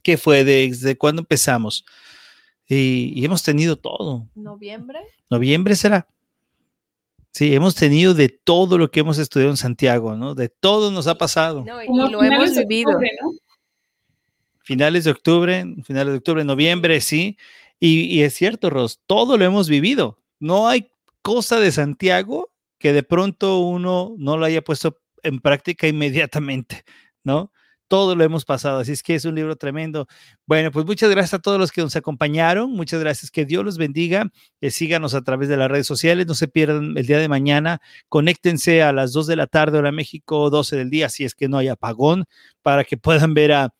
¿Qué 0.02 0.18
fue? 0.18 0.44
¿Desde 0.44 0.98
cuándo 0.98 1.22
empezamos? 1.22 1.84
Y, 2.66 3.12
y, 3.14 3.24
hemos 3.24 3.44
tenido 3.44 3.76
todo. 3.76 4.28
¿Noviembre? 4.34 4.98
¿Noviembre 5.30 5.76
será? 5.76 6.08
Sí, 7.32 7.54
hemos 7.54 7.74
tenido 7.74 8.14
de 8.14 8.28
todo 8.28 8.78
lo 8.78 8.90
que 8.90 9.00
hemos 9.00 9.18
estudiado 9.18 9.50
en 9.50 9.56
Santiago, 9.56 10.16
¿no? 10.16 10.34
De 10.34 10.48
todo 10.48 10.90
nos 10.90 11.06
ha 11.06 11.16
pasado. 11.16 11.64
No, 11.64 11.82
y 11.82 11.86
lo 11.86 12.22
hemos 12.22 12.54
vivido. 12.56 12.90
Octubre, 12.90 13.10
¿no? 13.22 13.32
finales 14.62 15.04
de 15.04 15.10
octubre, 15.10 15.64
finales 15.84 16.12
de 16.12 16.18
octubre, 16.18 16.44
noviembre, 16.44 17.00
sí. 17.00 17.36
Y, 17.78 18.22
es 18.22 18.34
cierto, 18.34 18.70
Ros, 18.70 19.00
todo 19.06 19.36
lo 19.36 19.44
hemos 19.44 19.68
vivido. 19.68 20.20
No 20.38 20.68
hay 20.68 20.92
cosa 21.20 21.58
de 21.58 21.72
Santiago 21.72 22.50
que 22.78 22.92
de 22.92 23.02
pronto 23.02 23.58
uno 23.58 24.14
no 24.18 24.36
lo 24.36 24.44
haya 24.44 24.62
puesto 24.62 25.00
en 25.22 25.40
práctica 25.40 25.88
inmediatamente, 25.88 26.84
¿no? 27.24 27.52
Todo 27.92 28.16
lo 28.16 28.24
hemos 28.24 28.46
pasado, 28.46 28.78
así 28.78 28.92
es 28.92 29.02
que 29.02 29.14
es 29.14 29.26
un 29.26 29.34
libro 29.34 29.54
tremendo. 29.54 30.06
Bueno, 30.46 30.70
pues 30.70 30.86
muchas 30.86 31.10
gracias 31.10 31.34
a 31.34 31.38
todos 31.40 31.58
los 31.58 31.70
que 31.70 31.82
nos 31.82 31.94
acompañaron, 31.94 32.70
muchas 32.72 33.00
gracias, 33.00 33.30
que 33.30 33.44
Dios 33.44 33.66
los 33.66 33.76
bendiga, 33.76 34.30
eh, 34.62 34.70
síganos 34.70 35.12
a 35.12 35.20
través 35.20 35.50
de 35.50 35.58
las 35.58 35.70
redes 35.70 35.88
sociales, 35.88 36.26
no 36.26 36.32
se 36.32 36.48
pierdan 36.48 36.96
el 36.96 37.04
día 37.04 37.18
de 37.18 37.28
mañana, 37.28 37.82
conéctense 38.08 38.82
a 38.82 38.94
las 38.94 39.12
2 39.12 39.26
de 39.26 39.36
la 39.36 39.46
tarde 39.46 39.76
hora 39.76 39.92
México, 39.92 40.48
12 40.48 40.74
del 40.74 40.88
día, 40.88 41.10
si 41.10 41.24
es 41.24 41.34
que 41.34 41.48
no 41.50 41.58
hay 41.58 41.68
apagón, 41.68 42.24
para 42.62 42.82
que 42.84 42.96
puedan 42.96 43.34
ver 43.34 43.52
a, 43.52 43.74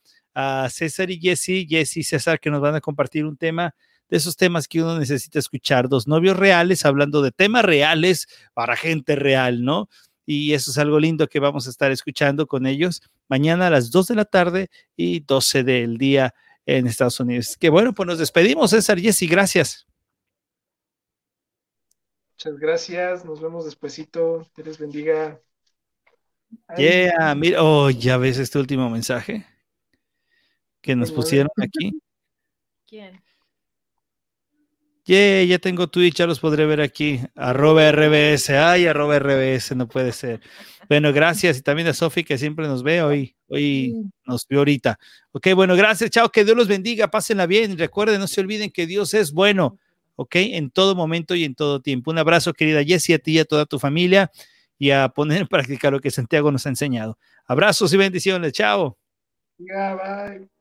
César 0.69 1.11
y 1.11 1.19
Jesse, 1.19 1.67
Jesse 1.67 1.97
y 1.97 2.03
César, 2.03 2.39
que 2.39 2.51
nos 2.51 2.61
van 2.61 2.75
a 2.75 2.83
compartir 2.83 3.25
un 3.25 3.39
tema 3.39 3.75
de 4.11 4.19
esos 4.19 4.37
temas 4.37 4.69
que 4.69 4.83
uno 4.83 4.99
necesita 4.99 5.39
escuchar, 5.39 5.89
dos 5.89 6.07
novios 6.07 6.37
reales 6.37 6.85
hablando 6.85 7.23
de 7.23 7.31
temas 7.31 7.65
reales 7.65 8.29
para 8.53 8.77
gente 8.77 9.17
real, 9.17 9.65
¿no? 9.65 9.89
Y 10.25 10.53
eso 10.53 10.71
es 10.71 10.79
algo 10.79 10.99
lindo 11.01 11.29
que 11.29 11.41
vamos 11.41 11.67
a 11.67 11.71
estar 11.71 11.91
escuchando 11.91 12.47
con 12.47 12.67
ellos 12.67 13.03
mañana 13.29 13.67
a 13.67 13.71
las 13.71 13.91
2 13.91 14.09
de 14.09 14.15
la 14.15 14.25
tarde 14.25 14.71
y 14.97 15.21
12 15.21 15.65
del 15.65 15.99
día 15.99 16.35
en 16.67 16.87
Estados 16.87 17.19
Unidos. 17.21 17.57
Que 17.59 17.71
bueno, 17.71 17.93
pues 17.93 18.07
nos 18.07 18.19
despedimos, 18.19 18.71
César, 18.71 18.99
Jesse, 18.99 19.29
gracias. 19.29 19.87
Muchas 22.33 22.59
gracias, 22.59 23.25
nos 23.25 23.41
vemos 23.41 23.65
despuesito, 23.65 24.47
Dios 24.57 24.67
les 24.67 24.79
bendiga. 24.79 25.41
Yeah, 26.77 27.35
mira, 27.35 27.63
oh, 27.63 27.89
ya 27.91 28.17
ves 28.17 28.39
este 28.39 28.59
último 28.59 28.91
mensaje 28.91 29.47
que 30.81 30.97
nos 30.97 31.13
pusieron 31.13 31.51
aquí. 31.57 31.93
¿Quién? 32.87 33.23
Yeah, 35.05 35.43
ya 35.43 35.59
tengo 35.59 35.89
Twitch, 35.89 36.15
ya 36.15 36.27
los 36.27 36.39
podré 36.39 36.65
ver 36.65 36.81
aquí. 36.81 37.21
Arroba 37.35 37.91
RBS. 37.91 38.51
Ay, 38.51 38.87
arroba 38.87 39.19
RBS, 39.19 39.75
no 39.75 39.89
puede 39.89 40.13
ser. 40.13 40.41
Bueno, 40.89 41.13
gracias. 41.13 41.59
Y 41.59 41.63
también 41.63 41.89
a 41.89 41.93
Sofi 41.93 42.23
que 42.23 42.39
siempre 42.39 42.69
nos 42.69 42.85
ve 42.85 43.03
hoy. 43.03 43.35
Hoy 43.49 43.95
nos 44.25 44.47
vio 44.47 44.61
ahorita. 44.61 44.99
Ok, 45.33 45.49
bueno, 45.57 45.75
gracias. 45.75 46.11
Chao, 46.11 46.31
que 46.31 46.45
Dios 46.45 46.57
los 46.57 46.69
bendiga. 46.69 47.09
Pásenla 47.09 47.47
bien. 47.47 47.77
Recuerden, 47.77 48.21
no 48.21 48.29
se 48.29 48.41
olviden 48.41 48.71
que 48.71 48.87
Dios 48.87 49.13
es 49.15 49.33
bueno. 49.33 49.77
Ok, 50.15 50.37
en 50.37 50.71
todo 50.71 50.95
momento 50.95 51.35
y 51.35 51.45
en 51.45 51.57
todo 51.57 51.81
tiempo. 51.81 52.13
Un 52.13 52.19
abrazo, 52.19 52.53
querida 52.53 52.85
Jessie, 52.85 53.17
a 53.17 53.19
ti 53.19 53.33
y 53.33 53.39
a 53.41 53.45
toda 53.45 53.67
tu 53.67 53.81
familia. 53.81 54.31
Y 54.79 54.91
a 54.91 55.09
poner 55.09 55.41
en 55.43 55.49
práctica 55.49 55.91
lo 55.91 56.01
que 56.01 56.13
Santiago 56.13 56.53
nos 56.53 56.67
ha 56.67 56.69
enseñado. 56.69 57.19
Abrazos 57.45 57.93
y 57.93 57.97
bendiciones. 57.97 58.53
Chao. 58.53 58.97
Yeah, 59.59 59.95
bye. 59.95 60.52